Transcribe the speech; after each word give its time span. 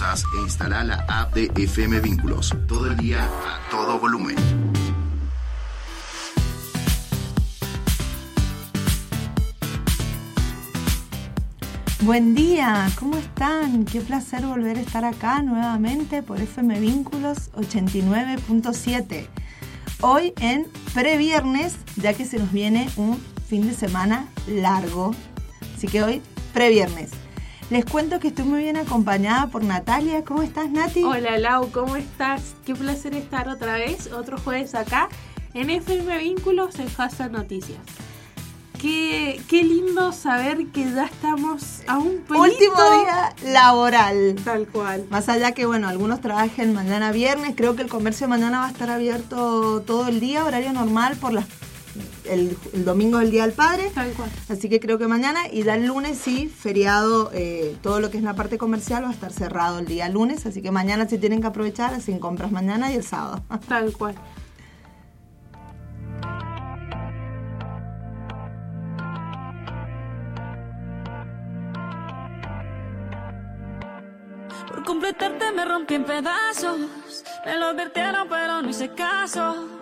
e 0.00 0.40
instala 0.40 0.82
la 0.84 1.04
app 1.06 1.34
de 1.34 1.52
FM 1.54 2.00
Vínculos. 2.00 2.56
Todo 2.66 2.86
el 2.86 2.96
día 2.96 3.24
a 3.24 3.70
todo 3.70 3.98
volumen. 3.98 4.36
Buen 12.00 12.34
día, 12.34 12.90
¿cómo 12.98 13.18
están? 13.18 13.84
Qué 13.84 14.00
placer 14.00 14.46
volver 14.46 14.78
a 14.78 14.80
estar 14.80 15.04
acá 15.04 15.42
nuevamente 15.42 16.22
por 16.22 16.40
FM 16.40 16.80
Vínculos 16.80 17.52
89.7. 17.52 19.26
Hoy 20.00 20.32
en 20.40 20.68
previernes, 20.94 21.76
ya 21.96 22.14
que 22.14 22.24
se 22.24 22.38
nos 22.38 22.50
viene 22.50 22.88
un 22.96 23.22
fin 23.46 23.66
de 23.68 23.74
semana 23.74 24.26
largo. 24.48 25.14
Así 25.76 25.86
que 25.86 26.02
hoy 26.02 26.22
previernes. 26.54 27.21
Les 27.72 27.86
cuento 27.86 28.20
que 28.20 28.28
estoy 28.28 28.44
muy 28.44 28.64
bien 28.64 28.76
acompañada 28.76 29.46
por 29.46 29.64
Natalia. 29.64 30.22
¿Cómo 30.26 30.42
estás, 30.42 30.70
Nati? 30.70 31.04
Hola, 31.04 31.38
Lau, 31.38 31.70
¿cómo 31.72 31.96
estás? 31.96 32.52
Qué 32.66 32.74
placer 32.74 33.14
estar 33.14 33.48
otra 33.48 33.76
vez, 33.76 34.12
otro 34.12 34.36
jueves 34.36 34.74
acá 34.74 35.08
en 35.54 35.70
FM 35.70 36.18
Vínculos 36.18 36.78
en 36.78 36.88
Fasta 36.88 37.30
Noticias. 37.30 37.80
Qué, 38.78 39.40
qué, 39.48 39.62
lindo 39.62 40.12
saber 40.12 40.66
que 40.66 40.84
ya 40.84 41.06
estamos 41.06 41.80
a 41.86 41.96
un 41.96 42.18
pelito. 42.18 42.42
Último 42.42 42.74
día 43.04 43.34
laboral. 43.54 44.36
Tal 44.44 44.66
cual. 44.66 45.06
Más 45.08 45.30
allá 45.30 45.52
que, 45.52 45.64
bueno, 45.64 45.88
algunos 45.88 46.20
trabajen 46.20 46.74
mañana 46.74 47.10
viernes, 47.10 47.54
creo 47.56 47.74
que 47.74 47.80
el 47.80 47.88
comercio 47.88 48.28
mañana 48.28 48.58
va 48.58 48.66
a 48.66 48.70
estar 48.70 48.90
abierto 48.90 49.80
todo 49.80 50.08
el 50.08 50.20
día, 50.20 50.44
horario 50.44 50.74
normal 50.74 51.16
por 51.16 51.32
las 51.32 51.46
el, 52.24 52.56
el, 52.72 52.84
domingo 52.84 53.18
es 53.18 53.26
el 53.26 53.30
Día 53.30 53.42
del 53.42 53.52
Padre. 53.52 53.90
Tal 53.94 54.12
cual. 54.12 54.30
Así 54.48 54.68
que 54.68 54.80
creo 54.80 54.98
que 54.98 55.06
mañana 55.06 55.40
y 55.50 55.62
ya 55.62 55.74
el 55.74 55.86
lunes 55.86 56.18
sí, 56.18 56.48
feriado, 56.48 57.30
eh, 57.32 57.76
todo 57.82 58.00
lo 58.00 58.10
que 58.10 58.18
es 58.18 58.22
la 58.22 58.34
parte 58.34 58.58
comercial 58.58 59.04
va 59.04 59.08
a 59.08 59.12
estar 59.12 59.32
cerrado 59.32 59.78
el 59.78 59.86
día 59.86 60.08
lunes. 60.08 60.46
Así 60.46 60.62
que 60.62 60.70
mañana 60.70 61.08
se 61.08 61.18
tienen 61.18 61.40
que 61.40 61.46
aprovechar, 61.46 61.94
hacen 61.94 62.18
compras 62.18 62.50
mañana 62.52 62.92
y 62.92 62.96
el 62.96 63.04
sábado. 63.04 63.42
Tal 63.68 63.92
cual. 63.92 64.14
Por 74.68 74.84
completarte 74.84 75.52
me 75.52 75.64
rompí 75.64 75.94
en 75.94 76.04
pedazos. 76.04 76.78
Me 77.44 77.58
lo 77.58 77.66
advirtieron, 77.66 78.28
pero 78.28 78.62
no 78.62 78.70
hice 78.70 78.88
caso. 78.94 79.81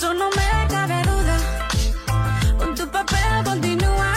Eso 0.00 0.14
no 0.14 0.30
me 0.30 0.66
cabe 0.68 1.02
duda. 1.02 1.36
Con 2.58 2.74
tu 2.74 2.88
papel 2.88 3.44
continúa. 3.44 4.14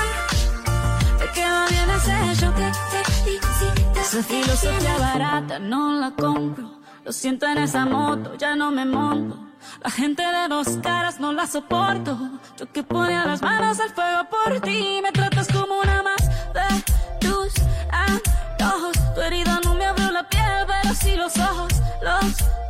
Te 1.20 1.28
queda 1.34 1.68
bien 1.68 1.90
ese 1.90 2.36
show. 2.40 2.54
Te 2.54 3.04
felicito. 3.04 4.00
Esa 4.00 4.24
filosofía 4.24 4.98
barata 4.98 5.60
no 5.60 5.92
la 6.00 6.12
compro. 6.12 6.80
Lo 7.04 7.12
siento 7.12 7.48
en 7.48 7.58
esa 7.58 7.86
moto, 7.86 8.36
ya 8.38 8.56
no 8.56 8.72
me 8.72 8.86
monto. 8.86 9.38
La 9.84 9.90
gente 9.90 10.24
de 10.24 10.48
dos 10.48 10.70
caras 10.82 11.20
no 11.20 11.34
la 11.34 11.48
soporto. 11.48 12.18
Yo 12.58 12.72
que 12.72 12.82
ponía 12.84 13.26
las 13.26 13.42
manos 13.42 13.78
al 13.82 13.90
fuego 13.90 14.22
por 14.30 14.62
ti. 14.62 15.02
Me 15.04 15.12
tratas 15.12 15.50
como 15.50 15.82
una 15.82 16.02
más 16.02 16.30
de 16.54 17.28
tus 17.28 17.56
antojos. 17.92 18.98
Tu 19.16 19.20
herida 19.20 19.60
no 19.66 19.76
me 19.76 19.84
abrió 19.84 20.12
la 20.12 20.30
piel, 20.30 20.66
pero 20.66 20.96
sí 20.96 21.18
los 21.18 21.38
ojos. 21.38 21.74
Los 22.02 22.63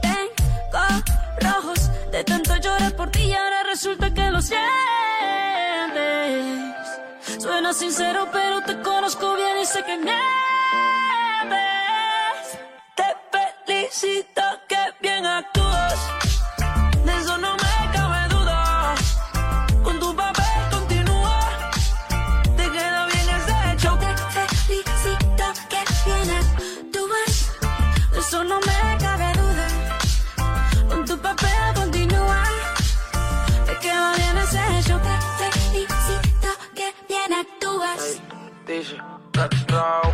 rojos. 1.42 1.90
De 2.12 2.24
tanto 2.24 2.56
llorar 2.58 2.96
por 2.96 3.10
ti 3.10 3.24
y 3.24 3.34
ahora 3.34 3.64
resulta 3.64 4.14
que 4.14 4.30
lo 4.30 4.42
sientes. 4.42 4.62
Suena 7.40 7.74
sincero, 7.74 8.30
pero 8.32 8.62
te 8.62 8.80
conozco 8.82 9.36
bien 9.36 9.58
y 9.62 9.66
sé 9.66 9.84
que 9.84 9.98
mientes. 9.98 10.20
Te 12.96 13.04
felicito 13.66 14.42
Dice, 38.84 39.00
let's 39.34 39.64
go. 39.64 40.13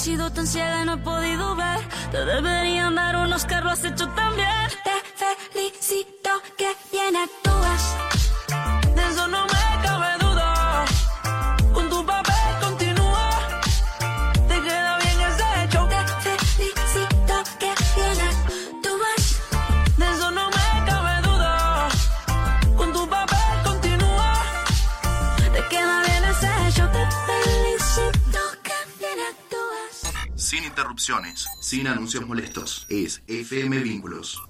Sido 0.00 0.30
tan 0.32 0.46
ciega 0.46 0.82
y 0.82 0.86
no 0.86 0.94
he 0.94 0.96
podido 0.96 1.54
ver. 1.56 1.80
Te 2.10 2.24
deberían 2.24 2.94
dar 2.94 3.16
unos 3.16 3.44
lo 3.60 3.70
has 3.70 3.84
hecho 3.84 4.08
tan 4.08 4.34
bien. 4.34 4.68
Te 4.82 5.36
felicito 5.52 6.19
Sin 31.60 31.88
anuncios 31.88 32.24
molestos. 32.24 32.86
Es 32.88 33.24
FM 33.26 33.80
Vínculos. 33.80 34.40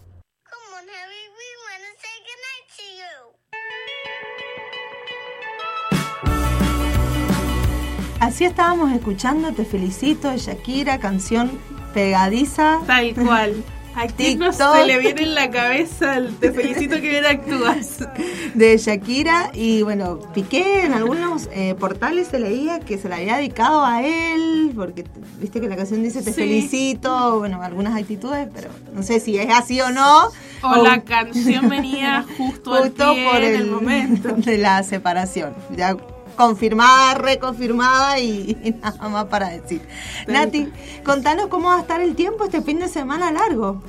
Así 8.20 8.44
estábamos 8.44 8.93
escuchando 8.93 9.54
Te 9.54 9.65
Felicito 9.65 10.28
de 10.28 10.37
Shakira, 10.37 11.00
canción 11.00 11.50
pegadiza. 11.94 12.81
Tal 12.87 13.15
cual. 13.15 13.65
¿A 13.95 14.06
no 14.06 14.12
TikTok. 14.15 14.53
se 14.77 14.87
le 14.87 14.99
viene 14.99 15.23
en 15.23 15.34
la 15.34 15.51
cabeza 15.51 16.17
el 16.17 16.34
te 16.37 16.53
felicito 16.53 16.97
que 17.01 17.09
bien 17.09 17.27
actúas? 17.27 17.99
de 18.55 18.76
Shakira 18.79 19.50
y 19.53 19.82
bueno, 19.82 20.19
Piqué 20.32 20.85
en 20.85 20.93
algunos 20.93 21.49
eh, 21.53 21.75
portales 21.79 22.29
se 22.29 22.38
leía 22.38 22.81
que 22.81 22.99
se 22.99 23.09
la 23.09 23.17
había 23.17 23.37
dedicado 23.37 23.85
a 23.85 24.03
él, 24.03 24.73
porque 24.75 25.05
viste 25.41 25.61
que 25.61 25.69
la 25.69 25.76
canción 25.76 26.03
dice 26.03 26.23
te 26.23 26.32
Sí. 26.32 26.41
felicito, 26.41 27.38
bueno, 27.41 27.62
algunas 27.62 27.97
actitudes, 28.00 28.49
pero 28.55 28.70
no 28.94 29.03
sé 29.03 29.19
si 29.20 29.37
es 29.38 29.49
así 29.53 29.81
o 29.81 29.91
no. 29.91 30.29
O 30.62 30.82
la 30.82 31.03
canción 31.03 31.69
venía 31.69 32.25
justo, 32.38 32.75
al 32.75 32.82
justo 32.85 33.12
pie 33.14 33.26
por 33.26 33.37
en 33.43 33.55
el, 33.55 33.61
el 33.62 33.67
momento. 33.70 34.29
de 34.37 34.59
la 34.59 34.82
separación. 34.82 35.55
Ya 35.76 35.97
confirmada, 36.37 37.15
reconfirmada 37.15 38.19
y, 38.19 38.56
y 38.65 38.71
nada 38.73 39.09
más 39.09 39.25
para 39.27 39.50
decir. 39.50 39.82
Nati, 40.27 40.69
contanos 41.05 41.49
cómo 41.49 41.69
va 41.69 41.77
a 41.77 41.81
estar 41.81 42.00
el 42.00 42.15
tiempo 42.15 42.44
este 42.44 42.62
fin 42.62 42.79
de 42.79 42.88
semana 42.88 43.31
largo. 43.31 43.82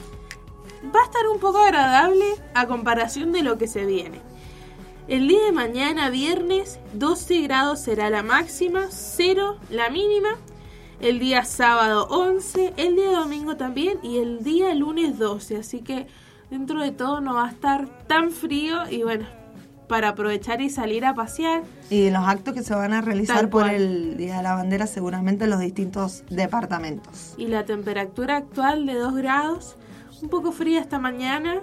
Va 0.83 1.01
a 1.01 1.05
estar 1.05 1.27
un 1.27 1.39
poco 1.39 1.59
agradable 1.59 2.25
a 2.53 2.67
comparación 2.67 3.31
de 3.31 3.43
lo 3.43 3.57
que 3.57 3.67
se 3.67 3.85
viene. 3.85 4.19
El 5.07 5.27
día 5.27 5.43
de 5.43 5.51
mañana, 5.51 6.09
viernes, 6.09 6.79
12 6.93 7.41
grados 7.41 7.81
será 7.81 8.09
la 8.09 8.23
máxima, 8.23 8.87
0 8.89 9.57
la 9.69 9.89
mínima. 9.89 10.37
El 11.01 11.19
día 11.19 11.43
sábado 11.43 12.07
11, 12.09 12.73
el 12.77 12.95
día 12.95 13.11
domingo 13.11 13.57
también 13.57 13.99
y 14.03 14.19
el 14.19 14.43
día 14.43 14.73
lunes 14.73 15.17
12. 15.17 15.57
Así 15.57 15.81
que 15.81 16.07
dentro 16.49 16.81
de 16.81 16.91
todo 16.91 17.19
no 17.19 17.33
va 17.33 17.47
a 17.47 17.51
estar 17.51 17.87
tan 18.07 18.31
frío 18.31 18.89
y 18.89 19.03
bueno, 19.03 19.25
para 19.91 20.07
aprovechar 20.07 20.61
y 20.61 20.69
salir 20.69 21.03
a 21.03 21.13
pasear. 21.13 21.63
Y 21.89 22.11
los 22.11 22.25
actos 22.25 22.53
que 22.53 22.63
se 22.63 22.73
van 22.73 22.93
a 22.93 23.01
realizar 23.01 23.49
por 23.49 23.67
el 23.67 24.15
Día 24.15 24.37
de 24.37 24.43
la 24.43 24.55
Bandera 24.55 24.87
seguramente 24.87 25.43
en 25.43 25.49
los 25.49 25.59
distintos 25.59 26.23
departamentos. 26.29 27.33
Y 27.37 27.47
la 27.47 27.65
temperatura 27.65 28.37
actual 28.37 28.85
de 28.85 28.93
2 28.93 29.15
grados, 29.15 29.75
un 30.21 30.29
poco 30.29 30.53
fría 30.53 30.79
esta 30.79 30.97
mañana, 30.97 31.59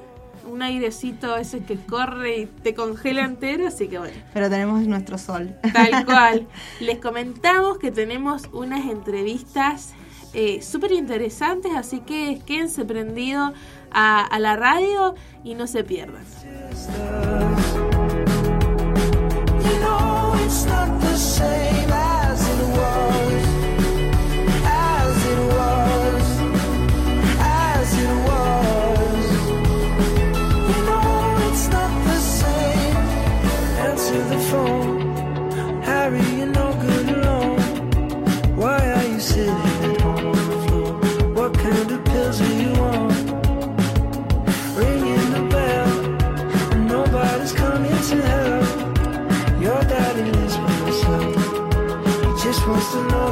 un 0.47 0.61
airecito 0.61 1.39
ese 1.39 1.61
que 1.61 1.77
corre 1.77 2.41
y 2.41 2.47
te 2.47 2.75
congela 2.75 3.25
entero, 3.25 3.67
así 3.67 3.89
que 3.89 3.99
bueno. 3.99 4.15
Pero 4.35 4.51
tenemos 4.51 4.87
nuestro 4.87 5.17
sol. 5.17 5.55
Tal 5.73 6.05
cual. 6.05 6.47
Les 6.81 6.99
comentamos 6.99 7.79
que 7.79 7.91
tenemos 7.91 8.51
unas 8.53 8.85
entrevistas 8.91 9.95
eh, 10.35 10.61
súper 10.61 10.93
interesantes, 10.93 11.73
así 11.75 12.01
que 12.01 12.43
quédense 12.45 12.85
prendidos 12.85 13.53
a, 13.91 14.23
a 14.23 14.39
la 14.39 14.55
radio 14.55 15.15
y 15.45 15.55
no 15.55 15.67
se 15.67 15.83
pierdan. 15.83 16.25
Harry. 36.09 36.21
You're 36.39 36.47
no 36.47 36.73
good 36.81 37.09
alone. 37.11 37.61
Why 38.57 38.79
are 38.93 39.05
you 39.05 39.21
sitting 39.21 39.68
supposed 52.81 52.93
to 52.93 53.13
know 53.13 53.28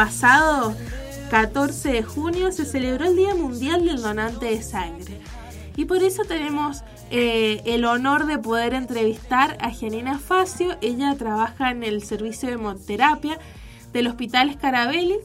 pasado 0.00 0.74
14 1.30 1.92
de 1.92 2.02
junio 2.02 2.52
se 2.52 2.64
celebró 2.64 3.04
el 3.04 3.16
Día 3.16 3.34
Mundial 3.34 3.84
del 3.84 4.00
Donante 4.00 4.46
de 4.46 4.62
Sangre. 4.62 5.20
Y 5.76 5.84
por 5.84 6.02
eso 6.02 6.22
tenemos 6.24 6.82
eh, 7.10 7.60
el 7.66 7.84
honor 7.84 8.24
de 8.24 8.38
poder 8.38 8.72
entrevistar 8.72 9.58
a 9.60 9.70
Janina 9.70 10.18
Facio. 10.18 10.78
Ella 10.80 11.14
trabaja 11.18 11.70
en 11.70 11.84
el 11.84 12.02
servicio 12.02 12.48
de 12.48 12.54
hemoterapia 12.54 13.38
del 13.92 14.06
Hospital 14.06 14.54
Scarabelli. 14.54 15.18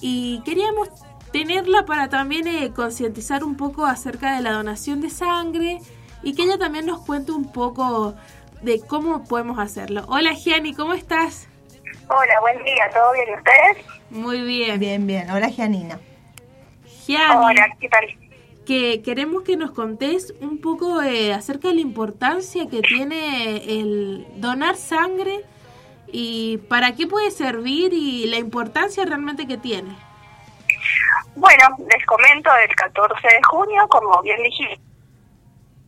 Y 0.00 0.40
queríamos 0.46 0.88
tenerla 1.30 1.84
para 1.84 2.08
también 2.08 2.48
eh, 2.48 2.72
concientizar 2.74 3.44
un 3.44 3.58
poco 3.58 3.84
acerca 3.84 4.36
de 4.36 4.40
la 4.40 4.52
donación 4.52 5.02
de 5.02 5.10
sangre 5.10 5.80
y 6.22 6.34
que 6.34 6.44
ella 6.44 6.56
también 6.56 6.86
nos 6.86 7.04
cuente 7.04 7.32
un 7.32 7.52
poco 7.52 8.14
de 8.62 8.80
cómo 8.80 9.24
podemos 9.24 9.58
hacerlo. 9.58 10.06
Hola 10.08 10.32
Gianni, 10.32 10.72
¿cómo 10.72 10.94
estás? 10.94 11.46
Hola, 12.08 12.40
buen 12.40 12.62
día, 12.64 12.90
¿todo 12.92 13.12
bien 13.12 13.28
¿y 13.30 13.34
ustedes? 13.34 13.94
Muy 14.14 14.42
bien. 14.42 14.78
Bien, 14.78 15.06
bien. 15.06 15.28
Hola, 15.30 15.48
Gianina. 15.48 15.98
Gianni, 17.04 17.44
Hola, 17.44 17.76
¿qué 17.80 17.88
tal? 17.88 18.06
que 18.64 19.02
queremos 19.02 19.42
que 19.42 19.56
nos 19.56 19.72
contés 19.72 20.32
un 20.40 20.60
poco 20.60 21.02
eh, 21.02 21.34
acerca 21.34 21.68
de 21.68 21.74
la 21.74 21.80
importancia 21.80 22.66
que 22.70 22.80
tiene 22.80 23.56
el 23.56 24.26
donar 24.36 24.76
sangre 24.76 25.40
y 26.06 26.58
para 26.68 26.94
qué 26.94 27.06
puede 27.06 27.30
servir 27.30 27.92
y 27.92 28.26
la 28.26 28.38
importancia 28.38 29.04
realmente 29.04 29.46
que 29.46 29.58
tiene. 29.58 29.94
Bueno, 31.34 31.64
les 31.92 32.06
comento, 32.06 32.50
el 32.66 32.74
14 32.74 33.14
de 33.20 33.42
junio, 33.50 33.86
como 33.88 34.22
bien 34.22 34.42
dijiste, 34.44 34.80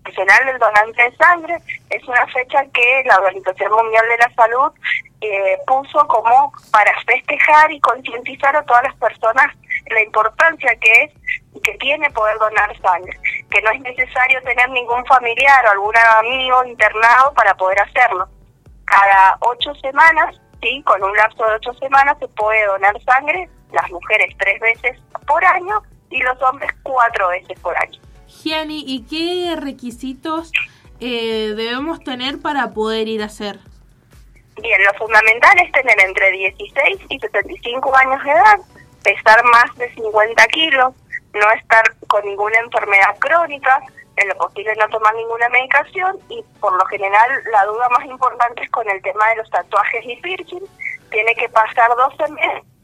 Nacional 0.06 0.46
del 0.46 0.58
Donante 0.58 1.02
de 1.02 1.16
Sangre 1.16 1.58
es 1.90 2.08
una 2.08 2.26
fecha 2.28 2.64
que 2.72 3.02
la 3.06 3.16
Organización 3.16 3.72
Mundial 3.72 4.06
de 4.08 4.18
la 4.18 4.34
Salud 4.34 4.72
eh, 5.20 5.58
puso 5.66 6.06
como 6.06 6.52
para 6.70 6.92
festejar 7.04 7.72
y 7.72 7.80
concientizar 7.80 8.54
a 8.54 8.64
todas 8.64 8.84
las 8.84 8.94
personas 8.96 9.52
la 9.90 10.02
importancia 10.02 10.76
que 10.80 11.04
es 11.04 11.12
y 11.54 11.60
que 11.60 11.72
tiene 11.78 12.10
poder 12.10 12.36
donar 12.38 12.76
sangre, 12.80 13.18
que 13.50 13.62
no 13.62 13.70
es 13.70 13.80
necesario 13.80 14.42
tener 14.42 14.68
ningún 14.70 15.04
familiar 15.06 15.64
o 15.66 15.70
algún 15.70 15.94
amigo 16.18 16.64
internado 16.64 17.32
para 17.34 17.54
poder 17.54 17.80
hacerlo. 17.80 18.28
Cada 18.84 19.38
ocho 19.40 19.74
semanas, 19.76 20.36
sí, 20.62 20.82
con 20.84 21.02
un 21.02 21.16
lapso 21.16 21.44
de 21.46 21.54
ocho 21.54 21.72
semanas 21.74 22.16
se 22.20 22.28
puede 22.28 22.64
donar 22.66 22.94
sangre, 23.02 23.48
las 23.72 23.90
mujeres 23.90 24.34
tres 24.38 24.60
veces 24.60 24.98
por 25.26 25.44
año 25.44 25.82
y 26.10 26.20
los 26.22 26.40
hombres 26.42 26.70
cuatro 26.82 27.28
veces 27.28 27.58
por 27.60 27.76
año. 27.76 28.05
¿Y 28.48 29.04
qué 29.10 29.56
requisitos 29.56 30.52
eh, 31.00 31.54
debemos 31.56 31.98
tener 32.04 32.40
para 32.40 32.72
poder 32.72 33.08
ir 33.08 33.22
a 33.22 33.26
hacer? 33.26 33.58
Bien, 34.62 34.84
lo 34.84 34.94
fundamental 34.94 35.58
es 35.58 35.72
tener 35.72 35.98
entre 36.00 36.30
16 36.30 36.98
y 37.08 37.18
75 37.18 37.96
años 37.96 38.22
de 38.22 38.30
edad, 38.30 38.58
pesar 39.02 39.44
más 39.44 39.74
de 39.76 39.92
50 39.94 40.46
kilos, 40.46 40.94
no 41.34 41.50
estar 41.52 41.84
con 42.06 42.24
ninguna 42.24 42.58
enfermedad 42.60 43.18
crónica, 43.18 43.82
en 44.16 44.28
lo 44.28 44.36
posible 44.36 44.72
no 44.78 44.88
tomar 44.88 45.14
ninguna 45.16 45.48
medicación 45.48 46.16
y 46.30 46.42
por 46.60 46.72
lo 46.72 46.86
general 46.86 47.28
la 47.50 47.64
duda 47.66 47.88
más 47.90 48.06
importante 48.06 48.62
es 48.62 48.70
con 48.70 48.88
el 48.88 49.02
tema 49.02 49.28
de 49.30 49.36
los 49.36 49.50
tatuajes 49.50 50.04
y 50.06 50.16
piercing. 50.22 50.64
Tiene 51.10 51.34
que 51.34 51.48
pasar 51.48 51.90
12 51.96 52.32
meses. 52.32 52.75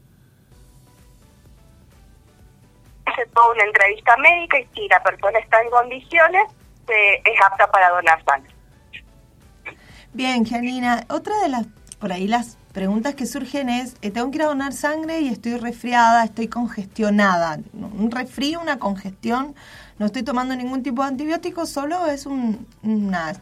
Hace 3.05 3.25
toda 3.33 3.51
una 3.53 3.63
entrevista 3.63 4.15
médica 4.17 4.59
y 4.59 4.67
si 4.73 4.87
la 4.87 5.01
persona 5.03 5.39
está 5.39 5.61
en 5.61 5.69
condiciones, 5.69 6.43
se- 6.87 7.15
es 7.15 7.41
apta 7.45 7.69
para 7.69 7.89
donar 7.89 8.23
sangre. 8.25 8.51
Bien, 10.13 10.45
Gianina. 10.45 11.05
Otra 11.09 11.37
de 11.41 11.49
las, 11.49 11.65
por 11.99 12.11
ahí 12.11 12.27
las 12.27 12.57
preguntas 12.71 13.15
que 13.15 13.25
surgen 13.25 13.69
es, 13.69 13.95
eh, 14.01 14.11
tengo 14.11 14.29
que 14.31 14.37
ir 14.37 14.43
a 14.43 14.47
donar 14.47 14.73
sangre 14.73 15.19
y 15.21 15.29
estoy 15.29 15.57
resfriada, 15.57 16.23
estoy 16.23 16.47
congestionada. 16.47 17.59
Un 17.73 18.09
resfrío, 18.11 18.59
una 18.61 18.79
congestión, 18.79 19.55
no 19.99 20.05
estoy 20.05 20.23
tomando 20.23 20.55
ningún 20.55 20.81
tipo 20.83 21.01
de 21.03 21.09
antibiótico, 21.09 21.65
solo 21.65 22.05
es 22.07 22.25
un- 22.25 22.67
una 22.83 23.33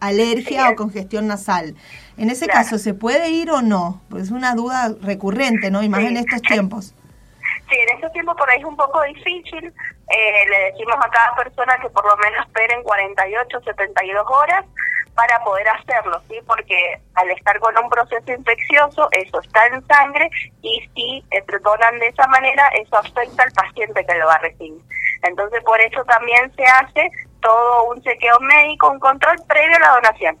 alergia 0.00 0.66
Sí, 0.66 0.72
o 0.72 0.76
congestión 0.76 1.26
nasal. 1.26 1.74
En 2.18 2.28
ese 2.30 2.44
Claro. 2.46 2.60
caso, 2.60 2.78
¿se 2.78 2.92
puede 2.94 3.30
ir 3.30 3.50
o 3.50 3.62
no? 3.62 4.02
Pues 4.10 4.24
es 4.24 4.30
una 4.30 4.54
duda 4.54 4.94
recurrente, 5.00 5.70
¿no? 5.70 5.82
Y 5.82 5.88
más 5.88 6.00
Sí. 6.00 6.06
en 6.08 6.16
estos 6.18 6.42
tiempos. 6.42 6.94
Sí, 7.68 7.76
en 7.78 7.96
estos 7.96 8.12
tiempos 8.12 8.36
por 8.36 8.48
ahí 8.50 8.58
es 8.58 8.64
un 8.64 8.76
poco 8.76 9.02
difícil. 9.02 9.72
Eh, 10.08 10.48
le 10.50 10.72
decimos 10.72 10.96
a 11.00 11.10
cada 11.10 11.34
persona 11.34 11.78
que 11.80 11.88
por 11.90 12.04
lo 12.04 12.16
menos 12.18 12.46
esperen 12.46 12.82
48, 12.82 13.60
72 13.64 14.26
horas 14.28 14.64
para 15.14 15.42
poder 15.44 15.66
hacerlo, 15.68 16.20
¿sí? 16.28 16.36
Porque 16.46 17.00
al 17.14 17.30
estar 17.30 17.58
con 17.60 17.76
un 17.78 17.88
proceso 17.88 18.32
infeccioso, 18.32 19.08
eso 19.12 19.40
está 19.40 19.66
en 19.66 19.86
sangre 19.86 20.28
y 20.62 20.80
si 20.94 21.24
eh, 21.30 21.44
donan 21.62 21.98
de 22.00 22.08
esa 22.08 22.26
manera, 22.26 22.68
eso 22.80 22.98
afecta 22.98 23.44
al 23.44 23.52
paciente 23.52 24.04
que 24.04 24.14
lo 24.18 24.26
va 24.26 24.34
a 24.34 24.38
recibir. 24.38 24.82
Entonces, 25.22 25.62
por 25.64 25.80
eso 25.80 26.04
también 26.04 26.52
se 26.56 26.64
hace 26.64 27.10
todo 27.40 27.84
un 27.84 28.02
chequeo 28.02 28.38
médico, 28.40 28.90
un 28.90 28.98
control 28.98 29.36
previo 29.46 29.76
a 29.76 29.80
la 29.80 29.90
donación. 29.92 30.38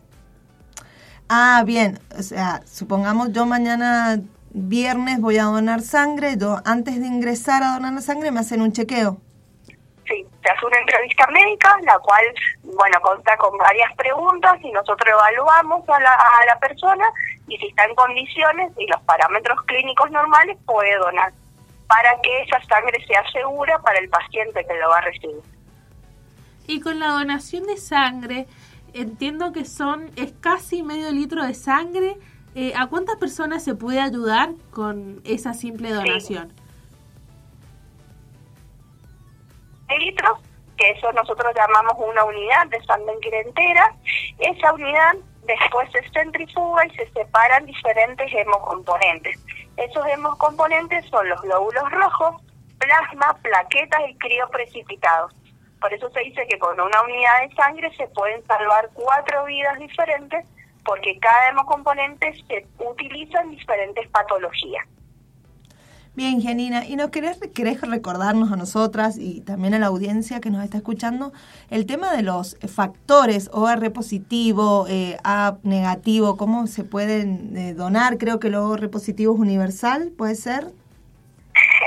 Ah, 1.28 1.62
bien. 1.64 1.98
O 2.18 2.22
sea, 2.22 2.60
supongamos 2.66 3.32
yo 3.32 3.46
mañana 3.46 4.18
viernes 4.54 5.20
voy 5.20 5.36
a 5.38 5.44
donar 5.44 5.80
sangre, 5.82 6.36
yo 6.38 6.58
antes 6.64 7.00
de 7.00 7.06
ingresar 7.06 7.62
a 7.62 7.74
donar 7.74 7.92
la 7.92 8.00
sangre 8.00 8.30
me 8.30 8.40
hacen 8.40 8.62
un 8.62 8.72
chequeo. 8.72 9.18
Sí, 10.06 10.24
se 10.42 10.50
hace 10.50 10.66
una 10.66 10.78
entrevista 10.78 11.26
médica, 11.28 11.76
la 11.82 11.98
cual, 11.98 12.24
bueno, 12.62 13.00
consta 13.02 13.36
con 13.36 13.58
varias 13.58 13.92
preguntas 13.96 14.54
y 14.62 14.70
nosotros 14.70 15.08
evaluamos 15.08 15.88
a 15.88 15.98
la, 15.98 16.12
a 16.12 16.46
la 16.46 16.58
persona 16.60 17.04
y 17.48 17.56
si 17.58 17.66
está 17.66 17.84
en 17.84 17.94
condiciones 17.94 18.72
y 18.78 18.86
los 18.86 19.00
parámetros 19.02 19.60
clínicos 19.64 20.10
normales 20.10 20.56
puede 20.64 20.96
donar 20.98 21.32
para 21.88 22.20
que 22.22 22.42
esa 22.42 22.62
sangre 22.64 23.04
sea 23.06 23.22
segura 23.32 23.78
para 23.80 23.98
el 23.98 24.08
paciente 24.08 24.64
que 24.66 24.74
lo 24.78 24.88
va 24.88 24.98
a 24.98 25.00
recibir. 25.02 25.42
Y 26.66 26.80
con 26.80 26.98
la 26.98 27.08
donación 27.08 27.64
de 27.64 27.76
sangre, 27.76 28.46
entiendo 28.92 29.52
que 29.52 29.64
son, 29.64 30.10
es 30.16 30.32
casi 30.40 30.82
medio 30.82 31.10
litro 31.10 31.44
de 31.44 31.54
sangre. 31.54 32.16
Eh, 32.54 32.72
¿A 32.76 32.86
cuántas 32.86 33.16
personas 33.16 33.64
se 33.64 33.74
puede 33.74 34.00
ayudar 34.00 34.50
con 34.70 35.20
esa 35.24 35.54
simple 35.54 35.90
donación? 35.92 36.52
litros, 39.98 40.38
que 40.76 40.90
eso 40.90 41.12
nosotros 41.12 41.52
llamamos 41.54 41.94
una 41.98 42.24
unidad 42.24 42.66
de 42.66 42.82
sangre 42.84 43.40
entera. 43.40 43.94
Esa 44.38 44.72
unidad 44.72 45.14
después 45.46 45.88
se 45.92 46.02
centrifuga 46.10 46.86
y 46.86 46.90
se 46.96 47.10
separan 47.12 47.66
diferentes 47.66 48.32
hemocomponentes. 48.32 49.38
Esos 49.76 50.06
hemocomponentes 50.06 51.04
son 51.10 51.28
los 51.28 51.40
glóbulos 51.42 51.90
rojos, 51.90 52.42
plasma, 52.78 53.36
plaquetas 53.42 54.00
y 54.08 54.16
crioprecipitados. 54.16 55.32
Por 55.80 55.92
eso 55.92 56.10
se 56.10 56.20
dice 56.20 56.46
que 56.48 56.58
con 56.58 56.80
una 56.80 57.02
unidad 57.02 57.42
de 57.42 57.54
sangre 57.54 57.94
se 57.96 58.06
pueden 58.08 58.44
salvar 58.46 58.88
cuatro 58.94 59.44
vidas 59.44 59.78
diferentes 59.78 60.44
porque 60.84 61.18
cada 61.18 61.48
hemocomponente 61.50 62.32
se 62.48 62.66
utiliza 62.78 63.40
en 63.42 63.50
diferentes 63.50 64.08
patologías. 64.08 64.86
Bien, 66.16 66.40
Janina, 66.40 66.86
¿y 66.86 66.94
nos 66.94 67.10
querés, 67.10 67.40
querés 67.56 67.80
recordarnos 67.80 68.52
a 68.52 68.56
nosotras 68.56 69.18
y 69.18 69.40
también 69.40 69.74
a 69.74 69.80
la 69.80 69.86
audiencia 69.86 70.40
que 70.40 70.48
nos 70.48 70.62
está 70.62 70.76
escuchando 70.76 71.32
el 71.70 71.86
tema 71.86 72.12
de 72.12 72.22
los 72.22 72.56
factores 72.72 73.50
OR 73.52 73.92
positivo, 73.92 74.86
eh, 74.88 75.16
A 75.24 75.56
negativo, 75.64 76.36
cómo 76.36 76.68
se 76.68 76.84
pueden 76.84 77.56
eh, 77.56 77.74
donar? 77.74 78.16
Creo 78.18 78.38
que 78.38 78.46
el 78.46 78.54
OR 78.54 78.88
positivo 78.90 79.34
es 79.34 79.40
universal, 79.40 80.12
¿puede 80.16 80.36
ser? 80.36 80.66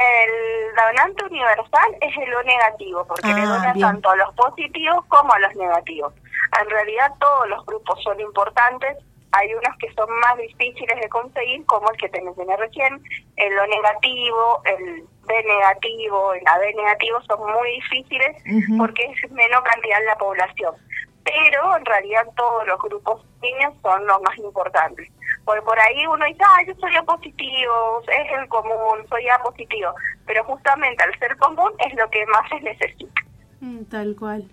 El 0.10 0.76
donante 0.76 1.24
universal 1.24 1.96
es 2.02 2.18
el 2.18 2.34
O 2.34 2.44
negativo, 2.44 3.06
porque 3.08 3.28
le 3.34 3.42
Ah, 3.42 3.46
dona 3.46 3.74
bien. 3.74 3.88
tanto 3.88 4.10
a 4.10 4.16
los 4.18 4.34
positivos 4.36 5.06
como 5.08 5.32
a 5.32 5.40
los 5.40 5.56
negativos. 5.56 6.14
En 6.62 6.70
realidad 6.70 7.14
todos 7.20 7.50
los 7.50 7.66
grupos 7.66 8.02
son 8.04 8.20
importantes, 8.20 8.98
hay 9.32 9.54
unos 9.54 9.78
que 9.80 9.94
son 9.94 10.10
más 10.20 10.38
difíciles 10.38 11.00
de 11.00 11.10
conseguir, 11.10 11.66
como 11.66 11.90
el 11.92 11.98
que 11.98 12.10
te 12.10 12.22
mencioné 12.22 12.56
recién, 12.58 13.02
el 13.36 13.60
O 13.60 13.68
negativo, 13.68 14.62
el 14.66 15.04
B 15.28 15.44
negativo, 15.44 16.34
el 16.34 16.48
AB 16.48 16.76
negativo 16.76 17.22
son 17.28 17.40
muy 17.52 17.72
difíciles 17.72 18.38
porque 18.78 19.04
es 19.04 19.32
menor 19.32 19.64
cantidad 19.64 20.00
en 20.00 20.06
la 20.06 20.18
población. 20.18 20.76
Pero 21.24 21.76
en 21.76 21.86
realidad 21.86 22.26
todos 22.38 22.66
los 22.68 22.82
grupos 22.82 23.22
niños 23.42 23.74
son 23.82 24.08
los 24.08 24.22
más 24.22 24.38
importantes. 24.38 25.12
Porque 25.44 25.62
por 25.62 25.78
ahí 25.78 26.08
uno 26.08 26.26
dice, 26.26 26.42
ah, 26.44 26.64
yo 26.66 26.74
soy 26.76 26.96
A 26.96 27.04
positivo, 27.04 28.02
es 28.08 28.40
el 28.40 28.48
común, 28.48 29.06
soy 29.10 29.28
A 29.28 29.38
positivo. 29.40 29.94
Pero 30.26 30.44
justamente 30.46 31.04
al 31.04 31.20
ser 31.20 31.36
común 31.38 31.72
es 31.86 31.94
lo 31.96 32.10
que 32.10 32.26
más 32.28 32.50
se 32.50 32.62
necesita. 32.62 33.22
Mm, 33.60 33.84
tal 33.86 34.16
cual. 34.16 34.50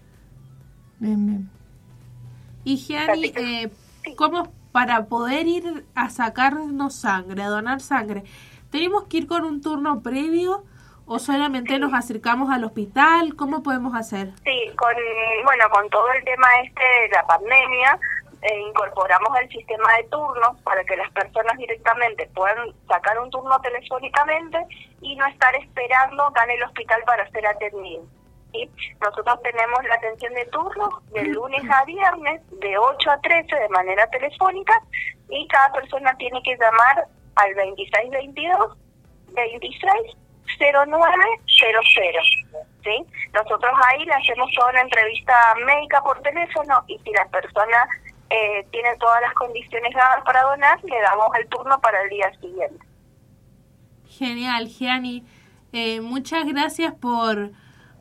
Bien, 0.98 1.26
bien. 1.26 1.50
Y 2.64 2.76
Gianni, 2.78 3.32
eh, 3.36 3.70
¿cómo 4.16 4.52
para 4.72 5.06
poder 5.06 5.46
ir 5.46 5.84
a 5.94 6.08
sacarnos 6.08 6.94
sangre, 6.94 7.42
a 7.42 7.48
donar 7.48 7.80
sangre, 7.80 8.24
tenemos 8.70 9.04
que 9.04 9.18
ir 9.18 9.26
con 9.28 9.44
un 9.44 9.60
turno 9.60 10.02
previo 10.02 10.64
o 11.06 11.18
solamente 11.18 11.78
nos 11.78 11.92
acercamos 11.92 12.50
al 12.50 12.64
hospital? 12.64 13.36
¿Cómo 13.36 13.62
podemos 13.62 13.94
hacer? 13.94 14.32
Sí, 14.42 14.70
con, 14.76 14.94
bueno, 15.44 15.64
con 15.70 15.88
todo 15.90 16.10
el 16.12 16.24
tema 16.24 16.46
este 16.64 16.82
de 16.82 17.08
la 17.10 17.26
pandemia, 17.26 18.00
eh, 18.42 18.60
incorporamos 18.68 19.28
el 19.40 19.48
sistema 19.50 19.92
de 19.96 20.04
turnos 20.04 20.60
para 20.62 20.82
que 20.84 20.96
las 20.96 21.10
personas 21.12 21.56
directamente 21.56 22.28
puedan 22.34 22.74
sacar 22.88 23.18
un 23.18 23.30
turno 23.30 23.60
telefónicamente 23.60 24.58
y 25.00 25.16
no 25.16 25.26
estar 25.26 25.54
esperando 25.56 26.24
acá 26.24 26.44
en 26.44 26.50
el 26.50 26.62
hospital 26.64 27.02
para 27.06 27.30
ser 27.30 27.46
atendidos. 27.46 28.06
¿Sí? 28.54 28.70
Nosotros 29.00 29.42
tenemos 29.42 29.84
la 29.84 29.94
atención 29.96 30.32
de 30.34 30.46
turnos 30.46 30.90
de 31.12 31.24
lunes 31.24 31.62
a 31.70 31.84
viernes 31.84 32.40
de 32.60 32.78
8 32.78 33.10
a 33.10 33.20
13 33.20 33.54
de 33.54 33.68
manera 33.68 34.06
telefónica 34.08 34.72
y 35.28 35.46
cada 35.48 35.72
persona 35.72 36.16
tiene 36.16 36.40
que 36.42 36.56
llamar 36.56 37.06
al 37.36 37.54
2622 37.54 38.78
26 39.34 40.16
0900. 40.58 42.24
¿sí? 42.84 43.04
Nosotros 43.32 43.72
ahí 43.86 44.04
le 44.04 44.12
hacemos 44.14 44.50
toda 44.56 44.70
una 44.70 44.82
entrevista 44.82 45.34
médica 45.66 46.02
por 46.02 46.20
teléfono 46.22 46.84
y 46.86 46.98
si 46.98 47.10
la 47.10 47.26
persona 47.26 47.88
eh, 48.30 48.66
tiene 48.70 48.96
todas 48.98 49.20
las 49.22 49.34
condiciones 49.34 49.92
dadas 49.94 50.22
para 50.24 50.42
donar, 50.42 50.82
le 50.84 51.00
damos 51.00 51.28
el 51.36 51.48
turno 51.48 51.80
para 51.80 52.00
el 52.02 52.10
día 52.10 52.30
siguiente. 52.40 52.86
Genial, 54.06 54.68
Gianni. 54.68 55.24
Eh, 55.72 56.00
muchas 56.00 56.46
gracias 56.46 56.94
por, 56.94 57.50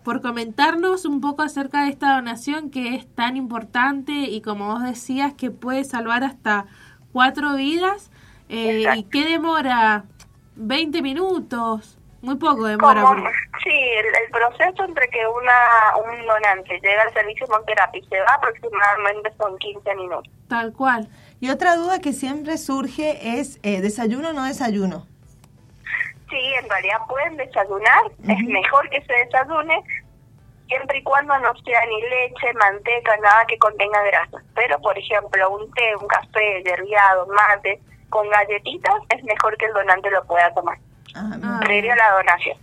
por 0.03 0.21
comentarnos 0.21 1.05
un 1.05 1.21
poco 1.21 1.41
acerca 1.41 1.83
de 1.83 1.89
esta 1.89 2.15
donación 2.15 2.69
que 2.69 2.95
es 2.95 3.07
tan 3.15 3.37
importante 3.37 4.11
y 4.11 4.41
como 4.41 4.67
vos 4.67 4.83
decías 4.83 5.33
que 5.33 5.51
puede 5.51 5.83
salvar 5.83 6.23
hasta 6.23 6.65
cuatro 7.11 7.55
vidas. 7.55 8.11
Eh, 8.49 8.83
¿Y 8.95 9.03
qué 9.03 9.25
demora? 9.25 10.03
¿20 10.57 11.01
minutos? 11.01 11.97
Muy 12.21 12.35
poco 12.35 12.65
demora. 12.65 13.03
Sí, 13.63 13.69
el, 13.69 14.05
el 14.05 14.31
proceso 14.31 14.85
entre 14.85 15.07
que 15.09 15.19
una 15.27 15.97
un 16.05 16.25
donante 16.25 16.79
llega 16.81 17.01
al 17.03 17.13
servicio 17.13 17.45
y 17.93 18.01
se 18.03 18.19
va 18.19 18.33
aproximadamente 18.35 19.33
son 19.37 19.57
15 19.57 19.95
minutos. 19.95 20.31
Tal 20.47 20.73
cual. 20.73 21.09
Y 21.39 21.49
otra 21.49 21.75
duda 21.75 21.99
que 21.99 22.13
siempre 22.13 22.57
surge 22.57 23.39
es, 23.39 23.59
eh, 23.63 23.81
¿desayuno 23.81 24.29
o 24.29 24.33
no 24.33 24.45
desayuno? 24.45 25.07
Sí, 26.33 26.53
en 26.63 26.67
realidad 26.67 26.97
pueden 27.07 27.37
desayunar, 27.37 28.03
es 28.27 28.39
mejor 28.47 28.89
que 28.89 29.01
se 29.03 29.13
desayune, 29.13 29.83
siempre 30.67 30.97
y 30.97 31.03
cuando 31.03 31.37
no 31.37 31.53
sea 31.63 31.85
ni 31.85 32.01
leche, 32.01 32.51
manteca, 32.59 33.15
nada 33.17 33.45
que 33.47 33.55
contenga 33.59 34.01
grasa. 34.01 34.37
Pero, 34.55 34.79
por 34.81 34.97
ejemplo, 34.97 35.51
un 35.51 35.71
té, 35.73 35.95
un 36.01 36.07
café, 36.07 36.63
derriado, 36.65 37.27
mate, 37.27 37.79
con 38.09 38.27
galletitas, 38.31 38.95
es 39.15 39.23
mejor 39.25 39.55
que 39.57 39.65
el 39.67 39.73
donante 39.73 40.09
lo 40.09 40.23
pueda 40.25 40.51
tomar, 40.55 40.79
Ah. 41.13 41.37
Ah. 41.43 41.59
previo 41.63 41.93
a 41.93 41.97
la 41.97 42.11
donación. 42.13 42.57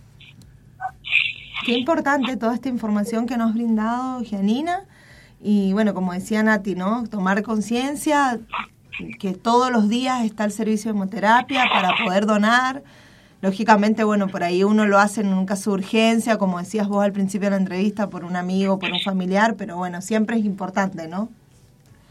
Qué 1.65 1.71
importante 1.71 2.35
toda 2.35 2.53
esta 2.55 2.67
información 2.67 3.27
que 3.27 3.37
nos 3.37 3.49
has 3.51 3.53
brindado, 3.55 4.21
Gianina. 4.23 4.81
Y 5.39 5.71
bueno, 5.71 5.93
como 5.93 6.11
decía 6.11 6.43
Nati, 6.43 6.75
¿no? 6.75 7.07
Tomar 7.07 7.41
conciencia 7.43 8.37
que 9.19 9.33
todos 9.33 9.71
los 9.71 9.87
días 9.87 10.25
está 10.25 10.43
el 10.43 10.51
servicio 10.51 10.91
de 10.91 10.97
hemoterapia 10.97 11.63
para 11.71 11.93
poder 12.03 12.25
donar. 12.25 12.83
Lógicamente, 13.41 14.03
bueno, 14.03 14.27
por 14.27 14.43
ahí 14.43 14.63
uno 14.63 14.85
lo 14.85 14.99
hace 14.99 15.21
en 15.21 15.33
un 15.33 15.45
caso 15.47 15.71
de 15.71 15.77
urgencia, 15.77 16.37
como 16.37 16.59
decías 16.59 16.87
vos 16.87 17.03
al 17.03 17.11
principio 17.11 17.47
de 17.47 17.51
la 17.51 17.61
entrevista, 17.61 18.07
por 18.07 18.23
un 18.23 18.35
amigo, 18.35 18.77
por 18.77 18.91
un 18.91 19.01
familiar, 19.01 19.55
pero 19.57 19.77
bueno, 19.77 20.01
siempre 20.01 20.37
es 20.37 20.45
importante, 20.45 21.07
¿no? 21.07 21.29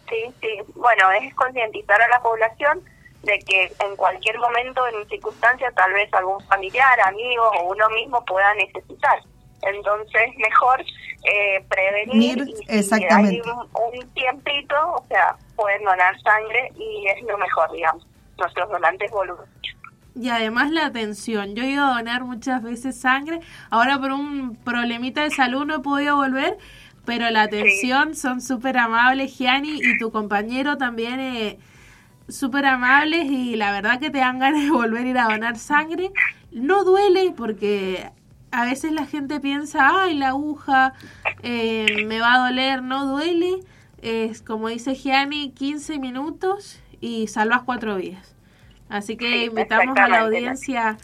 Sí, 0.08 0.16
sí. 0.40 0.49
Bueno, 0.75 1.10
es 1.12 1.32
concientizar 1.34 2.02
a 2.02 2.08
la 2.08 2.20
población 2.20 2.80
de 3.22 3.38
que 3.40 3.72
en 3.78 3.94
cualquier 3.96 4.38
momento, 4.40 4.84
en 4.88 5.08
circunstancia, 5.08 5.70
tal 5.76 5.92
vez 5.92 6.12
algún 6.14 6.40
familiar, 6.46 6.99
amigo 7.02 7.44
o 7.60 7.72
uno 7.72 7.88
mismo 7.90 8.25
pueda 8.25 8.52
necesitar. 8.54 9.20
Entonces, 9.62 10.30
mejor 10.38 10.80
eh, 10.80 11.62
prevenir 11.68 12.38
Mir- 12.38 12.49
y 12.49 12.56
si 12.56 12.64
exactamente. 12.78 13.42
hay 13.44 13.52
un, 13.52 14.00
un 14.00 14.08
tiempito, 14.14 14.75
o 14.94 15.04
sea, 15.06 15.37
pueden 15.54 15.84
donar 15.84 16.20
sangre 16.22 16.72
y 16.76 17.06
es 17.06 17.22
lo 17.22 17.38
mejor, 17.38 17.70
digamos. 17.70 18.04
nuestros 18.38 18.68
donantes 18.70 19.10
voluntarios. 19.10 19.59
Y 20.14 20.28
además 20.28 20.70
la 20.70 20.86
atención. 20.86 21.54
Yo 21.54 21.62
he 21.62 21.70
ido 21.70 21.84
a 21.84 21.98
donar 21.98 22.24
muchas 22.24 22.62
veces 22.62 22.96
sangre. 22.96 23.40
Ahora 23.70 23.98
por 23.98 24.12
un 24.12 24.56
problemita 24.56 25.22
de 25.22 25.30
salud 25.30 25.64
no 25.64 25.76
he 25.76 25.80
podido 25.80 26.16
volver. 26.16 26.58
Pero 27.04 27.30
la 27.30 27.42
atención 27.42 28.14
son 28.14 28.40
súper 28.40 28.76
amables, 28.78 29.36
Gianni, 29.36 29.80
y 29.82 29.98
tu 29.98 30.10
compañero 30.10 30.76
también 30.76 31.18
eh, 31.18 31.58
súper 32.28 32.66
amables. 32.66 33.30
Y 33.30 33.56
la 33.56 33.72
verdad 33.72 33.98
que 33.98 34.10
te 34.10 34.18
dan 34.18 34.38
ganas 34.38 34.62
de 34.62 34.70
volver 34.70 35.06
a 35.06 35.08
ir 35.08 35.18
a 35.18 35.24
donar 35.24 35.58
sangre. 35.58 36.10
No 36.52 36.84
duele 36.84 37.32
porque 37.36 38.10
a 38.50 38.64
veces 38.64 38.92
la 38.92 39.06
gente 39.06 39.40
piensa, 39.40 40.02
ay, 40.02 40.14
la 40.14 40.28
aguja 40.28 40.92
eh, 41.42 42.04
me 42.06 42.20
va 42.20 42.34
a 42.34 42.48
doler. 42.48 42.82
No 42.82 43.06
duele. 43.06 43.60
Es 44.02 44.42
como 44.42 44.68
dice 44.68 44.94
Gianni, 44.94 45.50
15 45.50 45.98
minutos 45.98 46.80
y 47.00 47.28
salvas 47.28 47.62
cuatro 47.62 47.96
vidas. 47.96 48.34
Así 48.90 49.16
que 49.16 49.26
Sí, 49.28 49.44
invitamos 49.44 49.97
a 49.97 50.09
la 50.09 50.20
audiencia 50.20 50.99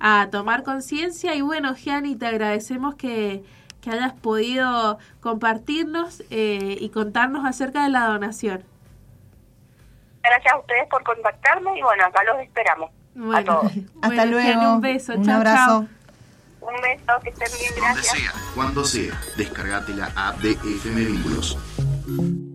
a 0.00 0.28
tomar 0.30 0.62
conciencia 0.62 1.34
y 1.34 1.42
bueno, 1.42 1.74
Gianni, 1.74 2.16
te 2.16 2.26
agradecemos 2.26 2.94
que, 2.94 3.44
que 3.80 3.90
hayas 3.90 4.12
podido 4.14 4.98
compartirnos 5.20 6.22
eh, 6.30 6.76
y 6.80 6.88
contarnos 6.90 7.44
acerca 7.44 7.82
de 7.84 7.90
la 7.90 8.06
donación. 8.06 8.64
Gracias 10.22 10.52
a 10.52 10.58
ustedes 10.58 10.88
por 10.88 11.02
contactarme 11.02 11.78
y 11.78 11.82
bueno, 11.82 12.04
acá 12.06 12.22
los 12.24 12.40
esperamos. 12.40 12.90
A 13.34 13.44
todos. 13.44 13.64
Hasta 14.02 14.06
bueno, 14.08 14.24
luego. 14.26 14.48
Gianni, 14.48 14.66
un 14.66 14.80
beso. 14.80 15.12
Un 15.14 15.24
chao, 15.24 15.36
abrazo. 15.36 15.66
chao. 15.66 15.88
Un 16.60 16.80
beso, 16.80 17.20
que 17.24 17.30
estén 17.30 17.48
bien, 17.58 17.74
Donde 17.74 17.80
gracias. 17.92 18.18
sea, 18.18 18.32
cuando 18.54 18.84
sea, 18.84 19.20
descargate 19.36 19.92
la 19.94 20.06
app 20.14 20.38
de 20.38 20.52
FM 20.52 21.04
Vínculos. 21.04 21.58
Vínculos, 22.06 22.51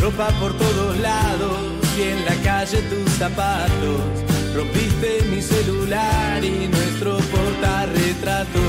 Ropa 0.00 0.28
por 0.38 0.52
todos 0.58 0.98
lados 0.98 1.58
y 1.96 2.02
en 2.02 2.24
la 2.26 2.34
calle 2.42 2.82
tus 2.82 3.10
zapatos. 3.12 4.33
Rompiste 4.54 5.22
mi 5.30 5.42
celular 5.42 6.44
y 6.44 6.68
nuestro 6.68 7.16
portarretrato. 7.16 8.60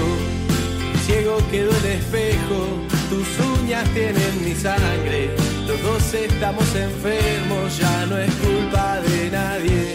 Ciego 1.06 1.38
quedó 1.52 1.69
el 1.69 1.86
espejo, 1.86 2.82
tus 3.08 3.28
uñas 3.60 3.88
tienen 3.93 4.43
mi 4.43 4.56
sangre. 4.56 5.30
Los 5.67 5.80
dos 5.84 6.13
estamos 6.15 6.65
enfermos, 6.76 7.78
ya 7.78 8.06
no 8.08 8.17
es 8.17 8.34
culpa 8.34 9.00
de 9.02 9.30
nadie. 9.30 9.95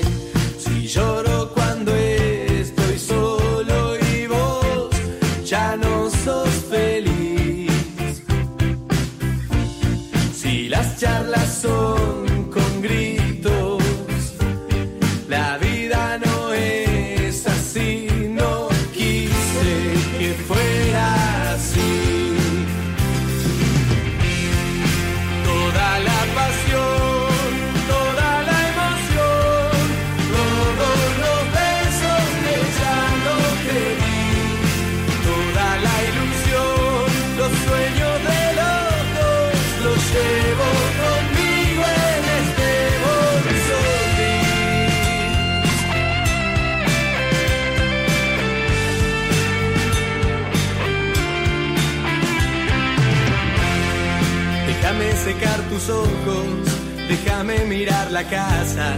Déjame 57.08 57.64
mirar 57.66 58.10
la 58.12 58.24
casa, 58.24 58.96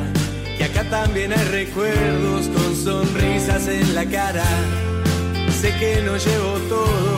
que 0.57 0.65
acá 0.65 0.85
también 0.91 1.33
hay 1.33 1.45
recuerdos 1.49 2.49
con 2.49 2.77
sonrisas 2.77 3.69
en 3.69 3.95
la 3.95 4.05
cara. 4.05 4.45
Sé 5.61 5.73
que 5.79 6.03
no 6.03 6.17
llevo 6.17 6.53
todo, 6.69 7.13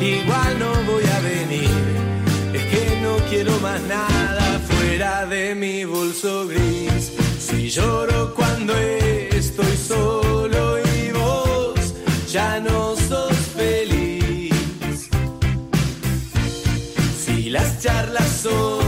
igual 0.00 0.58
no 0.58 0.72
voy 0.92 1.04
a 1.04 1.20
venir. 1.20 1.70
Es 2.52 2.64
que 2.72 3.00
no 3.02 3.16
quiero 3.28 3.58
más 3.60 3.80
nada 3.82 4.60
fuera 4.68 5.26
de 5.26 5.54
mi 5.54 5.84
bolso 5.84 6.46
gris. 6.46 7.12
Si 7.38 7.70
lloro 7.70 8.34
cuando 8.34 8.74
estoy 8.76 9.76
solo 9.76 10.78
y 10.78 11.10
vos 11.12 11.94
ya 12.30 12.60
no 12.60 12.96
sos 12.96 13.36
feliz. 13.56 15.08
Si 17.24 17.50
las 17.50 17.80
charlas 17.82 18.30
son 18.42 18.85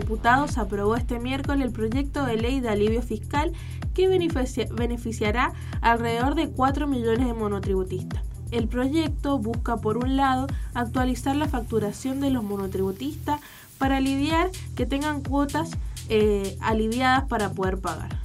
Diputados 0.00 0.58
aprobó 0.58 0.94
este 0.94 1.18
miércoles 1.18 1.66
el 1.66 1.72
proyecto 1.72 2.24
de 2.24 2.36
ley 2.36 2.60
de 2.60 2.68
alivio 2.68 3.02
fiscal 3.02 3.52
que 3.94 4.06
beneficia- 4.08 4.68
beneficiará 4.72 5.52
alrededor 5.80 6.36
de 6.36 6.48
4 6.50 6.86
millones 6.86 7.26
de 7.26 7.34
monotributistas. 7.34 8.22
El 8.52 8.68
proyecto 8.68 9.38
busca, 9.40 9.78
por 9.78 9.98
un 9.98 10.16
lado, 10.16 10.46
actualizar 10.72 11.34
la 11.34 11.48
facturación 11.48 12.20
de 12.20 12.30
los 12.30 12.44
monotributistas 12.44 13.40
para 13.76 13.96
aliviar 13.96 14.50
que 14.76 14.86
tengan 14.86 15.20
cuotas 15.20 15.70
eh, 16.08 16.56
aliviadas 16.60 17.24
para 17.24 17.50
poder 17.50 17.78
pagar. 17.78 18.16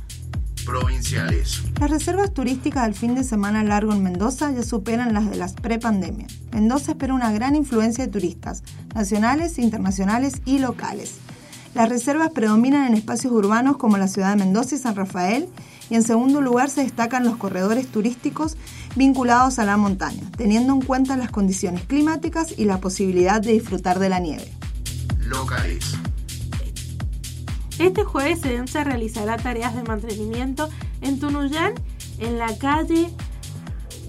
Provinciales. 0.66 1.62
Las 1.80 1.90
reservas 1.90 2.34
turísticas 2.34 2.84
del 2.86 2.94
fin 2.94 3.16
de 3.16 3.24
semana 3.24 3.64
largo 3.64 3.92
en 3.94 4.02
Mendoza 4.04 4.52
ya 4.52 4.64
superan 4.64 5.14
las 5.14 5.30
de 5.30 5.36
las 5.36 5.54
prepandemia. 5.54 6.28
Mendoza 6.54 6.92
espera 6.92 7.14
una 7.16 7.34
gran 7.34 7.56
influencia 7.56 8.06
de 8.06 8.12
turistas, 8.12 8.64
nacionales, 8.96 9.58
internacionales 9.60 10.42
y 10.46 10.60
locales. 10.60 11.16
Las 11.74 11.90
reservas 11.90 12.30
predominan 12.30 12.86
en 12.86 12.94
espacios 12.94 13.34
urbanos 13.34 13.78
como 13.78 13.98
la 13.98 14.08
ciudad 14.08 14.30
de 14.32 14.44
Mendoza 14.44 14.76
y 14.76 14.78
San 14.78 14.96
Rafael, 14.96 15.50
y 15.90 15.96
en 15.96 16.04
segundo 16.04 16.40
lugar 16.40 16.70
se 16.70 16.84
destacan 16.84 17.24
los 17.24 17.38
corredores 17.38 17.88
turísticos 17.88 18.58
vinculados 18.96 19.58
a 19.58 19.66
la 19.66 19.76
montaña, 19.76 20.22
teniendo 20.38 20.74
en 20.74 20.82
cuenta 20.82 21.18
las 21.18 21.32
condiciones 21.32 21.84
climáticas 21.86 22.54
y 22.58 22.66
la 22.66 22.80
posibilidad 22.80 23.42
de 23.42 23.54
disfrutar 23.54 24.00
de 24.00 24.10
la 24.10 24.20
nieve. 24.20 24.52
Locales. 25.20 25.96
Este 27.80 28.04
jueves 28.04 28.42
se 28.42 28.84
realizará 28.84 29.38
tareas 29.38 29.76
de 29.76 29.84
mantenimiento 29.84 30.70
en 31.02 31.20
Tunuyán, 31.20 31.74
en 32.20 32.38
la 32.38 32.56
calle 32.58 33.10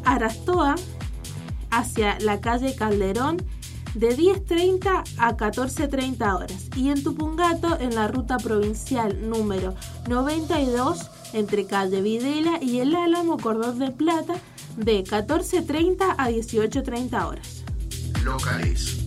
Arastoa, 0.05 0.75
hacia 1.71 2.19
la 2.21 2.41
calle 2.41 2.75
Calderón, 2.77 3.39
de 3.95 4.17
10.30 4.17 5.05
a 5.19 5.37
14.30 5.37 6.37
horas, 6.37 6.69
y 6.77 6.91
en 6.91 7.03
Tupungato, 7.03 7.79
en 7.79 7.95
la 7.95 8.09
ruta 8.09 8.39
provincial 8.39 9.29
número 9.29 9.75
92, 10.09 11.11
entre 11.33 11.67
calle 11.67 12.03
Videla 12.03 12.63
y 12.63 12.81
el 12.81 12.95
Álamo 12.95 13.39
Cordón 13.39 13.79
de 13.79 13.91
Plata, 13.91 14.35
de 14.77 15.05
14.30 15.05 16.15
a 16.19 16.31
18.30 16.31 17.27
horas. 17.27 17.65
Locales. 18.25 19.05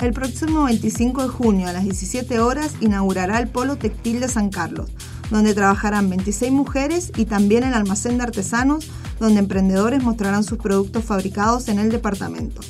El 0.00 0.12
próximo 0.12 0.64
25 0.64 1.22
de 1.22 1.28
junio 1.28 1.68
a 1.68 1.72
las 1.72 1.84
17 1.84 2.38
horas 2.40 2.74
inaugurará 2.80 3.38
el 3.38 3.48
Polo 3.48 3.76
Textil 3.76 4.20
de 4.20 4.28
San 4.28 4.50
Carlos, 4.50 4.90
donde 5.30 5.54
trabajarán 5.54 6.10
26 6.10 6.52
mujeres 6.52 7.12
y 7.16 7.24
también 7.24 7.64
el 7.64 7.72
almacén 7.72 8.18
de 8.18 8.24
artesanos, 8.24 8.90
donde 9.18 9.40
emprendedores 9.40 10.02
mostrarán 10.02 10.44
sus 10.44 10.58
productos 10.58 11.02
fabricados 11.04 11.68
en 11.68 11.78
el 11.78 11.90
departamento. 11.90 12.60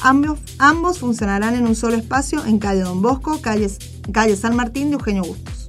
Ambos, 0.00 0.38
ambos 0.58 0.98
funcionarán 0.98 1.54
en 1.54 1.66
un 1.66 1.74
solo 1.74 1.96
espacio 1.96 2.44
en 2.44 2.58
calle 2.58 2.82
Don 2.82 3.02
Bosco, 3.02 3.40
calle, 3.40 3.70
calle 4.12 4.36
San 4.36 4.54
Martín 4.56 4.88
de 4.88 4.94
Eugenio 4.94 5.22
Bustos. 5.22 5.68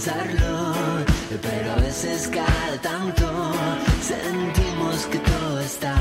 Alcanzarlo, 0.00 1.04
pero 1.42 1.72
a 1.72 1.76
veces 1.76 2.28
cada 2.28 2.80
tanto. 2.80 3.52
Sentimos 4.00 5.06
que 5.06 5.18
todo 5.18 5.60
está 5.60 5.94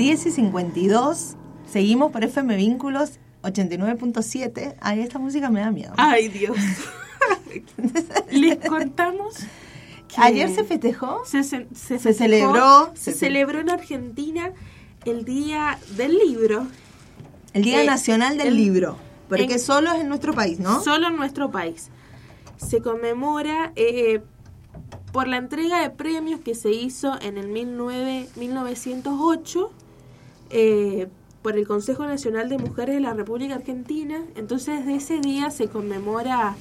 10 0.00 0.26
y 0.26 0.30
52, 0.30 1.36
seguimos 1.70 2.10
por 2.10 2.24
FM 2.24 2.56
Vínculos 2.56 3.18
89.7. 3.42 4.76
Ay, 4.80 5.00
esta 5.00 5.18
música 5.18 5.50
me 5.50 5.60
da 5.60 5.70
miedo. 5.70 5.92
Ay, 5.98 6.28
Dios. 6.28 6.56
Les 8.30 8.56
contamos 8.66 9.34
que 10.08 10.20
Ayer 10.20 10.48
se 10.54 10.64
festejó. 10.64 11.22
se, 11.26 11.42
se- 11.44 11.66
se 11.74 11.98
Se 11.98 11.98
festejó- 11.98 12.14
celebró. 12.18 12.90
se 12.94 13.12
celebró 13.12 13.60
en 13.60 13.70
Argentina 13.70 14.52
el 15.04 15.24
Día 15.26 15.78
del 15.96 16.16
Libro. 16.16 16.66
El 17.52 17.62
Día 17.64 17.82
Eh, 17.82 17.86
Nacional 17.86 18.38
del 18.38 18.48
el- 18.48 18.56
Libro. 18.56 18.96
Porque 19.28 19.44
en- 19.52 19.60
solo 19.60 19.92
es 19.92 20.00
en 20.00 20.08
nuestro 20.08 20.32
país, 20.32 20.58
¿no? 20.60 20.80
Solo 20.82 21.08
en 21.08 21.16
nuestro 21.16 21.50
país. 21.50 21.90
Se 22.56 22.80
conmemora 22.80 23.72
eh, 23.76 24.22
por 25.12 25.28
la 25.28 25.36
entrega 25.36 25.80
de 25.82 25.90
premios 25.90 26.40
que 26.40 26.54
se 26.54 26.70
hizo 26.72 27.20
en 27.20 27.36
el 27.38 27.52
19 27.52 28.28
1908 28.36 29.72
eh, 30.50 31.08
por 31.42 31.56
el 31.56 31.66
Consejo 31.66 32.04
Nacional 32.06 32.48
de 32.48 32.58
Mujeres 32.58 32.96
de 32.96 33.00
la 33.00 33.14
República 33.14 33.54
Argentina. 33.54 34.22
Entonces, 34.36 34.84
de 34.86 34.96
ese 34.96 35.20
día 35.20 35.50
se 35.50 35.68
conmemora 35.68 36.56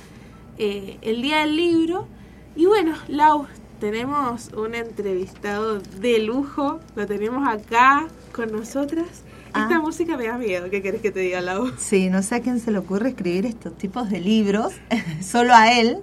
eh, 0.57 0.97
el 1.01 1.21
Día 1.21 1.39
del 1.39 1.55
Libro. 1.55 2.07
Y 2.55 2.65
bueno, 2.65 2.95
Lau, 3.07 3.47
tenemos 3.79 4.51
un 4.53 4.75
entrevistado 4.75 5.79
de 5.79 6.19
lujo. 6.19 6.79
Lo 6.95 7.05
tenemos 7.05 7.47
acá 7.47 8.07
con 8.33 8.51
nosotras. 8.51 9.23
Ah. 9.53 9.63
Esta 9.63 9.79
música 9.79 10.15
me 10.17 10.27
da 10.27 10.37
miedo. 10.37 10.69
¿Qué 10.69 10.81
querés 10.81 11.01
que 11.01 11.11
te 11.11 11.19
diga, 11.21 11.41
Lau? 11.41 11.71
Sí, 11.77 12.09
no 12.09 12.21
sé 12.21 12.35
a 12.35 12.41
quién 12.41 12.59
se 12.59 12.71
le 12.71 12.77
ocurre 12.77 13.09
escribir 13.09 13.45
estos 13.45 13.77
tipos 13.77 14.09
de 14.09 14.19
libros, 14.19 14.73
solo 15.21 15.53
a 15.53 15.79
él. 15.79 15.97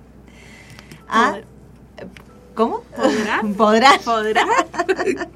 Ah, 1.09 1.39
¿Cómo? 2.55 2.83
¿Podrá? 2.97 3.43
Podrá. 3.57 3.99
¿Podrá? 4.05 4.47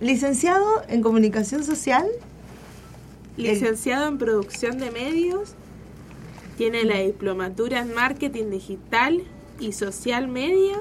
Licenciado 0.00 0.82
en 0.88 1.02
Comunicación 1.02 1.62
Social. 1.62 2.06
Licenciado 3.36 4.08
en 4.08 4.18
Producción 4.18 4.78
de 4.78 4.90
Medios. 4.90 5.54
Tiene 6.56 6.84
la 6.84 6.98
diplomatura 6.98 7.80
en 7.80 7.94
Marketing 7.94 8.50
Digital 8.50 9.22
y 9.58 9.72
Social 9.72 10.28
Media. 10.28 10.78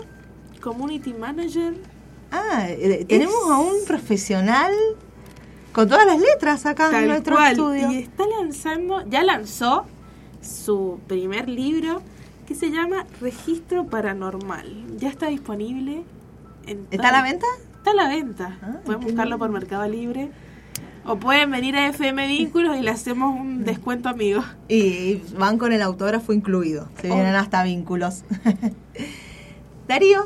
Community 0.61 1.13
Manager. 1.13 1.75
Ah, 2.31 2.67
eh, 2.69 3.05
tenemos 3.07 3.49
a 3.49 3.57
un 3.59 3.85
profesional 3.85 4.73
con 5.71 5.87
todas 5.87 6.05
las 6.05 6.19
letras 6.19 6.65
acá 6.65 6.85
en 6.87 6.91
Tal 6.91 7.07
nuestro 7.07 7.35
cual. 7.35 7.51
estudio. 7.53 7.91
Y 7.91 7.97
está 7.99 8.25
lanzando, 8.27 9.07
ya 9.07 9.23
lanzó 9.23 9.85
su 10.41 10.99
primer 11.07 11.47
libro 11.47 12.01
que 12.47 12.55
se 12.55 12.71
llama 12.71 13.05
Registro 13.21 13.85
Paranormal. 13.85 14.97
Ya 14.97 15.09
está 15.09 15.27
disponible. 15.27 16.03
En 16.65 16.87
¿Está 16.91 17.09
a 17.09 17.11
la 17.11 17.23
venta? 17.23 17.47
Está 17.79 17.91
a 17.91 17.93
la 17.95 18.07
venta. 18.09 18.57
Ah, 18.61 18.77
Pueden 18.85 19.01
buscarlo 19.01 19.37
por 19.37 19.49
Mercado 19.49 19.87
Libre. 19.87 20.29
O 21.05 21.17
pueden 21.17 21.49
venir 21.49 21.75
a 21.75 21.87
FM 21.87 22.27
Vínculos 22.27 22.77
y 22.77 22.81
le 22.81 22.91
hacemos 22.91 23.39
un 23.39 23.63
descuento 23.63 24.09
amigo. 24.09 24.43
Y 24.67 25.21
van 25.37 25.57
con 25.57 25.71
el 25.73 25.81
autógrafo 25.81 26.33
incluido. 26.33 26.87
Se 27.01 27.09
Oh. 27.09 27.15
vienen 27.15 27.35
hasta 27.35 27.63
vínculos. 27.63 28.23
Darío, 29.87 30.25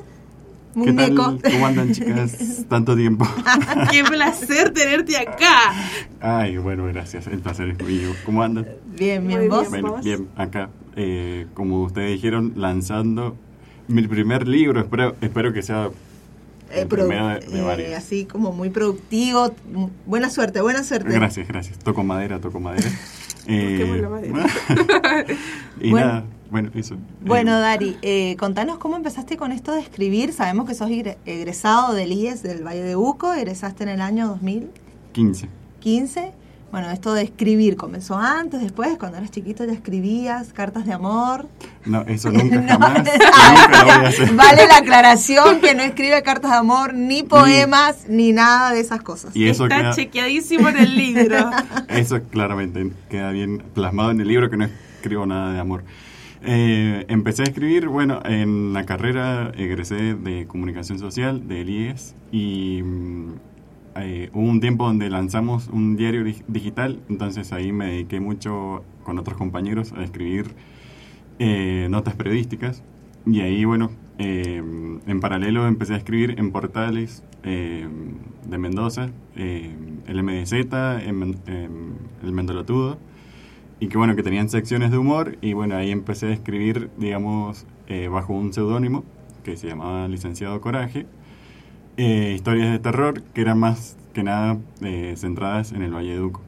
¿Qué 0.74 0.80
muñeco. 0.80 1.36
tal? 1.38 1.52
¿Cómo 1.54 1.66
andan, 1.68 1.92
chicas? 1.94 2.66
Tanto 2.70 2.96
tiempo. 2.96 3.26
Qué 3.92 4.04
placer 4.04 4.72
tenerte 4.74 5.16
acá. 5.18 5.72
Ay, 6.20 6.58
bueno, 6.58 6.86
gracias. 6.86 7.28
El 7.28 7.40
placer 7.40 7.70
es 7.70 7.88
mío. 7.88 8.10
¿Cómo 8.26 8.44
andan? 8.44 8.68
Bien, 8.98 9.26
bien, 9.26 9.48
vos. 9.48 9.70
bien. 9.70 9.82
Bueno, 9.84 9.96
¿Vos? 9.98 10.04
bien, 10.04 10.28
acá, 10.36 10.70
eh, 10.96 11.46
como 11.54 11.84
ustedes 11.84 12.12
dijeron, 12.12 12.54
lanzando 12.58 13.38
mi 13.88 14.06
primer 14.08 14.48
libro. 14.48 14.82
Espero, 14.82 15.16
espero 15.22 15.54
que 15.54 15.62
sea 15.62 15.90
Eh, 16.76 16.86
de 16.86 17.92
eh, 17.92 17.96
así 17.96 18.26
como 18.26 18.52
muy 18.52 18.70
productivo. 18.70 19.52
Buena 20.06 20.30
suerte, 20.30 20.62
buena 20.62 20.84
suerte. 20.84 21.12
Gracias, 21.14 21.48
gracias. 21.48 21.78
Toco 21.80 22.04
madera, 22.04 22.40
toco 22.40 22.60
madera. 22.60 22.90
Eh, 23.46 24.00
la 24.02 24.08
madera. 24.08 24.46
y 25.82 25.90
Bueno. 25.92 26.08
nada, 26.08 26.24
bueno, 26.50 26.72
eso. 26.76 26.96
Bueno, 27.26 27.58
Eh, 27.58 27.62
Dari, 27.62 27.98
eh, 28.02 28.38
contanos 28.40 28.78
cómo 28.78 28.96
empezaste 28.96 29.36
con 29.36 29.52
esto 29.52 29.74
de 29.74 29.82
escribir. 29.82 30.32
Sabemos 30.32 30.66
que 30.66 30.74
sos 30.76 30.90
egre- 30.90 31.18
egresado 31.26 31.94
del 31.94 32.14
IES 32.14 32.42
del 32.42 32.66
Valle 32.66 32.84
de 32.84 32.96
Uco, 32.96 33.34
egresaste 33.34 33.84
en 33.84 33.90
el 33.90 34.00
año 34.02 34.30
2015. 34.30 35.50
15. 35.82 36.32
Bueno, 36.74 36.90
esto 36.90 37.14
de 37.14 37.22
escribir 37.22 37.76
comenzó 37.76 38.18
antes, 38.18 38.60
después, 38.60 38.98
cuando 38.98 39.20
eras 39.20 39.30
chiquito 39.30 39.64
ya 39.64 39.74
escribías 39.74 40.54
cartas 40.54 40.88
de 40.88 40.94
amor. 40.94 41.48
No, 41.86 42.02
eso 42.02 42.32
nunca, 42.32 42.62
No, 42.62 42.68
jamás. 42.68 42.98
nunca 42.98 43.78
lo 43.78 43.84
voy 43.84 44.06
a 44.06 44.08
hacer. 44.08 44.34
Vale 44.34 44.66
la 44.68 44.78
aclaración 44.78 45.62
que 45.62 45.76
no 45.76 45.84
escribe 45.84 46.24
cartas 46.24 46.50
de 46.50 46.58
amor, 46.58 46.96
ni 46.96 47.22
poemas, 47.22 48.08
ni, 48.10 48.32
nada 48.32 48.72
de 48.72 48.80
esas 48.80 49.04
cosas. 49.04 49.36
Y 49.36 49.50
eso 49.50 49.66
Está 49.66 49.78
queda, 49.78 49.94
chequeadísimo 49.94 50.68
en 50.70 50.78
el 50.78 50.98
libro. 50.98 51.52
Eso 51.90 52.24
claramente 52.24 52.92
queda 53.08 53.30
bien 53.30 53.60
plasmado 53.76 54.10
en 54.10 54.22
el 54.22 54.28
libro 54.28 54.50
que 54.50 54.58
no 54.58 54.66
escribo 54.66 55.28
nada 55.28 55.54
de 55.54 55.60
amor. 55.60 55.84
Eh, 56.42 57.06
empecé 57.08 57.44
a 57.44 57.46
escribir, 57.46 57.88
bueno, 57.88 58.20
en 58.26 58.74
la 58.74 58.84
carrera 58.88 59.52
egresé 59.56 60.16
de 60.16 60.48
comunicación 60.48 60.98
social 60.98 61.48
del 61.48 61.70
IES 61.70 62.16
y 62.32 62.82
mm, 62.82 63.34
eh, 63.96 64.30
hubo 64.34 64.44
un 64.48 64.60
tiempo 64.60 64.86
donde 64.86 65.10
lanzamos 65.10 65.68
un 65.70 65.96
diario 65.96 66.24
dig- 66.24 66.44
digital, 66.48 67.00
entonces 67.10 67.54
ahí 67.54 67.72
me 67.72 67.88
dediqué 67.88 68.20
mucho 68.20 68.84
con 69.04 69.20
otros 69.20 69.38
compañeros 69.38 69.94
a 69.94 70.04
escribir 70.04 70.48
eh, 71.40 71.88
notas 71.90 72.16
periodísticas. 72.16 72.84
Y 73.26 73.40
ahí, 73.42 73.64
bueno, 73.66 73.92
eh, 74.18 74.62
en 75.08 75.20
paralelo 75.22 75.68
empecé 75.68 75.94
a 75.94 75.98
escribir 75.98 76.36
en 76.38 76.52
portales 76.52 77.24
eh, 77.44 77.88
de 78.50 78.58
Mendoza, 78.58 79.10
eh, 79.36 79.72
el 80.08 80.24
MDZ, 80.24 80.54
en 80.54 81.36
en 81.48 81.96
el 82.24 82.32
Mendolotudo, 82.34 82.98
y 83.80 83.88
que 83.88 83.98
bueno, 83.98 84.16
que 84.16 84.24
tenían 84.24 84.50
secciones 84.50 84.92
de 84.92 84.98
humor, 84.98 85.38
y 85.42 85.54
bueno, 85.54 85.76
ahí 85.76 85.92
empecé 85.92 86.28
a 86.28 86.32
escribir, 86.34 86.90
digamos, 86.98 87.66
eh, 87.88 88.08
bajo 88.08 88.34
un 88.34 88.54
seudónimo 88.54 89.04
que 89.44 89.58
se 89.58 89.68
llamaba 89.68 90.08
Licenciado 90.08 90.60
Coraje, 90.62 91.06
eh, 91.98 92.34
historias 92.36 92.72
de 92.72 92.80
terror 92.80 93.22
que 93.22 93.42
eran 93.42 93.60
más 93.60 93.98
que 94.14 94.24
nada 94.24 94.58
eh, 94.82 95.14
centradas 95.18 95.72
en 95.72 95.82
el 95.82 95.94
Valle 95.94 96.16
Duco. 96.16 96.42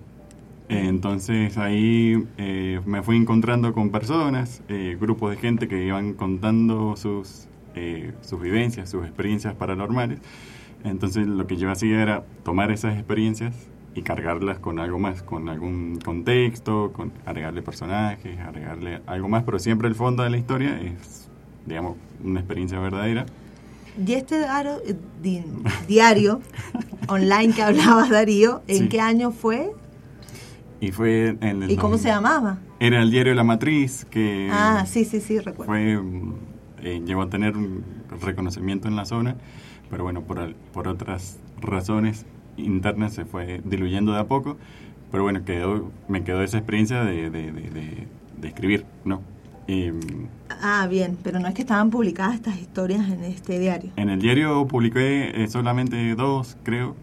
Entonces 0.67 1.57
ahí 1.57 2.25
eh, 2.37 2.81
me 2.85 3.03
fui 3.03 3.17
encontrando 3.17 3.73
con 3.73 3.91
personas, 3.91 4.63
eh, 4.67 4.97
grupos 4.99 5.31
de 5.31 5.37
gente 5.37 5.67
que 5.67 5.85
iban 5.85 6.13
contando 6.13 6.95
sus, 6.95 7.47
eh, 7.75 8.13
sus 8.21 8.41
vivencias, 8.41 8.89
sus 8.89 9.05
experiencias 9.05 9.53
paranormales. 9.53 10.19
Entonces 10.83 11.27
lo 11.27 11.45
que 11.45 11.57
yo 11.57 11.69
hacía 11.69 12.01
era 12.01 12.23
tomar 12.43 12.71
esas 12.71 12.95
experiencias 12.95 13.55
y 13.93 14.01
cargarlas 14.01 14.59
con 14.59 14.79
algo 14.79 14.97
más, 14.97 15.21
con 15.21 15.49
algún 15.49 15.99
contexto, 16.03 16.91
con 16.93 17.11
agregarle 17.25 17.61
personajes, 17.61 18.39
agregarle 18.39 19.01
algo 19.05 19.29
más, 19.29 19.43
pero 19.43 19.59
siempre 19.59 19.87
el 19.87 19.95
fondo 19.95 20.23
de 20.23 20.31
la 20.31 20.37
historia 20.37 20.81
es, 20.81 21.29
digamos, 21.65 21.95
una 22.23 22.39
experiencia 22.39 22.79
verdadera. 22.79 23.25
Y 23.97 24.13
este 24.13 24.39
diario, 24.39 24.81
eh, 24.85 24.95
di- 25.21 25.43
diario 25.87 26.41
online 27.07 27.53
que 27.53 27.61
hablabas, 27.63 28.09
Darío, 28.09 28.61
¿en 28.67 28.83
Sí. 28.83 28.87
qué 28.89 28.99
año 29.01 29.31
fue? 29.31 29.71
Y 30.81 30.91
fue 30.91 31.37
en 31.41 31.63
el 31.63 31.71
¿Y 31.71 31.77
cómo 31.77 31.97
se 31.97 32.09
llamaba? 32.09 32.59
Era 32.79 33.01
el 33.01 33.09
diario 33.11 33.33
La 33.33 33.43
Matriz, 33.43 34.05
que 34.05 34.49
Ah, 34.51 34.85
sí, 34.87 35.05
sí, 35.05 35.21
sí, 35.21 35.39
recuerdo. 35.39 35.71
fue 35.71 35.97
mm, 35.97 36.33
eh, 36.81 37.01
llegó 37.05 37.21
a 37.23 37.29
tener 37.29 37.55
un 37.55 37.83
reconocimiento 38.21 38.87
en 38.87 38.95
la 38.95 39.05
zona, 39.05 39.35
pero 39.89 40.03
bueno, 40.03 40.21
por, 40.21 40.53
por 40.73 40.87
otras 40.87 41.39
razones 41.61 42.25
internas 42.57 43.13
se 43.13 43.25
fue 43.25 43.61
diluyendo 43.63 44.11
de 44.11 44.19
a 44.19 44.25
poco, 44.25 44.57
pero 45.11 45.23
bueno, 45.23 45.45
quedó, 45.45 45.89
me 46.09 46.23
quedó 46.23 46.41
esa 46.43 46.57
experiencia 46.57 47.03
de, 47.03 47.29
de, 47.29 47.51
de- 47.51 47.69
de- 47.69 48.07
de 48.41 48.47
escribir, 48.47 48.85
¿no? 49.05 49.21
Ah, 50.49 50.87
bien, 50.89 51.17
pero 51.23 51.39
no 51.39 51.47
es 51.47 51.53
que 51.53 51.61
estaban 51.63 51.89
publicadas 51.89 52.35
estas 52.35 52.59
historias 52.59 53.09
en 53.09 53.23
este 53.23 53.59
diario. 53.59 53.91
en 53.95 54.09
el 54.09 54.19
diario 54.21 54.67
publiqué 54.67 55.43
eh, 55.43 55.47
solamente 55.47 56.15
dos, 56.15 56.57
creo, 56.63 56.95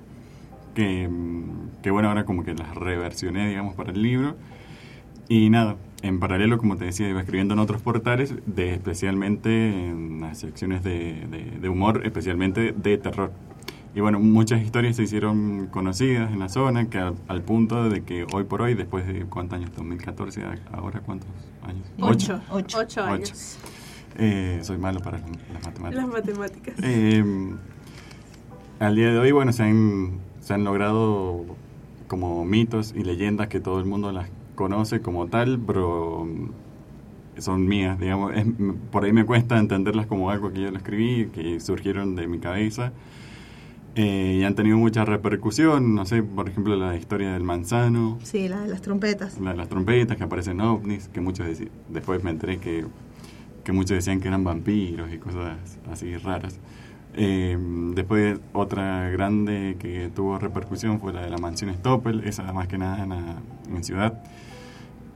que, 0.75 1.09
mm, 1.09 1.83
que 1.83 1.91
bueno, 1.91 2.09
ahora 2.09 2.25
como 2.25 2.45
que 2.45 2.55
las 2.55 2.75
reversioné, 2.75 3.49
digamos, 3.49 3.75
para 3.75 3.91
el 3.93 4.01
libro. 4.01 4.37
Y 5.29 5.51
nada, 5.51 5.77
en 6.03 6.19
paralelo, 6.21 6.59
como 6.59 6.77
te 6.77 6.85
decía, 6.85 7.09
iba 7.09 7.21
escribiendo 7.21 7.55
en 7.55 7.61
otros 7.61 7.83
portales, 7.83 8.35
de, 8.47 8.75
especialmente 8.75 9.51
en 9.89 10.21
las 10.21 10.39
secciones 10.39 10.83
de, 10.83 11.27
de- 11.31 11.59
de 11.61 11.69
humor, 11.69 12.03
especialmente 12.05 12.73
de 12.73 12.99
terror. 12.99 13.33
Y 13.95 14.01
bueno, 14.01 14.19
muchas 14.21 14.63
historias 14.63 14.97
se 14.97 15.03
hicieron 15.03 15.67
conocidas 15.67 16.33
en 16.33 16.39
la 16.39 16.49
zona, 16.49 16.89
que 16.89 16.99
al, 16.99 17.15
al 17.29 17.43
punto 17.43 17.91
de 17.91 18.03
que 18.05 18.27
hoy 18.33 18.45
por 18.45 18.63
hoy, 18.63 18.75
después 18.75 19.07
de 19.07 19.25
cuántos 19.27 19.59
años, 19.59 19.71
2014, 19.77 20.43
a- 20.45 20.59
ahora 20.73 21.01
cuántos 21.01 21.29
años? 21.63 21.85
Ocho. 22.01 22.41
Ocho. 22.51 22.79
Ocho 22.79 23.03
años. 23.05 23.59
Eh, 24.19 24.61
soy 24.63 24.79
malo 24.79 25.01
para 25.01 25.19
las 25.19 25.29
matemáticas. 25.65 25.95
Las 25.95 26.07
matemáticas. 26.09 26.75
Eh, 26.83 27.25
al 28.81 28.97
día 28.97 29.13
de 29.13 29.19
hoy, 29.19 29.31
bueno, 29.33 29.53
se 29.53 29.63
han, 29.65 30.13
se 30.41 30.55
han 30.55 30.65
logrado 30.65 31.45
como 32.09 32.45
mitos 32.47 32.95
y 32.97 33.05
leyendas 33.05 33.49
que 33.49 33.61
todo 33.61 33.79
el 33.79 33.85
mundo 33.85 34.11
las 34.11 34.29
conoce 34.55 35.01
como 35.03 35.27
tal, 35.27 35.59
pero 35.67 36.27
son 37.37 37.67
mías, 37.67 37.99
digamos. 38.01 38.35
Es- 38.35 38.47
por 38.91 39.05
ahí 39.05 39.13
me 39.13 39.27
cuesta 39.27 39.59
entenderlas 39.59 40.07
como 40.07 40.31
algo 40.31 40.51
que 40.51 40.63
yo 40.63 40.71
lo 40.71 40.79
escribí, 40.79 41.27
que 41.27 41.61
surgieron 41.61 42.15
de 42.17 42.27
mi 42.27 42.39
cabeza. 42.39 42.93
Eh, 43.95 44.39
y 44.41 44.45
han 44.45 44.55
tenido 44.55 44.79
mucha 44.79 45.05
repercusión, 45.05 45.95
no 45.95 46.07
sé, 46.07 46.23
por 46.23 46.49
ejemplo, 46.49 46.77
la 46.77 46.97
historia 46.97 47.33
del 47.35 47.43
manzano, 47.45 48.19
Sí, 48.23 48.49
la 48.49 48.63
de 48.63 48.69
las 48.69 48.81
trompetas. 48.81 49.39
la 49.39 49.51
de 49.51 49.57
las 49.59 49.69
trompetas 49.69 50.17
que 50.17 50.25
aparecen 50.25 50.61
ovnis, 50.63 51.09
que 51.09 51.21
muchos 51.21 51.47
después 51.91 52.25
me 52.25 52.31
enteré 52.31 52.57
que, 52.59 52.87
que 53.65 53.73
muchos 53.73 53.97
decían 53.97 54.21
que 54.21 54.29
eran 54.29 54.45
vampiros 54.45 55.13
y 55.13 55.19
cosas 55.19 55.59
así 55.91 56.17
raras. 56.17 56.59
Eh, 57.15 57.59
después 57.95 58.41
otra 58.55 59.11
grande 59.11 59.77
que 59.79 60.11
tuvo 60.15 60.39
repercusión 60.39 60.99
fue 60.99 61.13
la 61.13 61.21
de 61.21 61.29
la 61.29 61.37
mansión 61.37 61.75
Stoppel, 61.75 62.25
esa 62.25 62.51
más 62.55 62.69
que 62.69 62.79
nada 62.79 63.03
en, 63.03 63.11
la- 63.11 63.37
en 63.77 63.85
ciudad. 63.85 64.23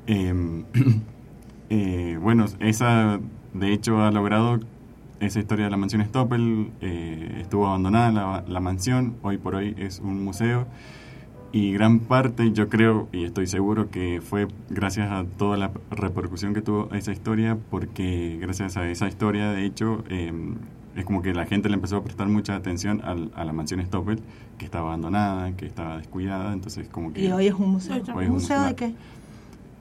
Eh, 0.07 0.65
eh, 1.71 2.19
bueno, 2.21 2.45
esa 2.61 3.21
de 3.55 3.73
hecho 3.73 4.03
ha 4.03 4.11
logrado 4.11 4.61
esa 5.21 5.39
historia 5.41 5.65
de 5.67 5.71
la 5.71 5.77
mansión 5.77 6.05
Stoppel, 6.05 6.71
eh, 6.81 7.39
estuvo 7.41 7.67
abandonada 7.67 8.11
la, 8.13 8.45
la 8.47 8.61
mansión, 8.61 9.15
hoy 9.23 9.39
por 9.39 9.55
hoy 9.55 9.75
es 9.79 10.01
un 10.01 10.23
museo 10.25 10.67
y 11.53 11.73
gran 11.73 12.01
parte 12.01 12.53
yo 12.53 12.69
creo 12.69 13.09
y 13.13 13.25
estoy 13.25 13.47
seguro 13.47 13.89
que 13.91 14.21
fue 14.21 14.49
gracias 14.69 15.11
a 15.11 15.25
toda 15.25 15.57
la 15.57 15.71
repercusión 15.91 16.53
que 16.55 16.61
tuvo 16.61 16.89
esa 16.93 17.13
historia 17.13 17.57
porque 17.71 18.37
gracias 18.41 18.77
a 18.77 18.89
esa 18.91 19.09
historia 19.09 19.51
de 19.53 19.65
hecho 19.65 20.05
eh, 20.11 20.33
es 20.97 21.05
como 21.05 21.23
que 21.23 21.33
la 21.35 21.47
gente 21.47 21.69
le 21.69 21.77
empezó 21.77 21.97
a 21.99 22.03
prestar 22.05 22.29
mucha 22.29 22.57
atención 22.57 23.01
al- 23.05 23.31
a 23.35 23.45
la 23.45 23.53
mansión 23.53 23.85
Stoppel 23.87 24.21
que 24.59 24.65
estaba 24.65 24.89
abandonada, 24.89 25.53
que 25.57 25.67
estaba 25.67 25.99
descuidada, 25.99 26.53
entonces 26.53 26.89
como 26.89 27.13
que... 27.13 27.23
Y 27.25 27.31
hoy 27.33 27.47
es 27.47 27.55
un 27.55 27.71
museo. 27.71 27.97
Hoy 27.97 28.03
es 28.03 28.09
¿Un 28.09 28.25
un 28.27 28.33
museo 28.33 28.57
de 28.63 28.71
museo. 28.73 28.77
qué? 28.77 28.95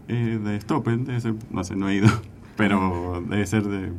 Eh, 0.08 0.38
de 0.44 0.62
Stoppel, 0.62 1.06
debe 1.06 1.20
ser, 1.20 1.34
no 1.50 1.64
sé, 1.64 1.76
no 1.76 1.90
he 1.90 1.96
ido, 1.96 2.10
pero 2.58 3.24
debe 3.28 3.46
ser 3.48 3.64
de, 3.64 3.92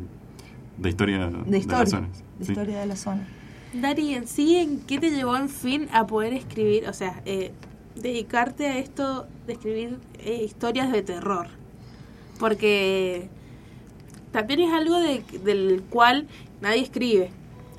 de 0.79 0.89
historia 0.89 1.27
De 1.29 1.51
la 1.51 1.57
historia. 1.59 1.87
zona, 1.87 2.09
De 2.39 2.45
sí. 2.45 2.53
historia 2.53 2.81
de 2.81 2.87
la 2.87 2.97
zona. 2.97 3.27
Dari, 3.73 4.15
en 4.15 4.27
sí, 4.27 4.57
¿en 4.57 4.81
qué 4.81 4.99
te 4.99 5.11
llevó 5.11 5.37
en 5.37 5.49
fin 5.49 5.89
a 5.93 6.07
poder 6.07 6.33
escribir, 6.33 6.89
o 6.89 6.93
sea, 6.93 7.21
eh, 7.27 7.53
dedicarte 7.95 8.67
a 8.69 8.79
esto 8.79 9.27
de 9.47 9.53
escribir 9.55 9.99
eh, 10.21 10.43
historias 10.45 10.91
de 10.93 11.03
terror? 11.03 11.49
Porque 12.39 13.29
también 14.33 14.61
es 14.61 14.73
algo 14.73 14.99
de- 14.99 15.23
del 15.45 15.83
cual 15.91 16.27
nadie 16.61 16.83
escribe. 16.83 17.31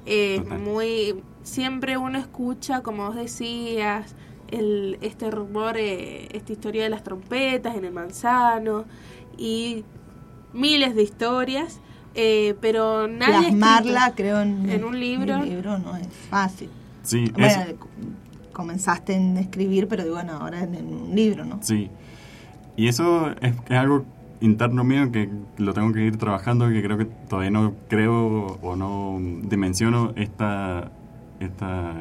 Eh, 0.05 0.41
muy 0.63 1.15
Siempre 1.43 1.97
uno 1.97 2.19
escucha, 2.19 2.81
como 2.83 3.05
vos 3.07 3.15
decías, 3.15 4.15
el, 4.51 4.97
este 5.01 5.31
rumor, 5.31 5.77
eh, 5.77 6.27
esta 6.33 6.51
historia 6.51 6.83
de 6.83 6.89
las 6.89 7.03
trompetas 7.05 7.77
en 7.77 7.85
el 7.85 7.93
manzano 7.93 8.83
y 9.37 9.85
miles 10.51 10.93
de 10.93 11.03
historias, 11.03 11.79
eh, 12.17 12.55
pero 12.59 13.07
nadie. 13.07 13.47
Plasmarla, 13.49 14.13
creo, 14.15 14.41
en, 14.41 14.69
en 14.69 14.83
un 14.83 14.99
libro. 14.99 15.35
en 15.35 15.41
un 15.41 15.49
libro 15.49 15.77
no 15.77 15.95
es 15.95 16.07
fácil. 16.29 16.69
Sí, 17.03 17.31
Bueno, 17.31 17.47
es- 17.47 17.73
co- 17.75 17.87
comenzaste 18.51 19.13
en 19.13 19.37
escribir, 19.37 19.87
pero 19.87 20.03
bueno, 20.11 20.33
ahora 20.33 20.63
en, 20.63 20.75
en 20.75 20.87
un 20.87 21.15
libro, 21.15 21.45
¿no? 21.45 21.59
Sí. 21.61 21.89
Y 22.75 22.87
eso 22.89 23.31
es, 23.41 23.53
es 23.69 23.77
algo 23.77 24.03
interno 24.41 24.83
mío 24.83 25.11
que 25.11 25.29
lo 25.57 25.73
tengo 25.73 25.93
que 25.93 26.05
ir 26.05 26.17
trabajando, 26.17 26.67
que 26.69 26.83
creo 26.83 26.97
que 26.97 27.05
todavía 27.05 27.49
no 27.51 27.73
creo 27.87 28.57
o 28.61 28.75
no 28.75 29.17
dimensiono 29.47 30.11
esta, 30.15 30.91
esta 31.39 31.93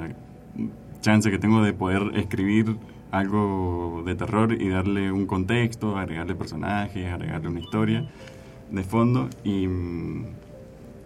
chance 1.01 1.31
que 1.31 1.39
tengo 1.39 1.63
de 1.63 1.73
poder 1.73 2.11
escribir 2.17 2.77
algo 3.11 4.03
de 4.05 4.15
terror 4.17 4.53
y 4.61 4.69
darle 4.69 5.13
un 5.13 5.27
contexto, 5.27 5.97
agregarle 5.97 6.35
personajes, 6.35 7.11
agregarle 7.11 7.49
una 7.49 7.61
historia 7.61 8.07
de 8.71 8.83
fondo 8.83 9.29
y... 9.45 9.67
mm, 9.67 10.25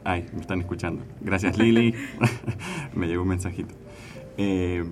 Ay, 0.03 0.27
me 0.33 0.41
están 0.41 0.61
escuchando. 0.61 1.05
Gracias 1.21 1.59
Lili. 1.59 1.95
me 2.95 3.07
llegó 3.07 3.23
un 3.23 3.29
mensajito. 3.29 3.75
Eh, 4.39 4.83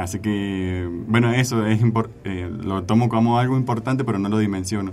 Así 0.00 0.18
que, 0.20 0.88
bueno, 1.08 1.30
eso 1.30 1.66
es 1.66 1.82
eh, 2.24 2.50
lo 2.50 2.84
tomo 2.84 3.10
como 3.10 3.38
algo 3.38 3.58
importante, 3.58 4.02
pero 4.02 4.18
no 4.18 4.30
lo 4.30 4.38
dimensiono. 4.38 4.92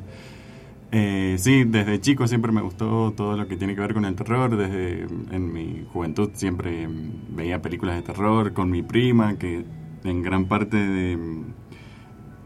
Eh, 0.91 1.35
sí, 1.39 1.63
desde 1.63 2.01
chico 2.01 2.27
siempre 2.27 2.51
me 2.51 2.59
gustó 2.61 3.13
todo 3.15 3.37
lo 3.37 3.47
que 3.47 3.55
tiene 3.55 3.73
que 3.73 3.79
ver 3.79 3.93
con 3.93 4.03
el 4.03 4.15
terror. 4.15 4.57
Desde 4.57 5.07
en 5.31 5.53
mi 5.53 5.85
juventud 5.93 6.31
siempre 6.33 6.89
mm, 6.89 7.37
veía 7.37 7.61
películas 7.61 7.95
de 7.95 8.01
terror 8.01 8.51
con 8.51 8.69
mi 8.69 8.83
prima, 8.83 9.37
que 9.37 9.63
en 10.03 10.23
gran 10.23 10.45
parte 10.45 10.75
de, 10.75 11.17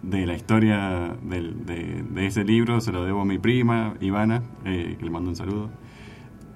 de 0.03 0.25
la 0.25 0.33
historia 0.33 1.15
de, 1.21 2.25
ese 2.25 2.43
libro 2.43 2.81
se 2.81 2.91
lo 2.91 3.05
debo 3.05 3.21
a 3.21 3.25
mi 3.25 3.37
prima, 3.37 3.95
Ivana, 4.01 4.43
eh, 4.65 4.95
que 4.97 5.05
le 5.05 5.11
mando 5.11 5.29
un 5.29 5.35
saludo 5.35 5.69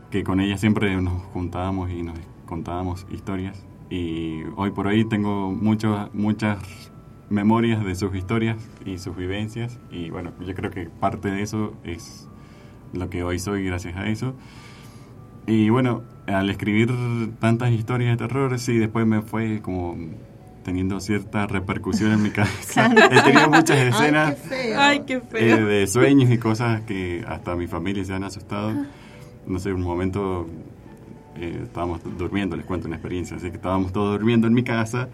que 0.09 0.23
con 0.23 0.39
ella 0.39 0.57
siempre 0.57 0.95
nos 1.01 1.21
juntábamos 1.23 1.91
y 1.91 2.01
nos 2.01 2.17
contábamos 2.45 3.05
historias. 3.11 3.65
Y 3.89 4.43
hoy 4.55 4.71
por 4.71 4.87
hoy 4.87 5.03
tengo 5.03 5.51
muchas 5.51 6.91
memorias 7.29 7.83
de 7.83 7.95
sus 7.95 8.15
historias 8.15 8.57
y 8.85 8.97
sus 8.97 9.15
vivencias. 9.15 9.79
Y 9.91 10.09
bueno, 10.11 10.31
yo 10.45 10.55
creo 10.55 10.71
que 10.71 10.85
parte 10.85 11.29
de 11.29 11.41
eso 11.41 11.73
es 11.83 12.29
lo 12.93 13.09
que 13.09 13.23
hoy 13.23 13.39
soy 13.39 13.65
gracias 13.65 13.97
a 13.97 14.07
eso. 14.07 14.35
Y 15.47 15.69
bueno, 15.69 16.03
al 16.27 16.49
escribir 16.49 16.91
tantas 17.39 17.71
historias 17.71 18.17
de 18.17 18.25
terror, 18.25 18.57
sí, 18.57 18.77
después 18.77 19.05
me 19.05 19.21
fue 19.21 19.61
como 19.61 19.97
teniendo 20.65 20.99
cierta 20.99 21.45
repercusión 21.45 22.11
en 22.11 22.23
mi 22.23 22.31
cabeza. 22.31 22.91
He 23.11 23.21
tenido 23.21 23.49
muchas 23.51 23.77
escenas 23.77 24.31
Ay, 24.31 24.35
qué 24.35 24.49
feo. 24.49 24.79
Ay, 24.81 25.03
qué 25.05 25.13
eh, 25.13 25.21
feo. 25.21 25.65
de 25.67 25.85
sueños 25.85 26.31
y 26.31 26.39
cosas 26.39 26.81
que 26.81 27.23
hasta 27.27 27.55
mi 27.55 27.67
familia 27.67 28.03
se 28.03 28.13
han 28.15 28.23
asustado. 28.23 28.73
No 29.45 29.59
sé, 29.59 29.71
un 29.71 29.83
momento 29.83 30.47
eh, 31.35 31.61
estábamos 31.65 32.01
durmiendo, 32.17 32.55
les 32.57 32.65
cuento 32.65 32.87
una 32.87 32.95
experiencia, 32.95 33.37
así 33.37 33.51
que 33.51 33.57
estábamos 33.57 33.93
todos 33.93 34.17
durmiendo 34.17 34.47
en 34.47 34.55
mi 34.55 34.63
casa 34.63 35.07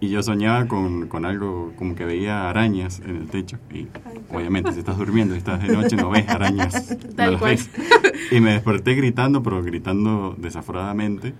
y 0.00 0.08
yo 0.08 0.22
soñaba 0.22 0.66
con, 0.66 1.08
con 1.08 1.26
algo 1.26 1.72
como 1.76 1.94
que 1.94 2.06
veía 2.06 2.48
arañas 2.48 3.02
en 3.04 3.16
el 3.16 3.26
techo 3.26 3.58
y 3.70 3.88
obviamente 4.32 4.72
si 4.72 4.78
estás 4.78 4.96
durmiendo 4.96 5.34
y 5.34 5.38
estás 5.38 5.60
de 5.60 5.68
noche 5.68 5.96
no 5.96 6.08
ves 6.08 6.26
arañas, 6.26 6.96
no 7.04 7.14
Tal 7.16 7.32
las 7.32 7.40
cual. 7.40 7.50
ves. 7.56 7.70
Y 8.30 8.40
me 8.40 8.52
desperté 8.52 8.94
gritando, 8.94 9.42
pero 9.42 9.62
gritando 9.62 10.34
desaforadamente. 10.38 11.34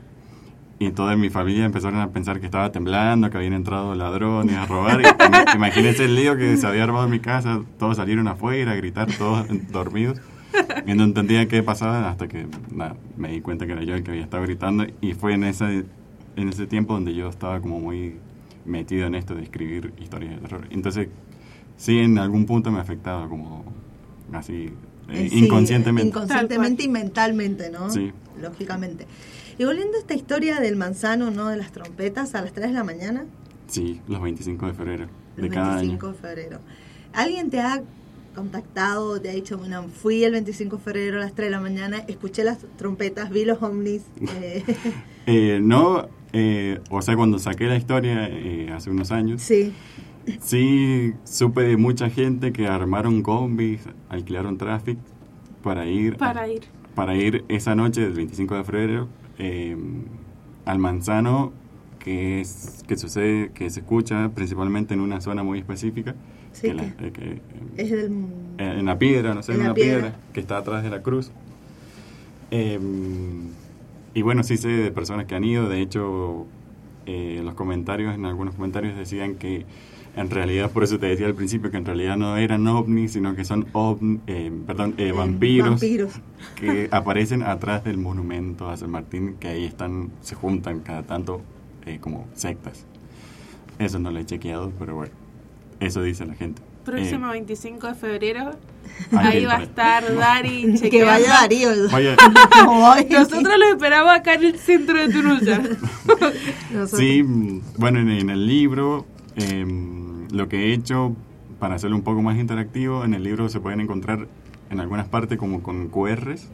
Y 0.81 0.91
toda 0.93 1.17
mi 1.17 1.29
familia 1.29 1.65
empezaron 1.65 1.99
a 2.01 2.11
pensar 2.11 2.39
que 2.39 2.47
estaba 2.47 2.71
temblando, 2.71 3.29
que 3.31 3.37
habían 3.37 3.53
entrado 3.55 3.95
ladrones 3.97 4.55
a 4.57 4.65
robar. 4.67 5.01
Y 5.01 5.05
ima- 5.05 5.55
imagínense 5.57 6.05
el 6.05 6.15
lío 6.15 6.37
que 6.37 6.57
se 6.57 6.67
había 6.67 6.85
armado 6.85 7.05
en 7.07 7.11
mi 7.11 7.19
casa. 7.21 7.61
Todos 7.79 7.97
salieron 7.97 8.29
afuera 8.29 8.73
a 8.73 8.75
gritar, 8.77 9.09
todos 9.19 9.47
dormidos. 9.73 10.21
Y 10.87 10.95
no 10.95 11.03
entendía 11.05 11.47
qué 11.49 11.63
pasaba 11.65 12.09
hasta 12.09 12.29
que 12.29 12.47
nada, 12.71 12.97
me 13.17 13.31
di 13.33 13.41
cuenta 13.41 13.67
que 13.67 13.73
era 13.73 13.83
yo 13.83 13.95
el 13.95 14.03
que 14.05 14.13
había 14.13 14.23
estado 14.23 14.45
gritando. 14.45 14.87
Y 15.01 15.15
fue 15.15 15.35
en 15.35 15.45
ese, 15.45 15.85
en 16.37 16.49
ese 16.49 16.67
tiempo 16.69 16.95
donde 16.95 17.13
yo 17.15 17.29
estaba 17.29 17.61
como 17.61 17.81
muy 17.81 18.15
metido 18.65 19.07
en 19.09 19.15
esto 19.17 19.35
de 19.35 19.43
escribir 19.43 19.93
historias 20.01 20.37
de 20.37 20.41
terror. 20.43 20.67
Entonces, 20.71 21.09
sí, 21.77 21.99
en 21.99 22.19
algún 22.19 22.47
punto 22.47 22.71
me 22.71 22.79
afectaba 22.79 23.29
como 23.29 23.65
así, 24.33 24.53
eh, 25.09 25.25
Eh, 25.25 25.29
sí, 25.31 25.45
inconscientemente. 25.45 26.09
Inconscientemente 26.09 26.85
y 26.85 26.89
mentalmente, 26.89 27.71
¿no? 27.71 27.91
Sí. 27.91 28.13
Lógicamente. 28.41 29.07
Y 29.59 29.65
volviendo 29.65 29.97
a 29.97 30.01
esta 30.01 30.15
historia 30.15 30.61
del 30.61 30.77
manzano, 30.77 31.31
¿no? 31.31 31.49
De 31.49 31.57
las 31.57 31.73
trompetas 31.73 32.35
a 32.35 32.43
las 32.43 32.53
3 32.53 32.69
de 32.69 32.75
la 32.75 32.85
mañana, 32.85 33.25
Sí, 33.67 34.01
los 34.09 34.23
25 34.23 34.67
de 34.67 34.73
febrero 34.73 35.07
de 35.37 35.47
el 35.47 35.53
cada 35.53 35.75
25 35.77 36.07
año. 36.07 36.15
de 36.15 36.21
febrero. 36.21 36.59
¿Alguien 37.13 37.51
te 37.51 37.61
ha 37.61 37.83
contactado, 38.35 39.21
te 39.21 39.29
ha 39.29 39.33
dicho, 39.33 39.59
bueno, 39.59 39.89
fui 39.89 40.25
el 40.25 40.33
25 40.33 40.77
de 40.79 40.83
febrero 40.83 41.17
a 41.19 41.21
las 41.21 41.35
3 41.35 41.49
de 41.49 41.51
la 41.51 41.61
mañana, 41.61 41.99
escuché 42.09 42.45
las 42.45 42.59
trompetas, 42.79 43.29
vi 43.31 43.45
los 43.45 43.61
ovnis? 43.63 44.03
eh, 44.41 44.65
Eh, 45.27 45.59
no, 45.61 46.09
eh, 46.33 46.81
o 46.91 47.03
sea, 47.03 47.15
cuando 47.17 47.39
saqué 47.39 47.65
la 47.67 47.77
historia 47.77 48.27
eh, 48.31 48.71
hace 48.73 48.89
unos 48.91 49.11
años, 49.11 49.43
sí. 49.43 49.75
sí 50.41 51.13
supe 51.25 51.63
de 51.63 51.77
mucha 51.77 52.09
gente 52.09 52.53
que 52.53 52.67
armaron 52.69 53.23
combis, 53.23 53.83
alquilaron 54.09 54.57
tráfico 54.57 55.01
para 55.63 55.87
ir 55.87 56.17
Para 56.17 56.49
ir. 56.49 56.63
para 56.95 57.15
ir 57.17 57.45
esa 57.49 57.75
noche 57.75 58.01
del 58.01 58.13
25 58.15 58.55
de 58.57 58.65
febrero 58.65 59.09
eh, 59.39 59.77
al 60.65 60.79
Manzano, 60.79 61.53
que 61.99 62.41
es 62.41 62.85
que 62.87 62.97
sucede, 62.97 63.51
que 63.53 63.71
se 63.71 63.81
escucha 63.81 64.31
principalmente 64.35 64.95
en 64.95 65.01
una 65.01 65.21
zona 65.21 65.43
muy 65.43 65.59
específica, 65.59 66.15
Sí, 66.53 66.69
que 66.69 66.75
la- 66.75 66.97
que- 66.97 67.07
eh, 67.07 67.13
que, 67.13 67.41
Es 67.83 67.91
del... 67.91 68.13
eh, 68.59 68.77
en 68.79 68.87
la 68.87 68.99
piedra, 68.99 69.35
no 69.35 69.43
sé, 69.43 69.55
En 69.55 69.61
una 69.63 69.75
piedra. 69.75 70.01
piedra. 70.01 70.17
que 70.33 70.41
está 70.41 70.57
atrás 70.59 70.83
de 70.83 70.91
la 70.91 71.03
cruz. 71.03 71.31
Eh, 72.51 72.79
y 74.15 74.23
bueno, 74.23 74.43
sí 74.43 74.57
sé 74.57 74.69
de 74.69 74.91
personas 74.91 75.27
que 75.27 75.35
han 75.35 75.45
ido, 75.45 75.69
de 75.69 75.81
hecho, 75.83 76.47
eh, 77.07 77.41
los 77.45 77.55
comentarios, 77.55 78.15
en 78.15 78.25
algunos 78.25 78.55
comentarios 78.55 78.97
decían 78.97 79.35
que 79.37 79.67
en 80.21 80.31
realidad, 80.31 80.71
por 80.71 80.85
eso 80.85 80.99
te 80.99 81.07
decía 81.07 81.27
al 81.27 81.35
principio, 81.35 81.71
que 81.71 81.77
en 81.77 81.85
realidad 81.85 82.17
no 82.17 82.37
eran 82.37 82.67
ovnis, 82.67 83.13
sino 83.13 83.35
que 83.37 83.45
son 83.45 83.67
ovn- 83.73 84.21
eh, 84.27 84.51
perdón, 84.67 84.95
eh, 84.99 85.09
eh, 85.09 85.13
vampiros 85.13 85.71
Vampiros. 85.71 86.13
que 86.57 86.89
aparecen 86.93 87.43
atrás 87.43 87.85
del 87.85 87.97
monumento 87.99 88.69
a 88.69 88.77
San 88.77 88.91
Martín, 88.91 89.37
que 89.39 89.49
ahí 89.49 89.65
están, 89.65 90.11
se 90.21 90.35
juntan 90.35 90.81
cada 90.81 91.03
tanto 91.05 91.41
eh, 91.87 91.99
como 92.01 92.27
sectas. 92.35 92.85
Eso 93.79 93.99
no 93.99 94.11
lo 94.11 94.19
he 94.19 94.27
chequeado, 94.27 94.73
pero 94.79 94.95
bueno, 94.97 95.13
eso 95.81 96.03
dice 96.03 96.27
la 96.27 96.35
gente. 96.35 96.61
Próximo 96.85 97.27
Eh, 97.29 97.33
25 97.33 97.87
de 97.87 97.95
febrero, 97.95 98.51
ahí 99.13 99.37
ahí 99.39 99.45
va 99.45 99.59
a 99.59 99.63
estar 99.63 100.15
Dari 100.17 100.63
Que 100.73 100.79
chequeando. 100.79 101.13
vaya 101.13 101.29
Darío. 101.29 101.71
Vaya. 101.93 102.17
Nosotros 103.11 103.55
lo 103.59 103.67
esperamos 103.73 104.11
acá 104.15 104.35
en 104.35 104.45
el 104.45 104.59
centro 104.59 104.99
de. 104.99 105.09
Nosotros- 106.73 106.99
sí, 106.99 107.23
mm, 107.23 107.61
bueno, 107.77 108.01
en, 108.01 108.09
en 108.11 108.31
el 108.31 108.47
libro, 108.47 109.07
em, 109.39 110.29
lo 110.31 110.49
que 110.49 110.67
he 110.67 110.73
hecho 110.75 111.15
para 111.59 111.75
hacerlo 111.77 111.97
un 111.97 112.03
poco 112.03 112.23
más 112.23 112.37
interactivo, 112.39 113.05
en 113.05 113.15
el 113.15 113.23
libro 113.25 113.49
se 113.49 113.61
pueden 113.61 113.81
encontrar 113.81 114.29
en 114.71 114.81
algunas 114.81 115.09
partes 115.09 115.39
como 115.39 115.63
con 115.63 115.89
QRs 115.89 116.49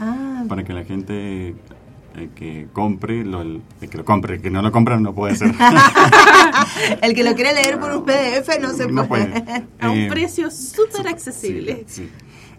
Ah, 0.00 0.44
para 0.48 0.64
que 0.64 0.72
la 0.72 0.84
gente 0.84 1.54
eh, 2.16 2.28
que 2.34 2.66
compre, 2.72 3.22
lo, 3.24 3.42
el 3.42 3.60
que 3.90 3.98
lo 3.98 4.04
compre, 4.04 4.36
el 4.36 4.40
que 4.42 4.50
no 4.50 4.62
lo 4.62 4.72
compra 4.72 4.98
no 4.98 5.12
puede 5.14 5.36
ser. 5.36 5.52
el 7.02 7.14
que 7.14 7.22
lo 7.22 7.34
quiere 7.34 7.52
leer 7.52 7.78
por 7.78 7.92
un 7.94 8.04
PDF 8.04 8.48
no 8.60 8.70
se 8.70 8.86
No 8.90 9.06
puede. 9.06 9.26
puede. 9.42 9.64
A 9.80 9.90
un 9.90 9.98
Eh, 9.98 10.08
precio 10.10 10.50
súper 10.50 11.06
accesible. 11.08 11.84
Sí, 11.86 12.04
sí. 12.04 12.08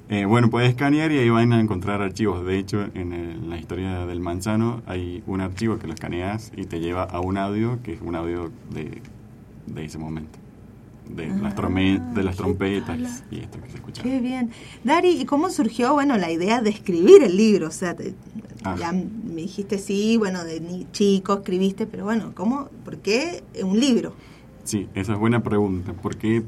Eh, 0.09 0.25
bueno, 0.25 0.49
puedes 0.49 0.69
escanear 0.69 1.11
y 1.13 1.17
ahí 1.19 1.29
van 1.29 1.53
a 1.53 1.59
encontrar 1.59 2.01
archivos. 2.01 2.45
De 2.45 2.57
hecho, 2.59 2.85
en, 2.95 3.13
el- 3.13 3.49
la 3.49 3.57
historia 3.57 4.05
del 4.05 4.19
manzano 4.19 4.81
hay 4.85 5.23
un 5.25 5.39
archivo 5.41 5.79
que 5.79 5.87
lo 5.87 5.93
escaneas 5.93 6.51
y 6.55 6.65
te 6.65 6.79
lleva 6.79 7.03
a 7.03 7.21
un 7.21 7.37
audio 7.37 7.79
que 7.81 7.93
es 7.93 8.01
un 8.01 8.15
audio 8.15 8.51
de, 8.71 9.01
de 9.73 9.85
ese 9.85 9.97
momento. 9.97 10.39
De, 11.09 11.27
las, 11.27 11.55
trome- 11.55 11.99
de 12.13 12.23
las 12.23 12.37
trompetas 12.37 13.23
y 13.31 13.39
esto 13.39 13.59
que 13.61 13.69
se 13.69 13.75
escucha. 13.75 14.01
Qué 14.01 14.19
bien. 14.21 14.51
Dari, 14.85 15.09
¿y 15.09 15.25
cómo 15.25 15.49
surgió, 15.49 15.93
bueno, 15.93 16.15
la 16.17 16.31
idea 16.31 16.61
de 16.61 16.69
escribir 16.69 17.21
el 17.23 17.35
libro? 17.35 17.67
O 17.67 17.71
sea, 17.71 17.95
te- 17.95 18.13
Ah. 18.63 18.75
ya 18.79 18.91
me 18.93 19.41
dijiste 19.41 19.77
sí, 19.79 20.17
bueno, 20.17 20.43
de 20.45 20.59
ni- 20.61 20.85
chico 20.91 21.33
escribiste, 21.39 21.87
pero 21.87 22.05
bueno, 22.05 22.31
¿cómo? 22.35 22.69
¿Por 22.85 22.97
qué 22.99 23.43
un 23.63 23.79
libro? 23.79 24.13
Sí, 24.63 24.87
esa 24.93 25.13
es 25.13 25.19
buena 25.19 25.41
pregunta. 25.43 25.91
¿Por 25.93 26.15
qué? 26.15 26.43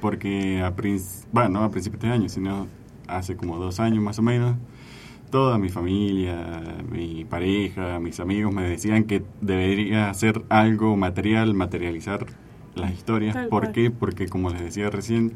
Porque 0.00 0.62
a, 0.62 0.74
bueno, 1.30 1.48
no 1.50 1.62
a 1.64 1.70
principios 1.70 2.02
de 2.02 2.08
año, 2.08 2.28
sino 2.30 2.66
hace 3.06 3.36
como 3.36 3.58
dos 3.58 3.78
años 3.80 4.02
más 4.02 4.18
o 4.18 4.22
menos, 4.22 4.56
toda 5.30 5.58
mi 5.58 5.68
familia, 5.68 6.78
mi 6.90 7.24
pareja, 7.26 8.00
mis 8.00 8.18
amigos 8.18 8.52
me 8.52 8.62
decían 8.68 9.04
que 9.04 9.22
debería 9.42 10.08
hacer 10.10 10.42
algo 10.48 10.96
material, 10.96 11.52
materializar 11.54 12.24
las 12.78 12.92
historias. 12.92 13.34
Tal 13.34 13.48
¿Por 13.48 13.62
cual. 13.64 13.72
qué? 13.74 13.90
Porque 13.90 14.26
como 14.28 14.50
les 14.50 14.60
decía 14.60 14.90
recién, 14.90 15.32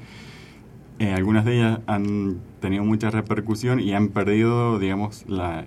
eh, 0.99 1.12
algunas 1.12 1.45
de 1.45 1.57
ellas 1.57 1.80
han 1.86 2.38
tenido 2.61 2.84
mucha 2.84 3.11
repercusión 3.11 3.80
y 3.80 3.93
han 3.93 4.09
perdido, 4.09 4.78
digamos, 4.78 5.24
la, 5.28 5.64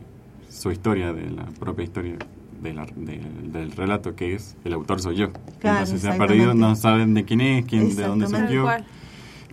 su 0.49 0.71
historia, 0.71 1.11
de 1.13 1.29
la 1.31 1.45
propia 1.59 1.83
historia 1.83 2.15
de 2.61 2.73
la- 2.73 2.85
del- 2.95 3.51
del 3.51 3.71
relato 3.71 4.15
que 4.15 4.33
es 4.33 4.55
el 4.63 4.73
autor 4.73 4.99
soy 5.01 5.17
yo. 5.17 5.29
Claro, 5.59 5.79
Entonces 5.79 6.01
se 6.01 6.09
ha 6.09 6.17
perdido, 6.17 6.53
no 6.53 6.75
saben 6.75 7.13
de 7.13 7.23
quién 7.25 7.41
es, 7.41 7.65
quién, 7.65 7.95
de 7.95 8.03
dónde 8.03 8.25
cual. 8.61 8.85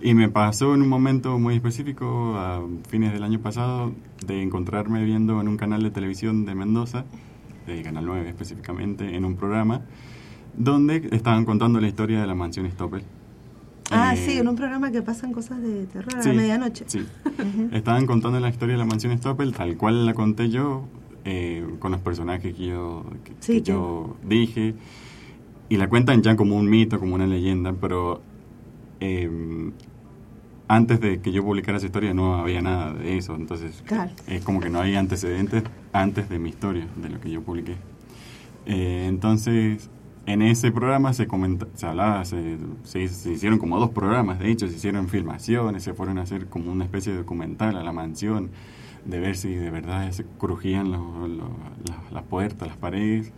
Y 0.00 0.14
me 0.14 0.28
pasó 0.28 0.74
en 0.74 0.82
un 0.82 0.88
momento 0.88 1.38
muy 1.38 1.54
específico, 1.54 2.34
a 2.36 2.60
fines 2.88 3.12
del 3.12 3.22
año 3.22 3.38
pasado, 3.40 3.92
de 4.26 4.42
encontrarme 4.42 5.04
viendo 5.04 5.40
en 5.40 5.46
un 5.48 5.56
canal 5.56 5.82
de 5.82 5.90
televisión 5.90 6.44
de 6.44 6.54
Mendoza, 6.56 7.04
de 7.66 7.82
Canal 7.82 8.06
9 8.06 8.28
específicamente, 8.28 9.14
en 9.14 9.24
un 9.24 9.36
programa, 9.36 9.82
donde 10.56 11.08
estaban 11.12 11.44
contando 11.44 11.80
la 11.80 11.88
historia 11.88 12.20
de 12.20 12.26
la 12.26 12.34
mansión 12.34 12.70
Stoppel. 12.70 13.02
Ah, 13.90 14.14
Eh, 14.14 14.16
sí, 14.16 14.38
en 14.38 14.48
un 14.48 14.56
programa 14.56 14.90
que 14.90 15.02
pasan 15.02 15.32
cosas 15.32 15.60
de 15.60 15.86
terror 15.86 16.16
a 16.18 16.22
sí, 16.22 16.28
la 16.30 16.34
medianoche. 16.34 16.84
Sí. 16.88 17.04
Estaban 17.72 18.06
contando 18.06 18.38
la 18.40 18.48
historia 18.48 18.74
de 18.74 18.78
la 18.78 18.84
mansión 18.86 19.16
Stoppel, 19.18 19.52
tal 19.52 19.76
cual 19.76 20.06
la 20.06 20.14
conté 20.14 20.48
yo, 20.50 20.84
eh, 21.24 21.64
con 21.78 21.92
los 21.92 22.00
personajes 22.00 22.54
que 22.54 22.66
yo, 22.66 23.04
que, 23.24 23.32
Sí, 23.40 23.52
que 23.54 23.62
que- 23.62 23.70
yo 23.72 24.16
dije. 24.26 24.74
Y 25.68 25.76
la 25.76 25.88
cuentan 25.88 26.22
ya 26.22 26.36
como 26.36 26.56
un 26.56 26.68
mito, 26.68 26.98
como 26.98 27.14
una 27.14 27.26
leyenda, 27.26 27.72
pero 27.72 28.20
eh, 29.00 29.70
antes 30.68 31.00
de 31.00 31.20
que 31.20 31.32
yo 31.32 31.42
publicara 31.44 31.76
esa 31.78 31.86
historia 31.86 32.14
no 32.14 32.36
había 32.36 32.62
nada 32.62 32.92
de 32.94 33.16
eso. 33.18 33.34
Entonces 33.34 33.82
Claro. 33.86 34.10
es 34.26 34.42
como 34.44 34.60
que 34.60 34.70
no 34.70 34.80
hay 34.80 34.96
antecedentes 34.96 35.64
antes 35.92 36.28
de 36.28 36.38
mi 36.38 36.48
historia, 36.50 36.86
de 36.96 37.08
lo 37.10 37.20
que 37.20 37.30
yo 37.30 37.42
publiqué. 37.42 37.76
Eh, 38.66 39.06
entonces, 39.08 39.90
en 40.26 40.42
ese 40.42 40.70
programa 40.72 41.12
se 41.12 41.26
comenta, 41.26 41.66
se 41.74 41.86
hablaba, 41.86 42.24
se, 42.24 42.58
se- 42.84 43.08
se 43.08 43.32
hicieron 43.32 43.58
como 43.58 43.78
dos 43.78 43.90
programas, 43.90 44.38
de 44.38 44.50
hecho, 44.50 44.68
se 44.68 44.76
hicieron 44.76 45.08
filmaciones, 45.08 45.82
se 45.82 45.94
fueron 45.94 46.18
a 46.18 46.22
hacer 46.22 46.46
como 46.46 46.70
una 46.72 46.84
especie 46.84 47.12
de 47.12 47.18
documental 47.18 47.76
a 47.76 47.82
la 47.82 47.92
mansión, 47.92 48.50
de 49.04 49.18
ver 49.18 49.36
si 49.36 49.52
de 49.54 49.70
verdad 49.70 50.10
se 50.12 50.24
crujían 50.38 50.92
los- 50.92 51.28
los- 51.28 51.50
las, 51.88 52.12
las 52.12 52.22
puertas, 52.24 52.68
las 52.68 52.76
paredes. 52.76 53.32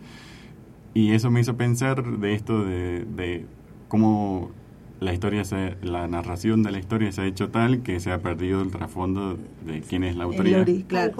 Y 0.93 1.11
eso 1.11 1.29
me 1.31 1.41
hizo 1.41 1.57
pensar 1.57 2.03
de 2.19 2.33
esto 2.33 2.63
de, 2.63 3.05
de 3.05 3.45
cómo 3.89 4.51
la 5.01 5.11
historia, 5.13 5.43
se, 5.43 5.75
la 5.81 6.07
narración 6.07 6.63
de 6.63 6.71
la 6.71 6.79
historia 6.79 7.11
se 7.11 7.21
ha 7.21 7.25
hecho 7.25 7.49
tal 7.49 7.81
que 7.83 7.99
se 7.99 8.11
ha 8.11 8.19
perdido 8.21 8.61
el 8.61 8.71
trasfondo 8.71 9.37
de 9.65 9.81
quién 9.81 10.03
es 10.05 10.15
la 10.15 10.23
El, 10.23 10.29
autoridad. 10.31 10.65
ori- 10.65 10.85
claro, 10.87 11.13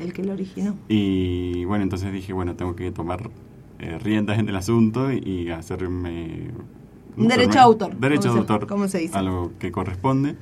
el 0.00 0.12
que 0.12 0.24
lo 0.24 0.32
originó. 0.32 0.74
Y 0.88 1.64
bueno, 1.66 1.84
entonces 1.84 2.12
dije, 2.12 2.32
bueno, 2.32 2.56
tengo 2.56 2.74
que 2.74 2.90
tomar 2.90 3.30
eh, 3.80 3.98
riendas 3.98 4.38
en 4.38 4.48
el 4.48 4.56
asunto 4.56 5.12
y 5.12 5.50
hacerme... 5.50 6.48
Un 7.16 7.26
derecho 7.28 7.58
a 7.58 7.62
autor, 7.62 7.96
Derecho 7.98 8.28
¿cómo 8.28 8.34
de 8.40 8.46
se- 8.46 8.52
autor. 8.52 8.68
cómo 8.68 8.88
se 8.88 8.98
dice? 8.98 9.18
A 9.18 9.22
lo 9.22 9.52
que 9.58 9.72
corresponde. 9.72 10.36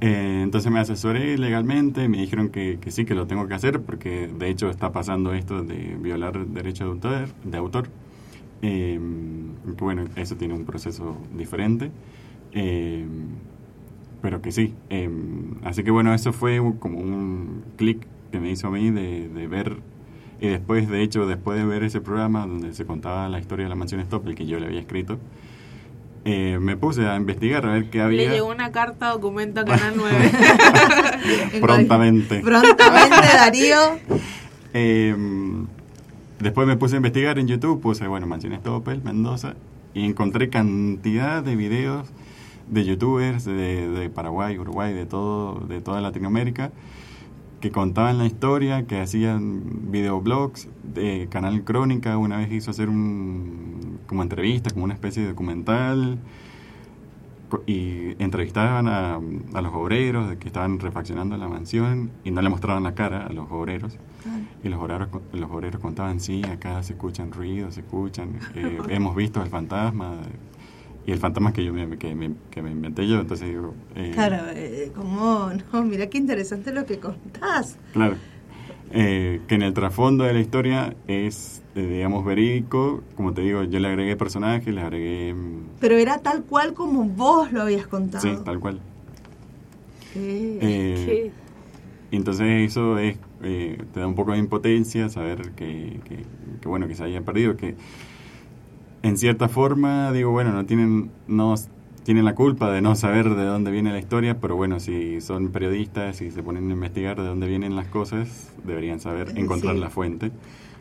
Eh, 0.00 0.40
entonces 0.42 0.70
me 0.70 0.80
asesoré 0.80 1.38
legalmente, 1.38 2.08
me 2.08 2.18
dijeron 2.18 2.48
que, 2.50 2.78
que 2.80 2.90
sí, 2.90 3.04
que 3.04 3.14
lo 3.14 3.26
tengo 3.26 3.46
que 3.46 3.54
hacer, 3.54 3.80
porque 3.80 4.28
de 4.28 4.50
hecho 4.50 4.68
está 4.68 4.92
pasando 4.92 5.32
esto 5.32 5.62
de 5.62 5.96
violar 6.00 6.46
derecho 6.46 6.84
de 6.84 6.90
autor. 6.90 7.28
De 7.44 7.56
autor. 7.56 7.88
Eh, 8.62 8.98
bueno, 9.78 10.04
eso 10.16 10.36
tiene 10.36 10.52
un 10.54 10.64
proceso 10.64 11.16
diferente. 11.36 11.90
Eh, 12.52 13.06
pero 14.20 14.40
que 14.42 14.52
sí. 14.52 14.74
así 15.64 15.84
que 15.84 15.90
bueno, 15.90 16.12
eso 16.14 16.32
fue 16.32 16.58
como 16.80 16.98
un 16.98 17.62
clic 17.76 18.06
que 18.32 18.40
me 18.40 18.50
hizo 18.50 18.66
a 18.68 18.70
mí 18.70 18.90
de, 18.90 19.28
de 19.28 19.46
ver. 19.46 19.76
Y 20.40 20.48
después, 20.48 20.88
de 20.88 21.02
hecho, 21.02 21.26
después 21.26 21.58
de 21.58 21.64
ver 21.64 21.82
ese 21.84 22.00
programa 22.00 22.46
donde 22.46 22.74
se 22.74 22.84
contaba 22.84 23.28
la 23.28 23.38
historia 23.38 23.64
de 23.64 23.68
la 23.70 23.76
mansión 23.76 24.00
Stop, 24.00 24.26
el 24.28 24.34
que 24.34 24.46
yo 24.46 24.58
le 24.58 24.66
había 24.66 24.80
escrito, 24.80 25.18
eh, 26.24 26.58
me 26.60 26.76
puse 26.76 27.06
a 27.06 27.16
investigar 27.16 27.66
a 27.66 27.72
ver 27.72 27.90
qué 27.90 27.98
Le 27.98 28.04
había. 28.04 28.30
llegó 28.32 28.48
una 28.48 28.72
carta 28.72 29.10
documento 29.10 29.60
a 29.60 29.64
Canal 29.64 29.94
9. 29.96 30.32
Prontamente. 31.60 32.40
Prontamente, 32.40 33.26
Darío. 33.36 33.78
Eh, 34.76 35.14
después 36.40 36.66
me 36.66 36.76
puse 36.76 36.96
a 36.96 36.98
investigar 36.98 37.38
en 37.38 37.46
YouTube, 37.46 37.80
puse, 37.80 38.08
bueno, 38.08 38.26
Mansiones 38.26 38.60
Topel, 38.60 39.00
Mendoza, 39.04 39.54
y 39.94 40.04
encontré 40.04 40.48
cantidad 40.50 41.44
de 41.44 41.54
videos 41.54 42.08
de 42.68 42.84
youtubers 42.84 43.44
de, 43.44 43.88
de 43.88 44.10
Paraguay, 44.10 44.58
Uruguay, 44.58 44.92
de 44.92 45.06
todo, 45.06 45.60
de 45.60 45.80
toda 45.80 46.00
Latinoamérica, 46.00 46.72
que 47.64 47.70
contaban 47.70 48.18
la 48.18 48.26
historia, 48.26 48.86
que 48.86 49.00
hacían 49.00 49.90
videoblogs, 49.90 50.68
de 50.82 51.28
Canal 51.30 51.64
Crónica, 51.64 52.18
una 52.18 52.36
vez 52.36 52.52
hizo 52.52 52.70
hacer 52.70 52.90
un, 52.90 54.00
como 54.06 54.22
entrevista, 54.22 54.68
como 54.68 54.84
una 54.84 54.92
especie 54.92 55.22
de 55.22 55.30
documental, 55.30 56.18
y 57.64 58.22
entrevistaban 58.22 58.86
a, 58.86 59.14
a 59.14 59.62
los 59.62 59.72
obreros 59.72 60.28
de 60.28 60.36
que 60.36 60.46
estaban 60.46 60.78
refaccionando 60.78 61.38
la 61.38 61.48
mansión 61.48 62.10
y 62.22 62.32
no 62.32 62.42
le 62.42 62.50
mostraban 62.50 62.82
la 62.82 62.94
cara 62.94 63.24
a 63.26 63.32
los 63.32 63.50
obreros. 63.50 63.96
Y 64.62 64.68
los 64.68 64.78
obreros, 64.78 65.08
los 65.32 65.50
obreros 65.50 65.80
contaban, 65.80 66.20
sí, 66.20 66.42
acá 66.44 66.82
se 66.82 66.92
escuchan 66.92 67.32
ruidos, 67.32 67.76
se 67.76 67.80
escuchan, 67.80 68.40
eh, 68.54 68.78
hemos 68.90 69.16
visto 69.16 69.42
el 69.42 69.48
fantasma. 69.48 70.18
Y 71.06 71.12
el 71.12 71.18
fantasma 71.18 71.52
que 71.52 71.64
yo 71.64 71.72
me, 71.72 71.98
que 71.98 72.14
me, 72.14 72.30
que 72.50 72.62
me 72.62 72.70
inventé 72.70 73.06
yo, 73.06 73.20
entonces 73.20 73.48
digo... 73.48 73.74
eh, 73.94 74.10
Claro, 74.14 74.36
eh, 74.54 74.90
como, 74.94 75.50
no, 75.72 75.82
mira 75.84 76.06
qué 76.08 76.18
interesante 76.18 76.72
lo 76.72 76.86
que 76.86 76.98
contás. 76.98 77.76
Claro. 77.92 78.16
Eh, 78.92 79.40
que 79.48 79.54
en 79.56 79.62
el 79.62 79.74
trasfondo 79.74 80.24
de 80.24 80.32
la 80.32 80.40
historia 80.40 80.94
es, 81.08 81.62
eh, 81.74 81.82
digamos, 81.86 82.24
verídico. 82.24 83.02
Como 83.16 83.34
te 83.34 83.42
digo, 83.42 83.64
yo 83.64 83.80
le 83.80 83.88
agregué 83.88 84.16
personajes, 84.16 84.72
le 84.72 84.80
agregué... 84.80 85.34
mm, 85.34 85.60
Pero 85.80 85.96
era 85.96 86.18
tal 86.18 86.44
cual 86.44 86.72
como 86.74 87.04
vos 87.04 87.52
lo 87.52 87.62
habías 87.62 87.86
contado. 87.86 88.22
Sí, 88.22 88.34
tal 88.44 88.60
cual. 88.60 88.78
Qué- 90.12 90.58
Eh, 90.62 91.32
y 92.10 92.16
entonces 92.16 92.46
eso 92.70 92.98
es, 92.98 93.18
eh, 93.42 93.78
te 93.92 94.00
da 94.00 94.06
un 94.06 94.14
poco 94.14 94.32
de 94.32 94.38
impotencia 94.38 95.08
saber 95.08 95.50
que, 95.52 96.00
que, 96.04 96.18
que, 96.60 96.68
bueno, 96.68 96.86
que 96.86 96.94
se 96.94 97.04
haya 97.04 97.22
perdido, 97.22 97.56
que 97.56 97.74
en 99.04 99.16
cierta 99.18 99.48
forma, 99.48 100.12
digo, 100.12 100.30
bueno, 100.32 100.52
no 100.52 100.64
tienen, 100.66 101.10
no 101.28 101.54
tienen 102.04 102.24
la 102.24 102.34
culpa 102.34 102.70
de 102.72 102.80
no 102.82 102.94
saber 102.96 103.34
de 103.34 103.44
dónde 103.44 103.70
viene 103.70 103.92
la 103.92 103.98
historia, 103.98 104.40
pero 104.40 104.56
bueno, 104.56 104.80
si 104.80 105.20
son 105.20 105.50
periodistas 105.50 106.20
y 106.20 106.30
se 106.30 106.42
ponen 106.42 106.68
a 106.70 106.72
investigar 106.72 107.16
de 107.20 107.26
dónde 107.26 107.46
vienen 107.46 107.76
las 107.76 107.86
cosas, 107.88 108.52
deberían 108.64 109.00
saber 109.00 109.28
Eh, 109.30 109.40
encontrar 109.40 109.74
sí. 109.74 109.80
la 109.80 109.90
fuente. 109.90 110.32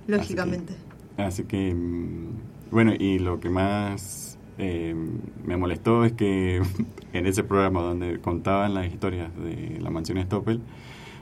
Lógicamente. 0.08 0.74
Así 1.18 1.44
que, 1.44 1.74
mm, 1.74 2.72
bueno, 2.72 2.94
y 2.98 3.20
lo 3.20 3.40
que 3.40 3.50
más 3.50 4.38
eh, 4.58 4.96
me 5.46 5.58
molestó 5.58 6.06
es 6.06 6.14
que 6.14 6.62
en 7.14 7.26
ese 7.26 7.44
programa 7.44 7.82
donde 7.82 8.20
contaban 8.20 8.74
las 8.74 8.88
historias 8.88 9.30
de 9.38 9.80
la 9.82 9.90
mansión 9.90 10.22
Stoppel, 10.24 10.62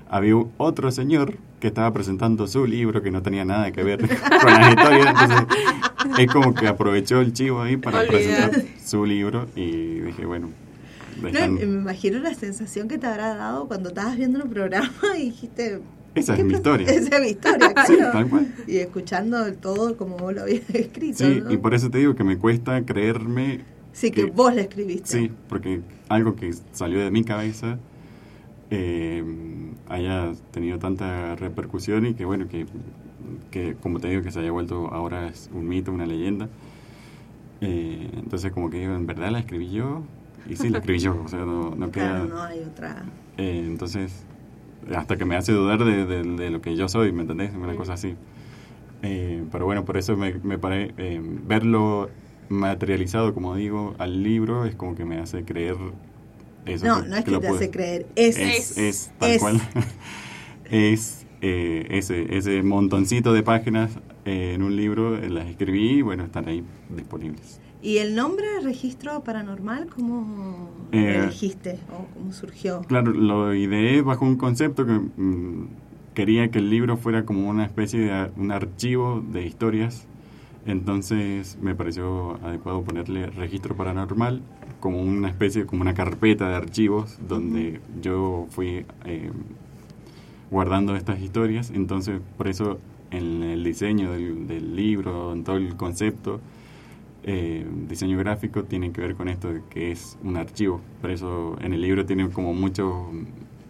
había 0.10 0.36
otro 0.58 0.91
señor 0.91 1.38
que 1.60 1.68
estaba 1.68 1.93
presentando 1.93 2.47
su 2.47 2.66
libro 2.66 3.02
que 3.02 3.12
no 3.12 3.22
tenía 3.22 3.45
nada 3.45 3.72
que 3.72 3.84
ver 3.84 3.99
con 4.41 4.54
las 4.54 4.70
historias. 4.70 5.08
Entonces, 5.08 5.45
es 6.20 6.28
como 6.32 6.54
que 6.54 6.68
aprovechó 6.68 7.22
el 7.22 7.34
chivo 7.34 7.62
ahí 7.62 7.78
para 7.78 7.99
Olvídate. 7.99 8.24
presentar 8.24 8.66
su 8.84 9.06
libro 9.06 9.47
y 9.56 9.99
dije, 9.99 10.26
bueno, 10.26 10.49
No, 11.22 11.52
me 11.52 11.62
imagino 11.64 12.20
la 12.20 12.34
sensación 12.34 12.88
que 12.88 12.97
te 12.97 13.08
habrá 13.08 13.36
dado 13.36 13.68
cuando 13.68 13.89
estabas 13.89 14.18
viendo 14.18 14.43
un 14.43 14.49
programa 14.49 14.91
y 15.18 15.24
dijiste... 15.26 15.80
esa 16.16 16.36
¿qué 16.36 16.41
es 16.41 16.47
mi 16.47 16.54
historia. 16.54 16.88
Esa 16.89 17.16
es 17.18 17.22
mi 17.22 17.28
historia, 17.30 17.74
Sí, 17.88 17.97
tal 18.12 18.28
cual. 18.30 18.47
Y 18.68 18.78
escuchando 18.78 19.54
todo 19.54 19.95
como 19.97 20.18
vos 20.18 20.34
lo 20.34 20.41
habías 20.43 20.70
escrito, 20.74 21.18
Sí, 21.20 21.41
¿no? 21.43 21.52
y 21.52 21.58
por 21.58 21.74
eso 21.74 21.89
te 21.91 21.99
digo 21.99 22.16
que 22.16 22.24
me 22.24 22.38
cuesta 22.38 22.84
creerme 22.86 23.62
Sí, 23.93 24.10
que 24.12 24.26
que- 24.26 24.32
vos 24.32 24.54
la 24.56 24.62
escribiste. 24.62 25.08
Sí, 25.20 25.32
porque 25.49 25.82
algo 26.10 26.36
que 26.36 26.54
salió 26.72 26.99
de 26.99 27.12
mi 27.12 27.24
cabeza 27.24 27.78
eh, 28.70 29.24
haya 29.89 30.32
tenido 30.52 30.80
tanta 30.80 31.36
repercusión 31.36 32.06
y 32.06 32.14
que 32.14 32.24
bueno, 32.26 32.47
que, 32.47 32.66
que 33.51 33.75
como 33.75 33.99
te 33.99 34.07
digo, 34.09 34.21
que 34.21 34.32
se 34.32 34.39
haya 34.39 34.51
vuelto 34.51 34.88
ahora 34.93 35.27
es 35.27 35.49
un 35.53 35.67
mito, 35.67 35.91
una 35.91 36.05
leyenda. 36.05 36.49
Eh, 37.61 38.09
entonces 38.17 38.51
como 38.51 38.69
que 38.69 38.84
¿en 38.84 39.05
verdad 39.05 39.32
la 39.32 39.39
escribí 39.39 39.69
yo? 39.69 40.01
Y 40.49 40.55
sí, 40.55 40.69
la 40.69 40.79
escribí 40.79 40.99
yo, 40.99 41.21
o 41.23 41.27
sea, 41.27 41.39
no, 41.45 41.75
no 41.75 41.91
queda... 41.91 42.15
Claro, 42.15 42.25
no 42.27 42.41
hay 42.41 42.59
otra... 42.61 43.03
Eh, 43.38 43.63
entonces, 43.67 44.23
hasta 44.95 45.15
que 45.15 45.25
me 45.25 45.36
hace 45.36 45.51
dudar 45.51 45.84
de, 45.84 46.05
de- 46.05 46.23
de 46.23 46.49
lo 46.49 46.61
que 46.61 46.75
yo 46.75 46.88
soy, 46.89 47.11
¿me 47.11 47.21
entendés? 47.21 47.53
Una 47.53 47.75
cosa 47.75 47.93
así. 47.93 48.15
Eh, 49.03 49.43
pero 49.51 49.65
bueno, 49.65 49.86
por 49.86 49.97
eso 49.97 50.17
me, 50.17 50.34
me 50.43 50.57
pare- 50.57 50.93
eh, 50.97 51.21
verlo 51.23 52.09
materializado, 52.49 53.34
como 53.34 53.55
digo, 53.55 53.95
al 53.99 54.23
libro 54.23 54.65
es 54.65 54.75
como 54.75 54.95
que 54.95 55.05
me 55.05 55.17
hace 55.19 55.43
creer 55.45 55.75
eso. 56.65 56.86
No, 56.86 57.01
no 57.03 57.15
es 57.15 57.23
que 57.23 57.32
lo 57.32 57.39
te 57.39 57.47
hace 57.47 57.69
creer, 57.71 58.07
es- 58.15 58.38
Es, 58.38 58.77
es 58.77 59.11
tal 59.19 59.32
es. 59.32 59.39
cual. 59.39 59.61
es 60.65 61.20
eh, 61.42 61.88
ese, 61.89 62.38
ese 62.38 62.64
montoncito 62.64 63.34
de 63.34 63.44
páginas 63.44 63.98
eh, 64.26 64.54
en 64.54 64.64
un 64.64 64.76
libro, 64.76 65.18
eh, 65.18 65.30
las 65.30 65.48
escribí 65.48 65.98
y 65.98 66.02
bueno, 66.02 66.24
están 66.24 66.48
ahí 66.48 66.64
disponibles. 66.96 67.60
¿Y 67.82 67.98
el 67.98 68.14
nombre 68.16 68.46
registro 68.62 69.24
paranormal 69.24 69.88
cómo 69.88 70.70
lo 70.92 70.98
Eh, 70.98 71.18
elegiste 71.18 71.80
o 71.92 72.06
cómo 72.14 72.32
surgió? 72.32 72.82
Claro, 72.82 73.12
lo 73.12 73.56
ideé 73.56 74.04
bajo 74.04 74.24
un 74.24 74.38
concepto 74.38 74.86
que 74.86 74.94
mm, 74.94 75.68
quería 76.14 76.50
que 76.52 76.60
el 76.60 76.70
libro 76.70 76.98
fuera 76.98 77.26
como 77.26 77.50
una 77.50 77.66
especie 77.66 78.02
de 78.02 78.32
un 78.38 78.52
archivo 78.52 79.24
de 79.32 79.46
historias. 79.48 80.06
Entonces 80.68 81.58
me 81.60 81.74
pareció 81.74 82.36
adecuado 82.44 82.84
ponerle 82.84 83.26
registro 83.28 83.76
paranormal 83.76 84.44
como 84.80 85.02
una 85.02 85.30
especie, 85.30 85.66
como 85.66 85.82
una 85.82 85.96
carpeta 85.96 86.50
de 86.50 86.56
archivos 86.56 87.18
donde 87.28 87.82
yo 88.00 88.46
fui 88.50 88.86
eh, 89.06 89.32
guardando 90.52 90.95
estas 90.95 91.20
historias. 91.22 91.72
Entonces 91.72 92.22
por 92.38 92.47
eso 92.47 92.80
en 93.10 93.41
el 93.43 93.64
diseño 93.64 94.12
del, 94.12 94.47
del 94.47 94.76
libro, 94.76 95.34
en 95.34 95.43
todo 95.43 95.58
el 95.58 95.76
concepto, 95.76 96.39
eh, 97.24 97.66
diseño 97.88 98.18
gráfico 98.18 98.64
tiene 98.64 98.91
que 98.91 99.02
ver 99.02 99.16
con 99.16 99.28
esto 99.28 99.54
de 99.54 99.62
que 99.70 99.91
es 99.91 100.18
un 100.24 100.38
archivo. 100.38 100.82
Por 101.02 101.12
eso 101.12 101.58
en 101.62 101.74
el 101.74 101.82
libro 101.82 102.06
tiene 102.06 102.30
como 102.30 102.54
muchas 102.54 102.86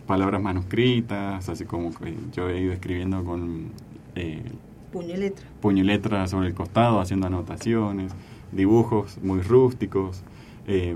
palabras 0.08 0.42
manuscritas, 0.42 1.48
así 1.50 1.66
como 1.66 1.94
que 1.94 2.16
yo 2.34 2.50
he 2.50 2.62
ido 2.62 2.74
escribiendo 2.74 3.24
con 3.24 3.72
eh, 4.16 4.44
Puño 4.92 5.14
y 5.14 5.18
letra. 5.18 5.46
puño 5.62 5.84
y 5.84 5.86
letra 5.88 6.28
sobre 6.28 6.48
el 6.48 6.54
costado, 6.54 7.00
haciendo 7.00 7.28
anotaciones, 7.28 8.12
dibujos 8.52 9.18
muy 9.24 9.42
rústicos, 9.42 10.22
eh, 10.68 10.94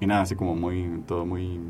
y 0.00 0.06
nada, 0.06 0.22
así 0.22 0.34
como 0.34 0.56
muy, 0.56 1.02
todo 1.06 1.24
muy, 1.24 1.60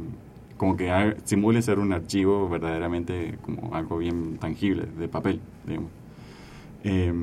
como 0.61 0.77
que 0.77 1.17
simule 1.25 1.63
ser 1.63 1.79
un 1.79 1.91
archivo 1.95 2.47
verdaderamente 2.47 3.39
como 3.41 3.75
algo 3.75 3.97
bien 3.97 4.37
tangible, 4.37 4.85
de 4.99 5.09
papel, 5.09 5.41
digamos. 5.67 5.91
Eh, 6.85 7.15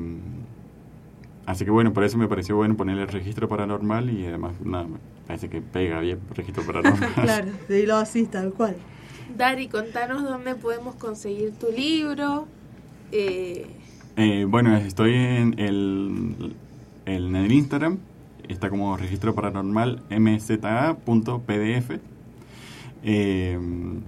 así 1.46 1.64
que 1.64 1.70
bueno, 1.70 1.92
por 1.92 2.02
eso 2.02 2.18
me 2.18 2.26
pareció 2.26 2.56
bueno 2.56 2.76
ponerle 2.76 3.02
el 3.02 3.08
registro 3.08 3.48
paranormal 3.48 4.10
y 4.10 4.26
además, 4.26 4.54
nada, 4.64 4.88
me 4.88 4.98
parece 5.28 5.48
que 5.48 5.60
pega 5.60 6.00
bien 6.00 6.18
registro 6.34 6.64
paranormal. 6.64 7.12
claro, 7.22 7.46
dilo 7.68 7.94
así, 7.94 8.26
tal 8.26 8.52
cual. 8.52 8.74
Dari, 9.36 9.68
contanos 9.68 10.24
dónde 10.24 10.56
podemos 10.56 10.96
conseguir 10.96 11.52
tu 11.52 11.70
libro. 11.70 12.48
Eh, 13.12 13.68
Eh, 14.16 14.46
bueno, 14.48 14.76
estoy 14.78 15.14
en 15.14 15.54
el, 15.60 16.56
en 17.06 17.36
el 17.36 17.52
Instagram. 17.52 17.98
Está 18.48 18.68
como 18.68 18.96
registro 18.96 19.32
paranormal 19.32 20.02
mza.pdf. 20.10 20.98
Eh, 23.02 23.58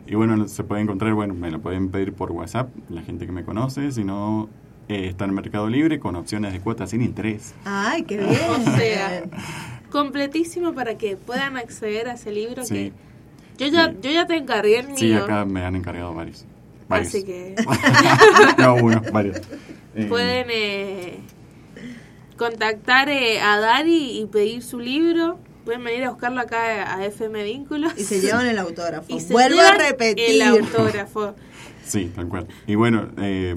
y 0.07 0.15
bueno, 0.15 0.49
se 0.49 0.65
puede 0.65 0.83
encontrar, 0.83 1.15
bueno, 1.15 1.35
me 1.35 1.51
lo 1.51 1.61
pueden 1.61 1.91
pedir 1.91 2.13
por 2.13 2.33
WhatsApp, 2.33 2.71
la 2.89 3.03
gente 3.03 3.27
que 3.27 3.33
me 3.33 3.45
conoce. 3.45 3.93
Si 3.93 4.05
no, 4.05 4.49
eh, 4.89 5.07
está 5.09 5.25
en 5.27 5.35
Mercado 5.35 5.69
Libre 5.69 6.01
con 6.01 6.17
opciones 6.17 6.53
de 6.53 6.61
cuotas 6.61 6.91
sin 6.91 7.03
interés. 7.03 7.55
Ay, 7.65 8.03
qué 8.03 8.17
bien. 8.19 8.31
o 8.51 8.77
sea, 8.77 9.23
completísimo 9.91 10.73
para 10.73 10.97
que 10.99 11.17
puedan 11.17 11.57
acceder 11.57 12.09
a 12.09 12.15
ese 12.15 12.33
libro 12.33 12.65
Sí. 12.65 12.93
que 13.57 13.71
yo 13.71 13.73
ya, 13.73 13.93
yo 14.01 14.11
ya 14.11 14.27
te 14.27 14.37
encargué 14.37 14.81
el 14.81 14.87
mío. 14.89 14.97
Sí, 14.97 15.13
acá 15.13 15.45
me 15.45 15.63
han 15.65 15.77
encargado 15.77 16.15
varios. 16.15 16.45
varios. 16.89 17.09
Así 17.09 17.25
que 17.25 17.55
no, 18.59 18.75
uno, 18.77 19.03
varios. 19.13 19.41
Eh, 19.95 20.07
pueden 20.09 20.47
eh, 20.51 21.19
contactar 22.37 23.09
eh, 23.09 23.41
a 23.41 23.59
Dari 23.59 24.19
y 24.21 24.27
pedir 24.27 24.63
su 24.63 24.79
libro. 24.81 25.39
Pueden 25.65 25.85
venir 25.85 26.05
a 26.05 26.11
buscarlo 26.11 26.41
acá 26.41 26.95
a 26.95 27.05
FM 27.05 27.45
Vínculos. 27.45 27.93
Y 27.97 28.05
se 28.05 28.21
llevan 28.21 28.47
el 28.47 28.59
autógrafo. 28.59 29.07
Y 29.15 29.21
se 29.21 29.33
Vuelvo 29.33 29.61
a 29.61 29.73
repetir. 29.73 30.31
El 30.31 30.43
autógrafo. 30.43 31.35
Sí, 31.85 32.11
tal 32.15 32.29
cual. 32.29 32.47
Y 32.67 32.75
bueno, 32.75 33.09
eh, 33.19 33.55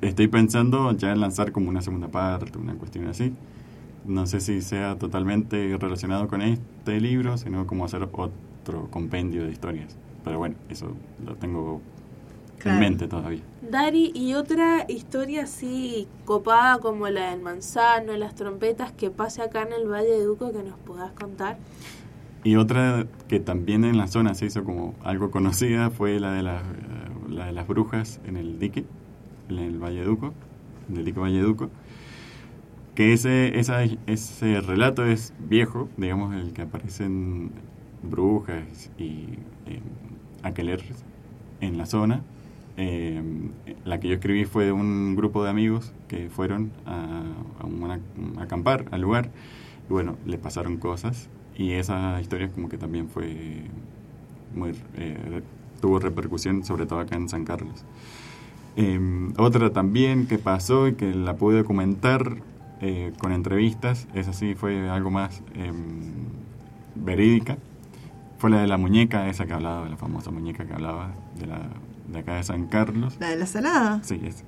estoy 0.00 0.28
pensando 0.28 0.92
ya 0.92 1.12
en 1.12 1.20
lanzar 1.20 1.52
como 1.52 1.68
una 1.68 1.82
segunda 1.82 2.08
parte, 2.08 2.58
una 2.58 2.74
cuestión 2.74 3.06
así. 3.08 3.34
No 4.04 4.26
sé 4.26 4.40
si 4.40 4.62
sea 4.62 4.96
totalmente 4.96 5.76
relacionado 5.78 6.28
con 6.28 6.42
este 6.42 7.00
libro, 7.00 7.36
sino 7.36 7.66
como 7.66 7.84
hacer 7.84 8.02
otro 8.02 8.88
compendio 8.90 9.44
de 9.44 9.52
historias. 9.52 9.96
Pero 10.24 10.38
bueno, 10.38 10.56
eso 10.68 10.94
lo 11.24 11.34
tengo 11.36 11.80
Claro. 12.58 12.76
en 12.76 12.80
mente 12.80 13.08
todavía. 13.08 13.40
Dari, 13.70 14.10
y 14.14 14.34
otra 14.34 14.84
historia 14.88 15.44
así 15.44 16.08
copada 16.24 16.78
como 16.78 17.08
la 17.08 17.30
del 17.30 17.40
manzano, 17.40 18.16
las 18.16 18.34
trompetas 18.34 18.92
que 18.92 19.10
pase 19.10 19.42
acá 19.42 19.62
en 19.62 19.72
el 19.72 19.88
Valle 19.88 20.10
de 20.10 20.24
Duco 20.24 20.52
que 20.52 20.62
nos 20.62 20.78
puedas 20.78 21.12
contar. 21.12 21.58
Y 22.44 22.56
otra 22.56 23.06
que 23.28 23.40
también 23.40 23.84
en 23.84 23.96
la 23.98 24.06
zona 24.06 24.34
se 24.34 24.46
hizo 24.46 24.64
como 24.64 24.94
algo 25.04 25.30
conocida 25.30 25.90
fue 25.90 26.18
la 26.20 26.32
de, 26.32 26.42
las 26.42 26.62
la 27.28 27.46
de 27.46 27.52
las 27.52 27.66
brujas 27.66 28.20
en 28.26 28.36
el 28.36 28.58
dique, 28.58 28.84
en 29.48 29.58
el 29.58 29.78
Valleduco, 29.78 30.32
en 30.88 30.96
el 30.96 31.04
dique 31.04 31.20
Valleduco. 31.20 31.70
Que 32.94 33.12
ese, 33.12 33.58
esa, 33.58 33.84
ese 34.06 34.60
relato 34.60 35.04
es 35.04 35.32
viejo, 35.38 35.88
digamos, 35.96 36.34
el 36.34 36.52
que 36.52 36.62
aparecen 36.62 37.52
brujas 38.02 38.90
y 38.98 39.26
eh, 39.66 39.80
aqueleres 40.42 41.04
en 41.60 41.78
la 41.78 41.86
zona. 41.86 42.22
Eh, 42.80 43.20
la 43.84 43.98
que 43.98 44.08
yo 44.08 44.14
escribí 44.14 44.44
fue 44.44 44.64
de 44.64 44.72
un 44.72 45.16
grupo 45.16 45.42
de 45.42 45.50
amigos 45.50 45.92
que 46.06 46.30
fueron 46.30 46.70
a, 46.86 47.22
a 47.60 48.40
a 48.40 48.42
acampar 48.42 48.84
al 48.92 49.00
lugar 49.00 49.30
y 49.90 49.92
bueno, 49.92 50.16
le 50.24 50.38
pasaron 50.38 50.76
cosas 50.76 51.28
y 51.56 51.72
esa 51.72 52.20
historia 52.20 52.48
como 52.50 52.68
que 52.68 52.78
también 52.78 53.08
fue 53.08 53.62
muy 54.54 54.74
eh, 54.96 55.42
tuvo 55.80 55.98
repercusión 55.98 56.64
sobre 56.64 56.86
todo 56.86 57.00
acá 57.00 57.16
en 57.16 57.28
San 57.28 57.44
Carlos. 57.44 57.84
Eh, 58.76 59.00
otra 59.38 59.72
también 59.72 60.26
que 60.26 60.38
pasó 60.38 60.86
y 60.88 60.94
que 60.94 61.12
la 61.14 61.36
pude 61.36 61.58
documentar 61.58 62.36
eh, 62.80 63.12
con 63.18 63.32
entrevistas, 63.32 64.06
esa 64.14 64.32
sí 64.32 64.54
fue 64.54 64.88
algo 64.88 65.10
más 65.10 65.42
eh, 65.54 65.72
verídica, 66.94 67.58
fue 68.38 68.50
la 68.50 68.60
de 68.60 68.68
la 68.68 68.76
muñeca 68.76 69.28
esa 69.28 69.46
que 69.46 69.52
hablaba, 69.52 69.88
la 69.88 69.96
famosa 69.96 70.30
muñeca 70.30 70.64
que 70.64 70.74
hablaba 70.74 71.10
de, 71.40 71.46
la, 71.46 71.58
de 72.08 72.18
acá 72.20 72.36
de 72.36 72.42
San 72.42 72.66
Carlos. 72.66 73.16
La 73.20 73.30
de 73.30 73.36
la 73.36 73.46
salada. 73.46 74.00
Sí, 74.02 74.20
esa. 74.24 74.44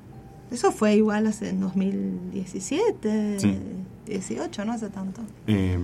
Eso 0.51 0.73
fue 0.73 0.97
igual 0.97 1.27
hace 1.29 1.51
en 1.51 1.61
2017, 1.61 3.39
Sí. 3.39 3.59
18, 4.07 4.65
no 4.65 4.73
hace 4.73 4.91
tanto. 4.91 5.21
Eh, 5.47 5.79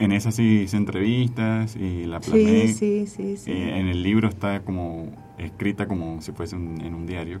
en 0.00 0.12
esa 0.12 0.32
sí 0.32 0.62
hice 0.64 0.76
entrevistas 0.76 1.76
y 1.76 2.04
la 2.04 2.18
plasmé. 2.20 2.68
Sí, 2.68 2.74
sí, 2.74 3.06
sí, 3.06 3.36
sí. 3.36 3.50
Eh, 3.52 3.78
en 3.78 3.86
el 3.88 4.02
libro 4.02 4.28
está 4.28 4.60
como 4.64 5.06
escrita 5.38 5.86
como 5.86 6.20
si 6.20 6.32
fuese 6.32 6.56
un- 6.56 6.80
en 6.80 6.94
un 6.94 7.06
diario. 7.06 7.40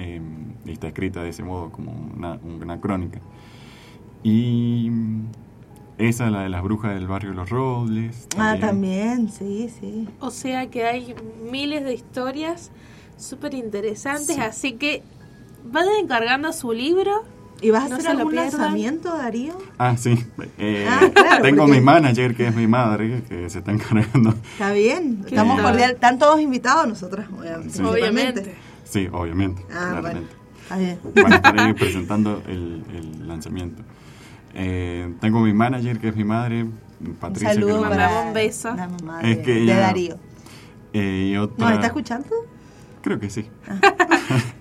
eh, 0.00 0.20
y 0.64 0.70
está 0.70 0.86
escrita 0.86 1.24
de 1.24 1.30
ese 1.30 1.42
modo, 1.42 1.72
como 1.72 1.90
una, 2.16 2.34
una 2.34 2.80
crónica. 2.80 3.18
Y 4.22 4.90
esa, 5.98 6.30
la 6.30 6.42
de 6.42 6.48
las 6.48 6.62
brujas 6.62 6.94
del 6.94 7.06
barrio 7.06 7.32
Los 7.34 7.50
Robles. 7.50 8.26
Ah, 8.38 8.56
también, 8.60 9.30
sí, 9.30 9.68
sí. 9.80 10.08
O 10.20 10.30
sea 10.30 10.68
que 10.70 10.84
hay 10.86 11.14
miles 11.50 11.84
de 11.84 11.94
historias 11.94 12.70
súper 13.16 13.54
interesantes, 13.54 14.36
Sí. 14.36 14.40
así 14.40 14.72
que 14.74 15.02
vayan 15.64 15.94
encargando 16.02 16.52
su 16.52 16.72
libro. 16.72 17.24
¿Y 17.60 17.70
vas 17.70 17.86
a 17.86 17.88
No 17.88 17.96
hacer 17.96 18.10
algún 18.12 18.36
lanzamiento, 18.36 19.16
Darío? 19.16 19.58
Ah, 19.78 19.96
sí. 19.96 20.16
Eh, 20.58 20.86
Ah, 20.88 21.00
claro, 21.12 21.42
tengo 21.42 21.62
porque- 21.64 21.72
mi 21.72 21.80
manager, 21.84 22.36
que 22.36 22.46
es 22.46 22.54
mi 22.54 22.68
madre, 22.68 23.24
que 23.28 23.50
se 23.50 23.58
está 23.58 23.72
encargando. 23.72 24.30
Está 24.52 24.70
bien, 24.70 25.22
¿Qué 25.24 25.30
estamos 25.30 25.56
tal? 25.56 25.64
cordial. 25.64 25.90
Están 25.90 26.20
todos 26.20 26.40
invitados 26.40 26.86
nosotras, 26.86 27.26
obviamente. 27.36 27.70
Sí. 27.76 27.82
Obviamente. 27.82 28.54
Sí, 28.84 29.08
obviamente. 29.10 29.62
Ah, 29.72 29.88
claramente. 30.00 30.32
Está 30.62 30.76
bien. 30.78 30.98
van 31.16 31.32
a 31.32 31.36
estar 31.36 31.74
presentando 31.74 32.42
el, 32.46 32.84
el 32.94 33.26
lanzamiento. 33.26 33.82
Eh, 34.54 35.14
tengo 35.20 35.40
mi 35.40 35.52
manager, 35.52 35.98
que 35.98 36.08
es 36.08 36.16
mi 36.16 36.24
madre, 36.24 36.66
Patricia. 37.20 37.48
que 37.50 37.54
saludo 37.54 37.80
mando- 37.80 37.90
Mandamos 37.96 38.26
un 38.26 38.34
beso. 38.34 38.74
La 38.74 38.88
mamá 38.88 39.18
de, 39.22 39.32
Es 39.32 39.38
que 39.38 39.52
de 39.54 39.62
ella- 39.62 39.78
Darío. 39.80 40.16
Eh, 40.92 41.30
y 41.32 41.36
otra- 41.36 41.66
¿Nos 41.66 41.74
está 41.74 41.86
escuchando? 41.88 42.28
Creo 43.02 43.18
que 43.20 43.30
sí. 43.30 43.46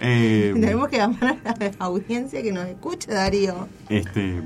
Eh, 0.00 0.50
Tenemos 0.60 0.88
que 0.88 0.96
llamar 0.98 1.38
a 1.44 1.54
la 1.58 1.70
audiencia 1.78 2.42
que 2.42 2.52
nos 2.52 2.66
escuche, 2.66 3.10
Darío. 3.12 3.68
Este, 3.88 4.42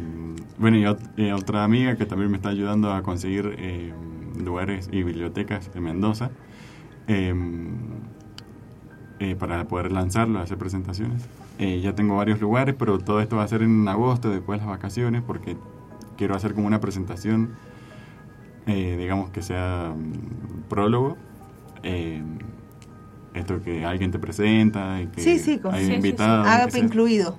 bueno, 0.59 0.77
y 0.77 0.83
ot- 0.85 1.11
eh, 1.17 1.33
otra 1.33 1.65
amiga 1.65 1.97
que 1.97 2.05
también 2.07 2.31
me 2.31 2.37
está 2.37 2.51
ayudando 2.51 2.93
a 2.93 3.03
conseguir 3.03 3.55
eh, 3.59 3.93
lugares 4.39 4.89
y 4.93 5.03
bibliotecas 5.03 5.71
en 5.75 5.83
Mendoza 5.83 6.31
eh, 7.09 7.35
eh, 9.21 9.35
para 9.35 9.65
poder 9.67 9.91
lanzarlo, 9.91 10.39
hacer 10.39 10.59
presentaciones. 10.59 11.23
Eh, 11.59 11.81
ya 11.81 11.95
tengo 11.95 12.17
varios 12.17 12.41
lugares, 12.41 12.75
pero 12.79 12.99
todo 12.99 13.21
esto 13.21 13.37
va 13.37 13.43
a 13.43 13.49
ser 13.49 13.63
en 13.63 13.87
agosto, 13.89 14.31
después 14.31 14.61
de 14.61 14.67
las 14.67 14.77
vacaciones, 14.77 15.23
porque 15.27 15.57
quiero 16.17 16.37
hacer 16.37 16.55
como 16.55 16.67
una 16.67 16.81
presentación, 16.81 17.51
eh, 18.67 18.97
digamos 18.99 19.31
que 19.31 19.43
sea 19.43 19.93
mm, 19.97 20.69
prólogo. 20.69 21.17
eh, 21.83 22.23
esto 23.35 23.63
que 23.63 23.85
alguien 23.85 24.11
te 24.11 24.19
presenta 24.19 25.01
y 25.01 25.07
que 25.09 25.21
Sí, 25.21 25.39
sí, 25.39 25.61
hay 25.71 26.01
sí, 26.03 26.13
que 26.13 26.23
Ágape 26.23 26.79
incluido. 26.79 27.37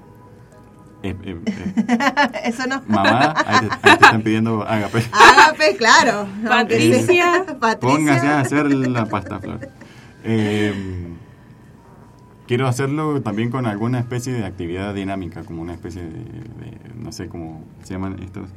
Eh, 1.02 1.16
eh, 1.24 1.42
eh, 1.46 2.42
Eso 2.46 2.68
no. 2.68 2.82
Mamá, 2.88 3.34
ahí 3.46 3.60
te, 3.68 3.74
ahí 3.74 3.80
te 3.82 4.06
están 4.06 4.22
pidiendo 4.22 4.64
ágape. 4.64 5.04
Ágape, 5.12 5.76
claro. 5.78 6.28
Patricia. 6.48 7.46
Patricia. 7.60 7.80
Póngase 7.80 8.28
a 8.28 8.40
hacer 8.42 8.72
la 8.74 9.06
pasta 9.06 9.40
flor. 9.40 9.60
Quiero 12.50 12.68
hacerlo 12.68 13.22
también 13.22 13.52
con 13.52 13.68
alguna 13.68 14.00
especie 14.00 14.34
de 14.34 14.44
actividad 14.44 14.96
dinámica, 14.96 15.44
como 15.44 15.62
una 15.62 15.74
especie 15.74 16.02
de, 16.02 16.10
de- 16.10 16.78
no 16.98 17.12
sé 17.12 17.28
cómo 17.28 17.64
se 17.84 17.94
llaman 17.94 18.18
estos, 18.24 18.50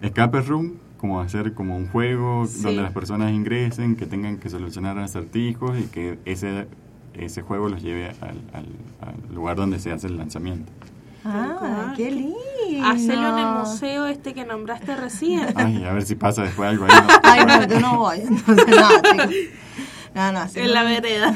escape 0.00 0.40
room, 0.42 0.74
como 0.96 1.20
hacer 1.20 1.52
como 1.54 1.76
un 1.76 1.88
juego 1.88 2.46
Sí. 2.46 2.62
donde 2.62 2.82
las 2.82 2.92
personas 2.92 3.32
ingresen, 3.32 3.96
que 3.96 4.06
tengan 4.06 4.36
que 4.38 4.48
solucionar 4.48 4.96
acertijos 5.00 5.76
y 5.76 5.82
que 5.88 6.20
ese 6.24 6.68
ese 7.14 7.42
juego 7.42 7.68
los 7.68 7.82
lleve 7.82 8.10
al, 8.20 8.40
al- 8.52 8.76
al 9.00 9.34
lugar 9.34 9.56
donde 9.56 9.80
se 9.80 9.90
hace 9.90 10.06
el 10.06 10.16
lanzamiento. 10.16 10.70
Ah, 11.24 11.92
qué 11.96 12.12
lindo. 12.12 12.38
Hacelo 12.84 13.36
en 13.36 13.38
el 13.44 13.54
museo 13.58 14.06
este 14.06 14.34
que 14.34 14.44
nombraste 14.44 14.94
recién. 14.94 15.48
Ay, 15.56 15.84
a 15.84 15.92
ver 15.92 16.02
si 16.04 16.14
pasa 16.14 16.42
después 16.44 16.68
algo 16.70 16.84
ahí. 16.84 16.92
¿no? 16.94 17.08
Ay, 17.24 17.44
no, 17.44 17.66
yo 17.66 17.80
no 17.80 17.98
voy. 17.98 18.20
Entonces, 18.20 18.66
no, 18.68 18.88
chicos. 19.10 19.34
No, 20.14 20.32
no, 20.32 20.38
hacer 20.40 20.64
En 20.64 20.72
la 20.74 20.82
un- 20.82 20.88
vereda. 20.88 21.34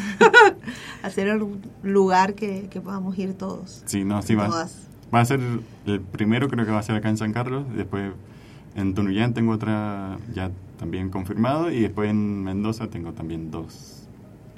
Hacer 1.02 1.30
un 1.42 1.60
lugar 1.82 2.34
que, 2.34 2.68
que 2.70 2.80
podamos 2.80 3.16
ir 3.18 3.34
todos. 3.34 3.82
Sí, 3.86 4.04
no, 4.04 4.22
sí 4.22 4.34
va. 4.34 4.46
Todas. 4.46 4.88
Va 5.14 5.20
a 5.20 5.24
ser 5.26 5.38
el 5.86 6.00
primero, 6.00 6.48
creo 6.48 6.64
que 6.64 6.72
va 6.72 6.78
a 6.78 6.82
ser 6.82 6.96
acá 6.96 7.08
en 7.10 7.18
San 7.18 7.32
Carlos. 7.32 7.64
Después 7.76 8.12
en 8.74 8.94
Tunuyán 8.94 9.34
tengo 9.34 9.52
otra 9.52 10.18
ya 10.32 10.50
también 10.78 11.10
confirmado. 11.10 11.70
Y 11.70 11.80
después 11.80 12.10
en 12.10 12.42
Mendoza 12.42 12.88
tengo 12.88 13.12
también 13.12 13.50
dos 13.50 14.08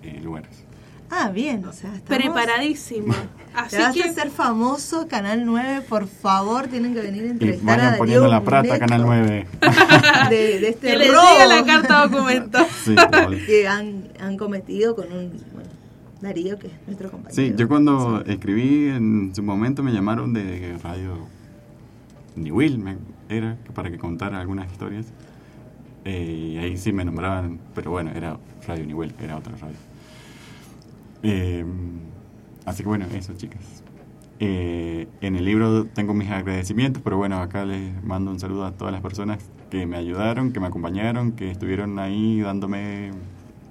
eh, 0.02 0.20
lugares. 0.22 0.64
Ah, 1.10 1.30
bien, 1.30 1.64
o 1.64 1.72
sea, 1.72 1.94
estamos... 1.94 2.22
Preparadísimo. 2.22 3.14
Así 3.54 3.76
Te 3.76 3.82
vas 3.82 3.94
que 3.94 4.02
a 4.02 4.12
ser 4.12 4.30
famoso, 4.30 5.08
Canal 5.08 5.46
9, 5.46 5.82
por 5.88 6.06
favor, 6.08 6.66
tienen 6.66 6.92
que 6.94 7.00
venir 7.00 7.22
a 7.22 7.26
Y 7.26 7.30
entrevistar 7.30 7.68
a 7.68 7.76
vayan 7.76 7.84
Darío 7.84 7.98
poniendo 7.98 8.28
la 8.28 8.40
plata, 8.42 8.62
Neco 8.74 8.78
Canal 8.80 9.02
9. 9.06 9.46
De, 10.30 10.36
de 10.60 10.68
este 10.68 10.86
que 10.90 10.96
le 10.96 11.10
robo 11.12 11.48
la 11.48 11.64
carta 11.64 12.06
documento. 12.06 12.58
Sí, 12.84 12.94
vale. 12.94 13.46
que 13.46 13.66
han, 13.66 14.08
han 14.20 14.36
cometido 14.36 14.94
con 14.94 15.06
un... 15.12 15.30
Bueno, 15.54 15.70
Darío, 16.20 16.58
que 16.58 16.66
es 16.66 16.72
nuestro 16.86 17.10
compañero. 17.10 17.34
Sí, 17.34 17.54
yo 17.56 17.68
cuando 17.68 18.22
escribí 18.26 18.88
en 18.88 19.32
su 19.34 19.42
momento 19.42 19.82
me 19.82 19.92
llamaron 19.92 20.32
de 20.34 20.76
Radio 20.82 21.26
Niwil, 22.34 22.78
me- 22.78 22.96
era 23.28 23.56
para 23.74 23.90
que 23.90 23.98
contara 23.98 24.38
algunas 24.40 24.70
historias. 24.70 25.06
Eh, 26.04 26.52
y 26.54 26.58
ahí 26.58 26.76
sí 26.76 26.92
me 26.92 27.04
nombraban, 27.04 27.58
pero 27.74 27.90
bueno, 27.90 28.10
era 28.14 28.36
Radio 28.66 28.84
Niwil, 28.86 29.14
era 29.20 29.36
otra 29.36 29.52
radio. 29.56 29.76
Eh, 31.28 31.64
así 32.64 32.82
que 32.82 32.88
bueno, 32.88 33.06
eso 33.12 33.34
chicas. 33.34 33.82
Eh, 34.38 35.08
en 35.22 35.36
el 35.36 35.44
libro 35.44 35.86
tengo 35.86 36.14
mis 36.14 36.30
agradecimientos, 36.30 37.02
pero 37.02 37.16
bueno, 37.16 37.38
acá 37.40 37.64
les 37.64 38.02
mando 38.04 38.30
un 38.30 38.38
saludo 38.38 38.66
a 38.66 38.72
todas 38.72 38.92
las 38.92 39.00
personas 39.00 39.38
que 39.70 39.86
me 39.86 39.96
ayudaron, 39.96 40.52
que 40.52 40.60
me 40.60 40.66
acompañaron, 40.66 41.32
que 41.32 41.50
estuvieron 41.50 41.98
ahí 41.98 42.40
dándome 42.40 43.10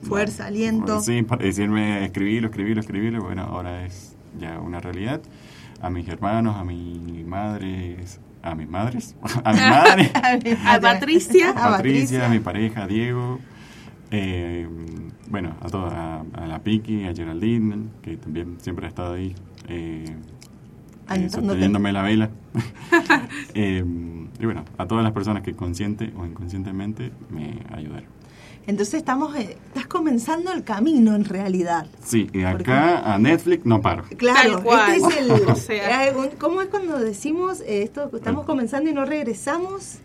Fuerza, 0.02 0.48
aliento. 0.48 1.02
Sí, 1.02 1.24
para 1.24 1.44
decirme 1.44 2.04
escribirlo, 2.06 2.50
escribirlo, 2.50 2.82
escribirlo. 2.82 3.24
Bueno, 3.24 3.44
ahora 3.44 3.86
es 3.86 4.16
ya 4.40 4.60
una 4.60 4.80
realidad. 4.80 5.22
A 5.82 5.90
mis 5.90 6.08
hermanos, 6.08 6.56
a 6.56 6.64
mi 6.64 7.24
madre, 7.26 7.98
a 8.44 8.56
mis 8.56 8.70
madres, 8.70 9.16
a 9.44 9.54
mi 9.54 9.60
madre, 9.60 10.12
A 10.66 10.80
Patricia. 10.80 11.52
A 11.52 11.72
Patricia, 11.78 12.26
a 12.26 12.30
mi 12.30 12.40
pareja, 12.40 12.84
a 12.84 12.88
Diego, 12.88 13.40
eh, 14.18 14.68
bueno, 15.28 15.56
a 15.62 15.70
todos, 15.70 15.92
a, 15.92 16.24
a 16.34 16.48
la 16.48 16.60
Piki, 16.60 17.06
a 17.06 17.14
Geraldine, 17.14 17.88
que 18.02 18.18
también 18.18 18.58
siempre 18.62 18.86
ha 18.86 18.90
estado 18.90 19.16
ahí, 19.16 19.36
eh, 19.68 20.06
eh, 21.10 21.30
sosteniéndome 21.30 21.92
la 21.92 22.02
vela. 22.02 22.30
Eh, 23.58 23.86
y 24.38 24.46
bueno, 24.46 24.66
a 24.78 24.86
todas 24.86 25.02
las 25.02 25.14
personas 25.14 25.42
que 25.42 25.56
consciente 25.56 26.12
o 26.18 26.26
inconscientemente 26.26 27.12
me 27.30 27.62
ayudaron. 27.74 28.10
Entonces 28.68 28.96
estamos, 28.96 29.36
eh, 29.36 29.58
estás 29.68 29.88
comenzando 29.88 30.52
el 30.52 30.64
camino 30.64 31.16
en 31.16 31.24
realidad. 31.24 31.88
Sí, 32.04 32.28
y 32.34 32.44
acá 32.44 33.14
a 33.14 33.18
Netflix 33.18 33.66
no 33.66 33.82
paro. 33.82 34.04
Claro, 34.18 34.58
este 34.58 34.96
es 34.96 35.18
el... 35.18 35.32
O 35.50 35.56
sea. 35.56 36.12
¿Cómo 36.38 36.62
es 36.62 36.68
cuando 36.68 37.00
decimos 37.00 37.64
esto 37.66 38.10
que 38.10 38.18
estamos 38.18 38.46
comenzando 38.46 38.90
y 38.90 38.94
no 38.94 39.06
regresamos? 39.06 40.00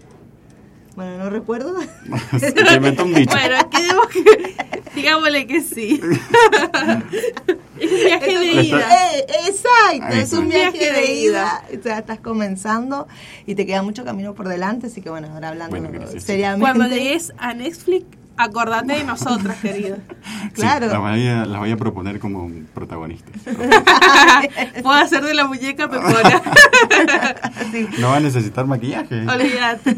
Bueno, 1.00 1.16
no 1.16 1.30
recuerdo. 1.30 1.74
Se 2.38 2.52
te 2.52 2.74
inventó 2.74 3.06
un 3.06 3.14
dicho. 3.14 3.34
Bueno, 3.34 3.70
quedemos 3.70 4.06
que. 4.08 4.54
Digámosle 4.94 5.46
que 5.46 5.62
sí. 5.62 5.98
es 7.80 7.90
un 7.90 8.04
viaje 8.04 8.38
de 8.38 8.62
ida. 8.64 9.14
Eh, 9.16 9.26
exacto, 9.48 10.14
es 10.14 10.32
un 10.34 10.48
viaje 10.50 10.78
Viaje 10.78 10.92
de 10.92 11.00
de 11.00 11.14
ida. 11.14 11.64
O 11.74 11.82
sea, 11.82 12.00
estás 12.00 12.20
comenzando 12.20 13.08
y 13.46 13.54
te 13.54 13.64
queda 13.64 13.80
mucho 13.82 14.04
camino 14.04 14.34
por 14.34 14.46
delante, 14.46 14.88
así 14.88 15.00
que 15.00 15.08
bueno, 15.08 15.28
ahora 15.32 15.48
hablando 15.48 15.78
Bueno, 15.78 16.06
seriamente. 16.18 16.60
Cuando 16.60 16.94
llegues 16.94 17.32
a 17.38 17.54
Netflix, 17.54 18.04
acordate 18.42 18.94
de 18.94 19.04
nosotras, 19.04 19.58
querida. 19.62 19.98
Claro. 20.54 20.86
Sí, 20.86 20.92
las, 20.92 21.00
voy 21.00 21.26
a, 21.26 21.44
las 21.46 21.58
voy 21.60 21.70
a 21.70 21.76
proponer 21.76 22.18
como 22.18 22.50
protagonistas. 22.74 23.32
Puedo 24.82 24.96
hacer 24.98 25.22
de 25.24 25.34
la 25.34 25.46
muñeca 25.46 25.88
pepona. 25.88 26.42
No 28.00 28.08
va 28.08 28.16
a 28.16 28.20
necesitar 28.20 28.66
maquillaje. 28.66 29.26
Olvídate. 29.26 29.94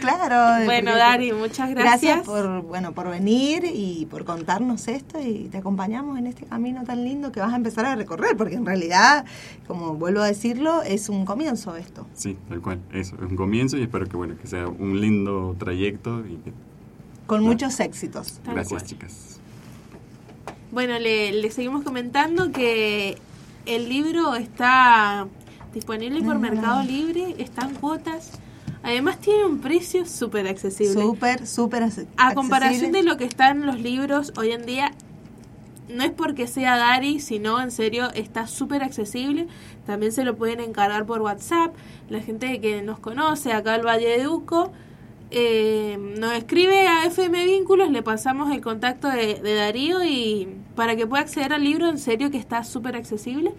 claro. 0.00 0.64
Bueno, 0.64 0.94
Dari, 0.96 1.32
muchas 1.32 1.70
gracias. 1.70 2.00
Gracias 2.02 2.26
por, 2.26 2.62
bueno, 2.62 2.92
por 2.92 3.08
venir 3.10 3.64
y 3.64 4.06
por 4.10 4.24
contarnos 4.24 4.88
esto 4.88 5.20
y 5.20 5.48
te 5.50 5.58
acompañamos 5.58 6.18
en 6.18 6.26
este 6.26 6.46
camino 6.46 6.84
tan 6.84 7.04
lindo 7.04 7.30
que 7.32 7.40
vas 7.40 7.52
a 7.52 7.56
empezar 7.56 7.84
a 7.86 7.94
recorrer, 7.96 8.36
porque 8.36 8.54
en 8.54 8.64
realidad, 8.66 9.24
como 9.66 9.94
vuelvo 9.94 10.20
a 10.22 10.26
decirlo, 10.26 10.82
es 10.82 11.08
un 11.08 11.24
comienzo 11.24 11.76
esto. 11.76 12.06
Sí, 12.14 12.36
tal 12.48 12.60
cual. 12.60 12.80
Eso, 12.92 13.16
es 13.16 13.22
un 13.30 13.36
comienzo 13.36 13.76
y 13.76 13.82
espero 13.82 14.06
que 14.06 14.16
bueno 14.16 14.34
que 14.40 14.46
sea 14.46 14.66
un 14.66 15.00
lindo 15.00 15.54
trayecto. 15.58 16.20
Y 16.20 16.36
que- 16.36 16.52
Con 17.26 17.42
muchos 17.42 17.80
éxitos. 17.80 18.40
Tal 18.44 18.54
gracias, 18.54 18.82
cual. 18.82 18.88
chicas. 18.90 19.40
Bueno, 20.70 20.98
le, 20.98 21.32
le 21.32 21.50
seguimos 21.50 21.84
comentando 21.84 22.50
que 22.52 23.16
el 23.66 23.88
libro 23.88 24.34
está 24.34 25.26
disponible 25.72 26.22
por 26.22 26.38
Mercado 26.38 26.82
Libre, 26.82 27.34
está 27.38 27.66
en 27.66 27.74
cuotas. 27.74 28.32
Además 28.82 29.18
tiene 29.20 29.44
un 29.46 29.60
precio 29.60 30.04
súper 30.04 30.46
accesible. 30.46 31.00
Súper, 31.00 31.46
súper 31.46 31.82
ac- 31.84 32.06
A 32.16 32.34
comparación 32.34 32.74
accesible. 32.74 32.98
de 32.98 33.04
lo 33.08 33.16
que 33.16 33.24
está 33.24 33.50
en 33.50 33.64
los 33.64 33.80
libros 33.80 34.32
hoy 34.36 34.50
en 34.52 34.66
día, 34.66 34.92
no 35.88 36.02
es 36.04 36.10
porque 36.10 36.46
sea 36.46 36.76
Dari, 36.76 37.18
sino 37.20 37.60
en 37.60 37.70
serio 37.70 38.10
está 38.14 38.46
súper 38.46 38.82
accesible. 38.82 39.46
También 39.86 40.12
se 40.12 40.24
lo 40.24 40.36
pueden 40.36 40.60
encargar 40.60 41.06
por 41.06 41.22
WhatsApp. 41.22 41.74
La 42.10 42.20
gente 42.20 42.60
que 42.60 42.82
nos 42.82 42.98
conoce 42.98 43.52
acá 43.52 43.74
al 43.74 43.86
Valle 43.86 44.18
de 44.18 44.28
Uco 44.28 44.72
eh, 45.30 45.96
nos 46.18 46.32
escribe 46.34 46.86
a 46.86 47.06
FM 47.06 47.44
Vínculos, 47.44 47.90
le 47.90 48.02
pasamos 48.02 48.52
el 48.52 48.60
contacto 48.60 49.08
de, 49.08 49.40
de 49.40 49.54
Darío 49.54 50.04
y 50.04 50.48
para 50.76 50.96
que 50.96 51.06
pueda 51.06 51.22
acceder 51.22 51.52
al 51.52 51.64
libro, 51.64 51.88
en 51.88 51.98
serio 51.98 52.30
que 52.30 52.38
está 52.38 52.62
súper 52.64 52.96
accesible. 52.96 53.52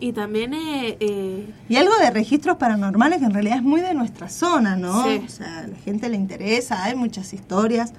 Y 0.00 0.12
también 0.12 0.54
eh, 0.54 0.96
eh, 1.00 1.48
Y 1.68 1.76
algo 1.76 1.96
de 1.98 2.10
registros 2.10 2.56
paranormales 2.56 3.20
que 3.20 3.24
en 3.26 3.32
realidad 3.32 3.58
es 3.58 3.62
muy 3.62 3.80
de 3.80 3.94
nuestra 3.94 4.28
zona, 4.28 4.76
¿no? 4.76 5.04
Sí. 5.04 5.22
O 5.24 5.28
sea, 5.28 5.60
a 5.60 5.66
la 5.68 5.76
gente 5.76 6.08
le 6.08 6.16
interesa, 6.16 6.82
hay 6.84 6.94
muchas 6.96 7.32
historias. 7.32 7.92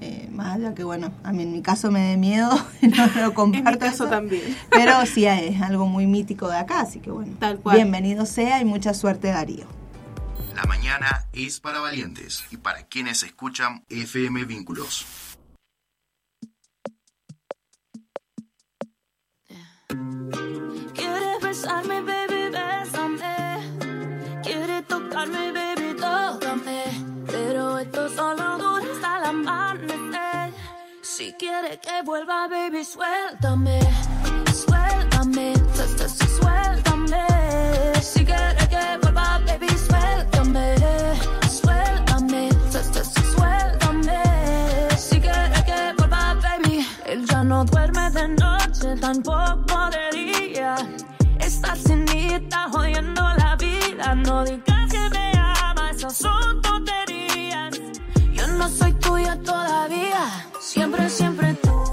eh, 0.00 0.28
más 0.32 0.56
allá 0.56 0.74
que, 0.74 0.84
bueno, 0.84 1.12
a 1.24 1.32
mí 1.32 1.42
en 1.42 1.52
mi 1.52 1.60
caso 1.62 1.90
me 1.90 2.00
dé 2.00 2.16
miedo, 2.16 2.50
no 2.82 3.06
lo 3.20 3.34
comparto. 3.34 3.86
eso, 3.86 4.06
también. 4.08 4.42
Pero 4.70 5.04
sí 5.06 5.26
es 5.26 5.60
algo 5.60 5.86
muy 5.86 6.06
mítico 6.06 6.48
de 6.48 6.56
acá, 6.56 6.80
así 6.80 7.00
que 7.00 7.10
bueno. 7.10 7.34
Tal 7.38 7.58
cual. 7.58 7.76
Bienvenido 7.76 8.24
sea 8.24 8.60
y 8.60 8.64
mucha 8.64 8.94
suerte, 8.94 9.28
Darío. 9.28 9.66
La 10.54 10.64
mañana 10.64 11.26
es 11.32 11.60
para 11.60 11.80
valientes 11.80 12.44
y 12.50 12.56
para 12.58 12.86
quienes 12.86 13.22
escuchan 13.22 13.84
FM 13.88 14.44
Vínculos. 14.44 15.06
Quieres 20.94 21.40
besarme, 21.42 22.02
baby, 22.02 22.50
bésame. 22.50 23.70
Quieres 24.42 24.86
tocarme, 24.86 25.52
baby, 25.52 25.96
tócame. 25.96 26.84
Pero 27.26 27.78
esto 27.78 28.08
solo 28.10 28.58
dura 28.58 28.92
hasta 28.92 29.18
el 29.18 29.24
amanecer. 29.24 30.52
Si 31.02 31.32
quieres 31.34 31.78
que 31.78 32.02
vuelva, 32.04 32.48
baby, 32.48 32.84
suéltame. 32.84 33.91
tampoco 49.02 49.90
de 49.90 50.16
día. 50.16 50.76
Estás 51.40 51.80
cenita 51.82 52.68
jodiendo 52.70 53.20
la 53.36 53.56
vida. 53.56 54.14
No 54.14 54.44
digas 54.44 54.92
que 54.92 55.10
me 55.10 55.32
amas, 55.38 55.96
esas 55.96 56.16
son 56.16 56.62
tonterías. 56.62 57.80
Yo 58.32 58.46
no 58.46 58.68
soy 58.68 58.92
tuya 58.94 59.36
todavía. 59.42 60.22
Siempre, 60.60 61.08
siempre 61.08 61.52
tú. 61.54 61.91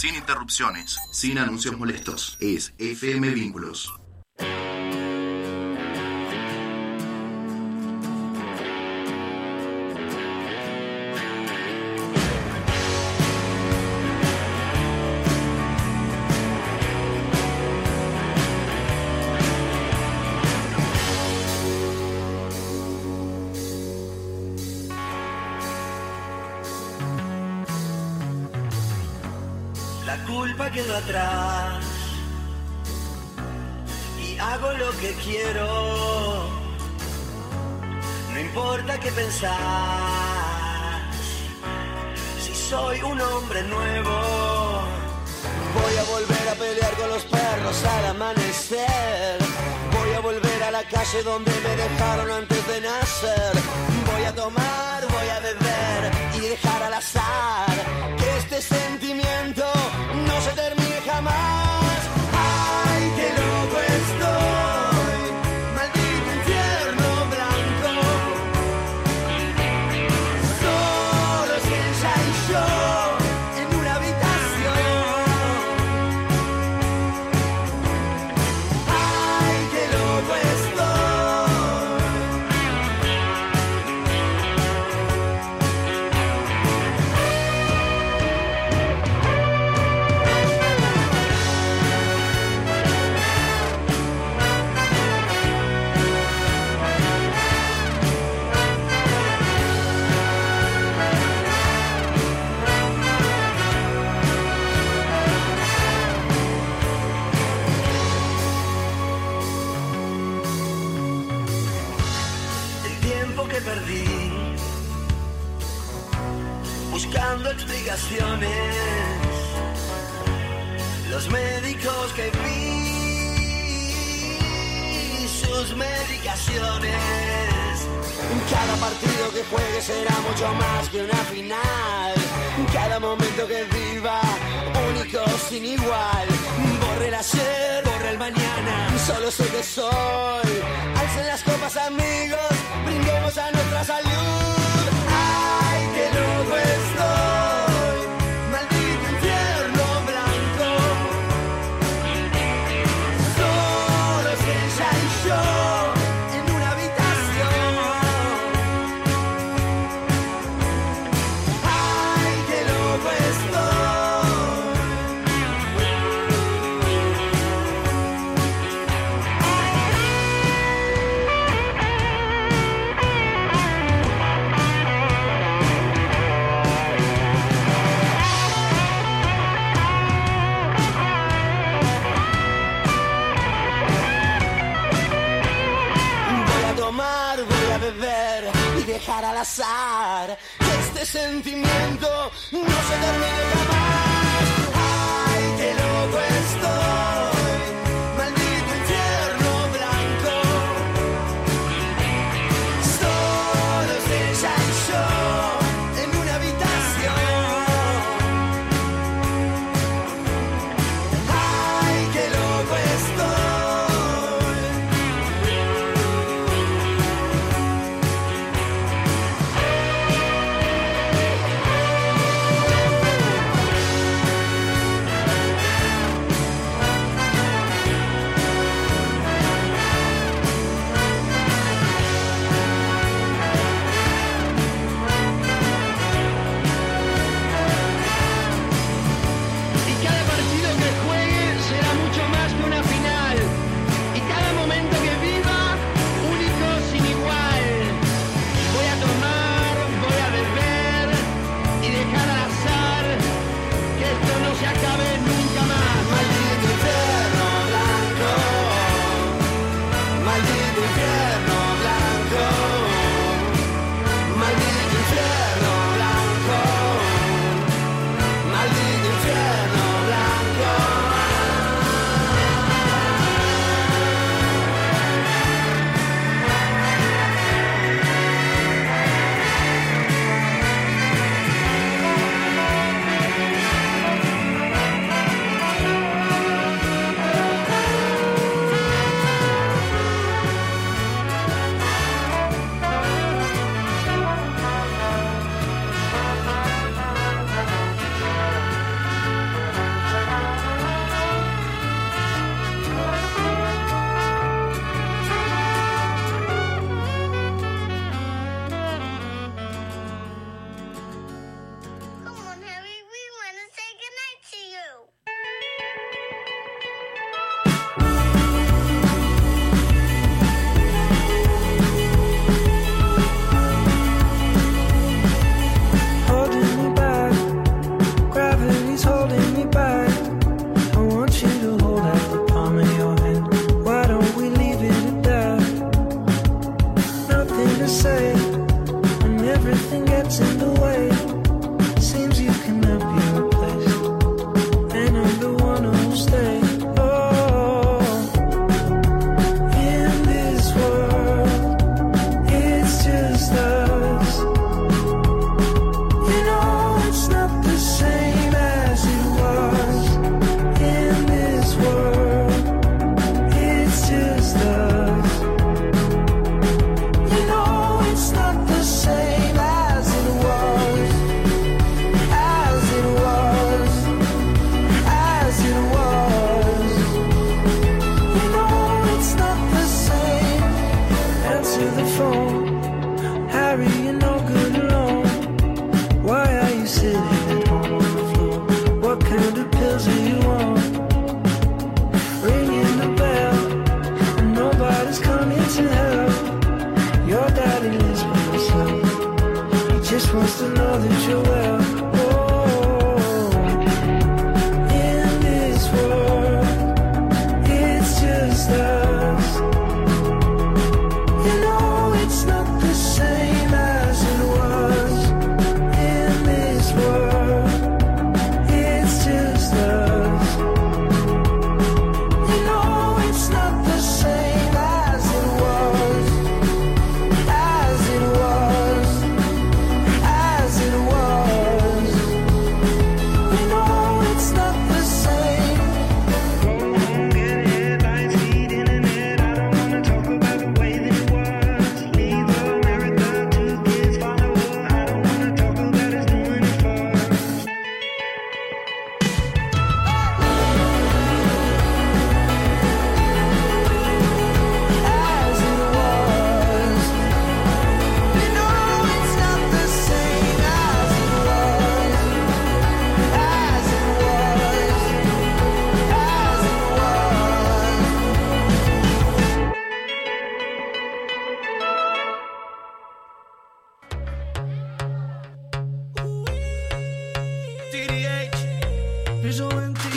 sin 0.00 0.14
interrupciones, 0.14 0.96
sin 1.10 1.36
anuncios 1.36 1.76
molestos. 1.76 2.38
Es 2.40 2.72
FM 2.78 3.28
Vínculos. 3.34 3.99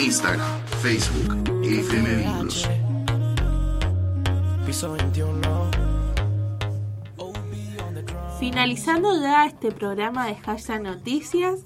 Instagram, 0.04 0.60
Facebook, 0.82 1.64
FM 1.64 2.16
Vínculos. 2.16 2.68
Piso 4.66 4.92
21. 4.92 5.70
Finalizando 8.38 9.18
ya 9.22 9.46
este 9.46 9.72
programa 9.72 10.26
de 10.26 10.34
Hashtag 10.34 10.82
Noticias, 10.82 11.60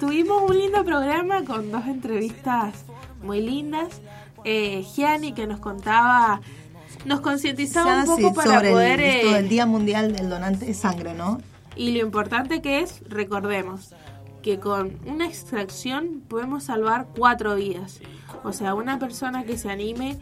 tuvimos 0.00 0.42
un 0.48 0.56
lindo 0.58 0.82
programa 0.84 1.44
con 1.44 1.70
dos 1.70 1.86
entrevistas 1.86 2.84
muy 3.22 3.42
lindas. 3.42 4.00
Eh, 4.44 4.84
Gianni 4.96 5.34
que 5.34 5.46
nos 5.46 5.60
contaba, 5.60 6.40
nos 7.04 7.20
concientizaba 7.20 8.04
un 8.04 8.16
sí, 8.16 8.22
poco 8.22 8.34
para 8.34 8.54
sobre 8.54 8.68
el- 8.68 8.72
poder... 8.74 9.00
esto 9.00 9.30
eh, 9.30 9.34
del 9.34 9.48
Día 9.50 9.66
Mundial 9.66 10.12
del 10.16 10.30
Donante 10.30 10.64
de 10.64 10.74
Sangre, 10.74 11.12
¿no? 11.14 11.40
Y 11.76 11.92
lo 11.92 12.00
importante 12.00 12.62
que 12.62 12.80
es, 12.80 13.02
recordemos, 13.08 13.94
que 14.42 14.58
con 14.58 14.98
una 15.06 15.26
extracción 15.26 16.22
podemos 16.28 16.64
salvar 16.64 17.06
cuatro 17.16 17.54
vidas. 17.56 18.00
O 18.44 18.52
sea, 18.52 18.74
una 18.74 18.98
persona 18.98 19.44
que 19.44 19.56
se 19.56 19.70
anime 19.70 20.18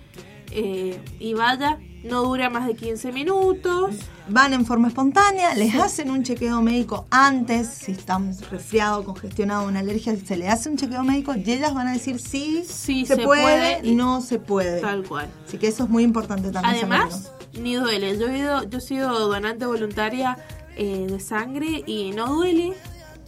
eh, 0.53 1.01
y 1.19 1.33
vaya, 1.35 1.79
no 2.05 2.23
dura 2.23 2.51
más 2.51 2.67
de 2.67 2.75
15 2.75 3.13
minutos. 3.13 3.95
Van 4.29 4.53
en 4.53 4.67
forma 4.67 4.89
espontánea, 4.89 5.55
les 5.55 5.75
hacen 5.77 6.11
un 6.11 6.23
chequeo 6.23 6.61
médico 6.61 7.07
antes, 7.11 7.69
si 7.69 7.93
están 7.93 8.37
resfriados, 8.51 9.05
congestionados, 9.05 9.69
una 9.69 9.81
alergia, 9.81 10.15
se 10.17 10.37
le 10.37 10.49
hace 10.49 10.69
un 10.69 10.77
chequeo 10.77 11.03
médico 11.05 11.35
y 11.35 11.51
ellas 11.51 11.73
van 11.75 11.89
a 11.89 11.93
decir 11.93 12.19
sí, 12.21 12.65
Sí, 12.69 13.07
se, 13.07 13.17
se 13.17 13.23
puede, 13.23 13.79
puede, 13.81 13.95
no 13.95 14.21
se 14.21 14.39
puede. 14.39 14.81
Tal 14.81 15.03
cual. 15.07 15.29
Así 15.47 15.57
que 15.59 15.69
eso 15.69 15.85
es 15.85 15.91
muy 15.91 16.03
importante 16.03 16.51
también 16.51 16.77
Además, 16.77 17.33
ni 17.59 17.75
duele. 17.75 18.19
Yo 18.19 18.29
he, 18.29 18.39
ido- 18.39 18.65
yo 18.69 18.79
he 18.79 18.81
sido 18.83 19.29
donante 19.29 19.67
voluntaria 19.67 20.37
eh, 20.77 21.07
de 21.09 21.21
sangre 21.21 21.83
y 21.87 22.11
no 22.13 22.27
duele. 22.35 22.75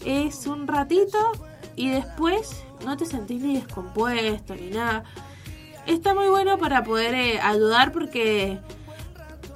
Es 0.05 0.47
un 0.47 0.67
ratito 0.67 1.19
y 1.77 1.91
después 1.91 2.63
no 2.85 2.97
te 2.97 3.07
sentís 3.07 3.43
ni 3.43 3.55
descompuesto 3.55 4.55
ni 4.55 4.71
nada. 4.71 5.05
Está 5.87 6.15
muy 6.15 6.29
bueno 6.29 6.59
para 6.59 6.85
poder 6.85 7.15
eh, 7.15 7.41
ayudar 7.41 7.93
porque 7.93 8.59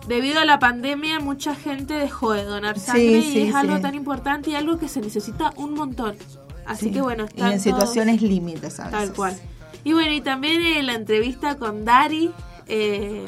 debido 0.09 0.41
a 0.41 0.45
la 0.45 0.59
pandemia 0.59 1.19
mucha 1.21 1.55
gente 1.55 1.95
dejó 1.95 2.33
de 2.33 2.45
donar 2.45 2.79
Sí, 2.79 2.87
sangre 2.87 3.19
y 3.19 3.23
sí, 3.23 3.43
es 3.43 3.55
algo 3.55 3.77
sí. 3.77 3.83
tan 3.83 3.95
importante 3.95 4.51
y 4.51 4.55
algo 4.55 4.79
que 4.79 4.89
se 4.89 5.01
necesita 5.01 5.53
un 5.57 5.75
montón. 5.75 6.17
Así 6.65 6.87
Sí. 6.87 6.93
que 6.93 7.01
bueno, 7.01 7.25
Y 7.25 7.27
están 7.29 7.53
en 7.53 7.59
todos- 7.59 7.63
situaciones 7.63 8.23
límites 8.23 8.81
a 8.81 8.91
Tal 8.91 9.13
cual. 9.13 9.37
Y 9.85 9.93
bueno, 9.93 10.13
y 10.13 10.21
también 10.21 10.61
eh, 10.63 10.83
la 10.83 10.95
entrevista 10.95 11.57
con 11.57 11.85
Dari. 11.85 12.33
eh, 12.69 13.25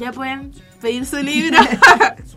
ya 0.00 0.10
pueden 0.12 0.52
pedir 0.80 1.06
su 1.06 1.18
libro. 1.18 1.58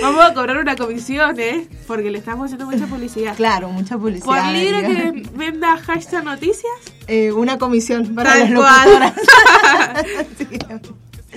Vamos 0.00 0.24
a 0.24 0.34
cobrar 0.34 0.56
una 0.58 0.76
comisión, 0.76 1.38
¿eh? 1.38 1.68
Porque 1.86 2.10
le 2.10 2.18
estamos 2.18 2.46
haciendo 2.46 2.66
mucha 2.66 2.86
publicidad. 2.86 3.36
Claro, 3.36 3.68
mucha 3.68 3.98
publicidad. 3.98 4.26
Por 4.26 4.44
libro 4.52 4.80
que 4.80 5.28
venda 5.36 5.76
hashtag 5.78 6.24
noticias, 6.24 6.72
Eh, 7.06 7.32
una 7.32 7.58
comisión 7.58 8.14
para 8.14 8.38
las 8.38 8.50
locutoras. 8.50 9.12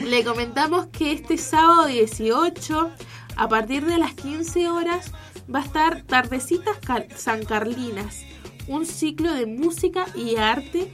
le 0.06 0.24
comentamos 0.24 0.88
que 0.88 1.12
este 1.12 1.38
sábado 1.38 1.88
18, 1.88 2.92
a 3.36 3.50
partir 3.50 3.86
de 3.86 3.98
las 3.98 4.14
15 4.14 4.70
horas, 4.70 5.12
va 5.54 5.60
a 5.60 5.64
estar 5.64 6.02
Tardecitas 6.04 6.78
Car- 6.86 7.08
San 7.16 7.44
Carlinas, 7.44 8.22
un 8.68 8.86
ciclo 8.86 9.34
de 9.34 9.46
música 9.46 10.06
y 10.16 10.38
arte 10.38 10.90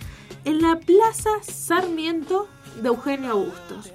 en 0.46 0.62
la 0.62 0.78
Plaza 0.80 1.30
Sarmiento 1.44 2.48
de 2.82 2.88
Eugenio 2.90 3.38
Bustos. 3.38 3.92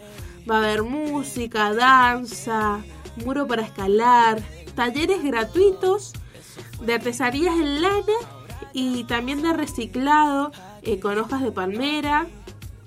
Va 0.49 0.57
a 0.57 0.59
haber 0.59 0.85
música, 0.85 1.74
danza, 1.74 2.79
muro 3.24 3.46
para 3.46 3.62
escalar, 3.62 4.42
talleres 4.74 5.22
gratuitos 5.22 6.12
de 6.80 6.94
artesanías 6.94 7.54
en 7.54 7.82
lana 7.82 8.12
y 8.72 9.04
también 9.04 9.42
de 9.42 9.52
reciclado 9.52 10.52
eh, 10.82 11.00
con 11.00 11.18
hojas 11.18 11.42
de 11.42 11.52
palmera. 11.52 12.26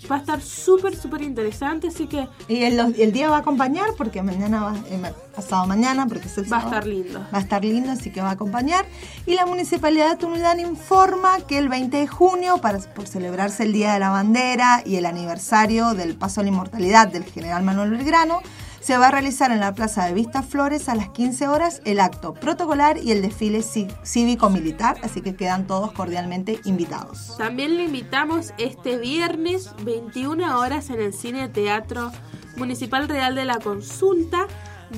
Va 0.09 0.15
a 0.15 0.19
estar 0.19 0.41
súper, 0.41 0.95
súper 0.95 1.21
interesante, 1.23 1.89
así 1.89 2.07
que 2.07 2.29
Y 2.47 2.63
el, 2.63 2.79
el 2.79 3.11
día 3.11 3.29
va 3.29 3.37
a 3.37 3.39
acompañar 3.39 3.89
porque 3.97 4.23
mañana 4.23 4.63
va, 4.63 4.75
eh, 4.89 5.13
pasado 5.35 5.65
mañana, 5.67 6.07
porque 6.07 6.27
es 6.27 6.37
el 6.37 6.51
va 6.51 6.59
a 6.59 6.63
estar 6.63 6.87
lindo. 6.87 7.19
Va 7.33 7.37
a 7.37 7.41
estar 7.41 7.65
lindo, 7.65 7.91
así 7.91 8.09
que 8.09 8.21
va 8.21 8.29
a 8.29 8.33
acompañar. 8.33 8.85
Y 9.25 9.35
la 9.35 9.45
Municipalidad 9.45 10.11
de 10.11 10.15
Tunuyán 10.15 10.61
informa 10.61 11.39
que 11.41 11.57
el 11.57 11.67
20 11.67 11.97
de 11.97 12.07
junio, 12.07 12.59
para, 12.59 12.79
por 12.79 13.07
celebrarse 13.07 13.63
el 13.63 13.73
Día 13.73 13.93
de 13.93 13.99
la 13.99 14.09
Bandera 14.09 14.83
y 14.85 14.95
el 14.95 15.05
aniversario 15.05 15.93
del 15.93 16.15
paso 16.15 16.39
a 16.39 16.43
la 16.43 16.49
inmortalidad 16.49 17.09
del 17.09 17.25
general 17.25 17.63
Manuel 17.63 17.91
Belgrano, 17.91 18.41
se 18.81 18.97
va 18.97 19.07
a 19.07 19.11
realizar 19.11 19.51
en 19.51 19.59
la 19.59 19.73
Plaza 19.73 20.05
de 20.05 20.13
Vista 20.13 20.41
Flores 20.41 20.89
a 20.89 20.95
las 20.95 21.09
15 21.09 21.47
horas 21.47 21.81
el 21.85 21.99
acto 21.99 22.33
protocolar 22.33 22.97
y 22.97 23.11
el 23.11 23.21
desfile 23.21 23.61
cívico-militar, 23.61 24.97
así 25.03 25.21
que 25.21 25.35
quedan 25.35 25.67
todos 25.67 25.91
cordialmente 25.91 26.59
invitados. 26.65 27.35
También 27.37 27.77
le 27.77 27.83
invitamos 27.85 28.53
este 28.57 28.97
viernes 28.97 29.71
21 29.83 30.59
horas 30.59 30.89
en 30.89 31.01
el 31.01 31.13
Cine 31.13 31.49
Teatro 31.49 32.11
Municipal 32.55 33.07
Real 33.07 33.35
de 33.35 33.45
la 33.45 33.59
Consulta. 33.59 34.47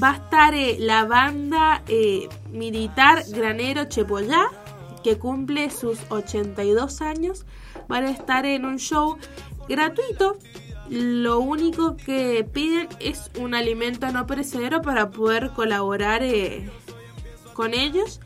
Va 0.01 0.11
a 0.11 0.15
estar 0.15 0.53
eh, 0.53 0.77
la 0.79 1.05
banda 1.05 1.83
eh, 1.87 2.29
militar 2.51 3.23
Granero 3.29 3.85
Chepollá, 3.85 4.45
que 5.03 5.17
cumple 5.17 5.69
sus 5.69 5.99
82 6.09 7.01
años. 7.01 7.45
Van 7.87 8.05
a 8.05 8.11
estar 8.11 8.45
en 8.45 8.65
un 8.65 8.77
show 8.77 9.17
gratuito. 9.67 10.37
Lo 10.91 11.39
único 11.39 11.95
que 11.95 12.45
piden 12.51 12.89
es 12.99 13.31
un 13.39 13.55
alimento 13.55 14.11
no 14.11 14.27
perecedero 14.27 14.81
para 14.81 15.09
poder 15.09 15.51
colaborar 15.51 16.21
eh, 16.21 16.69
con 17.53 17.73
ellos. 17.73 18.19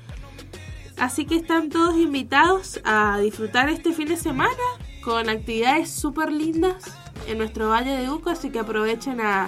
Así 0.97 1.25
que 1.25 1.35
están 1.35 1.69
todos 1.69 1.95
invitados 1.95 2.81
a 2.83 3.19
disfrutar 3.19 3.69
este 3.69 3.93
fin 3.93 4.07
de 4.07 4.17
semana 4.17 4.63
con 5.03 5.29
actividades 5.29 5.91
súper 5.91 6.31
lindas 6.31 6.85
en 7.27 7.37
nuestro 7.37 7.69
Valle 7.69 7.91
de 7.91 8.09
Uco, 8.09 8.31
así 8.31 8.49
que 8.49 8.57
aprovechen 8.57 9.21
a, 9.21 9.47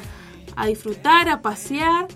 a 0.55 0.67
disfrutar, 0.67 1.27
a 1.27 1.41
pasear. 1.41 2.07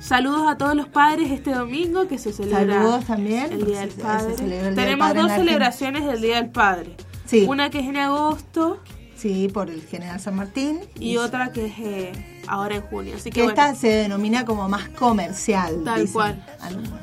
Saludos 0.00 0.48
a 0.48 0.58
todos 0.58 0.74
los 0.74 0.88
padres 0.88 1.30
este 1.30 1.52
domingo 1.52 2.08
que 2.08 2.18
se 2.18 2.32
celebra 2.32 2.80
Saludos 2.80 3.04
también, 3.04 3.52
el 3.52 3.64
Día 3.64 3.80
del 3.82 3.90
Padre. 3.90 4.34
Tenemos 4.74 5.14
dos 5.14 5.30
celebraciones 5.30 6.04
del 6.04 6.20
Día 6.20 6.42
del 6.42 6.50
Padre. 6.50 6.96
Sí. 7.26 7.44
Una 7.48 7.70
que 7.70 7.78
es 7.78 7.86
en 7.86 7.98
agosto 7.98 8.80
Sí, 9.16 9.48
por 9.48 9.70
el 9.70 9.82
general 9.86 10.20
San 10.20 10.36
Martín. 10.36 10.80
y 10.98 11.16
otra 11.16 11.50
que 11.52 11.66
es 11.66 11.72
eh, 11.78 12.40
ahora 12.46 12.76
en 12.76 12.82
junio. 12.82 13.14
Así 13.16 13.30
que 13.30 13.36
que 13.36 13.42
bueno, 13.44 13.60
esta 13.62 13.74
se 13.74 13.88
denomina 13.88 14.44
como 14.44 14.68
más 14.68 14.88
comercial. 14.90 15.82
Tal 15.84 16.00
dicen 16.02 16.12
cual. 16.12 16.46
algunos. 16.60 17.00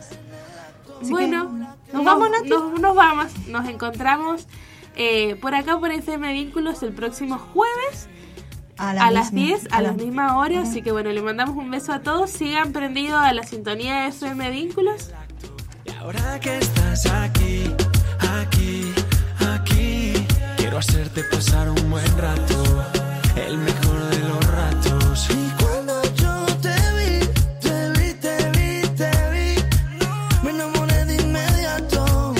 Así 1.01 1.09
bueno, 1.11 1.49
que, 1.87 1.93
¿nos 1.93 2.05
vamos, 2.05 2.29
Nati? 2.29 2.49
Nos, 2.49 2.79
nos 2.79 2.95
vamos. 2.95 3.27
Nos 3.47 3.67
encontramos 3.67 4.47
eh, 4.95 5.35
por 5.41 5.55
acá 5.55 5.79
por 5.79 5.91
FM 5.91 6.31
Vínculos 6.33 6.81
el 6.83 6.93
próximo 6.93 7.37
jueves 7.39 8.07
a, 8.77 8.91
a, 8.91 8.93
la 8.93 9.11
las 9.11 9.33
misma- 9.33 9.57
10, 9.57 9.67
a, 9.73 9.77
a 9.77 9.81
la 9.81 9.87
la- 9.89 9.93
misma 9.95 10.37
hora. 10.37 10.61
Así 10.61 10.81
que 10.83 10.91
bueno, 10.91 11.09
le 11.11 11.21
mandamos 11.21 11.57
un 11.57 11.71
beso 11.71 11.91
a 11.93 12.01
todos. 12.01 12.29
Sigan 12.29 12.71
prendidos 12.73 13.21
a 13.21 13.33
la 13.33 13.43
sintonía 13.43 14.01
de 14.03 14.07
FM 14.09 14.51
Vínculos. 14.51 15.09
Ahora 15.99 16.39
que 16.39 16.57
estás 16.57 17.05
aquí, 17.07 17.63
aquí, 18.19 18.82
quiero 20.73 20.79
hacerte 20.79 21.23
pasar 21.25 21.69
un 21.69 21.91
buen 21.91 22.17
rato, 22.17 22.63
el 23.35 23.59
mejor 23.59 24.09
de 24.09 24.19
los 24.27 24.47
ratos. 24.47 25.27
Y 25.29 25.61
cuando 25.61 26.01
yo 26.15 26.45
te 26.63 26.75
vi, 26.97 27.19
te 27.61 27.89
vi, 27.91 28.13
te 28.15 28.49
vi, 28.49 28.81
te 28.97 29.11
vi, 29.29 29.55
me 30.41 30.49
enamoré 30.49 31.05
de 31.05 31.21
inmediato. 31.21 32.33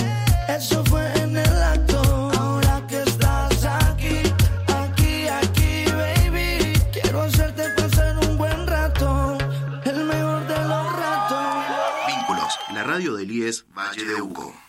Eso 0.48 0.84
fue 0.86 1.06
en 1.22 1.36
el 1.36 1.62
acto. 1.62 2.02
Ahora 2.36 2.84
que 2.88 3.02
estás 3.02 3.64
aquí, 3.66 4.22
aquí, 4.66 5.28
aquí, 5.28 5.84
baby, 5.92 6.72
quiero 6.92 7.22
hacerte 7.22 7.68
pasar 7.76 8.18
un 8.18 8.36
buen 8.36 8.66
rato, 8.66 9.38
el 9.84 10.04
mejor 10.06 10.44
de 10.48 10.58
los 10.58 10.96
ratos. 10.96 11.64
Vínculos, 12.08 12.58
la 12.72 12.82
radio 12.82 13.14
del 13.14 13.30
IES 13.30 13.64
Valle 13.72 14.04
de 14.04 14.20
Uco. 14.20 14.63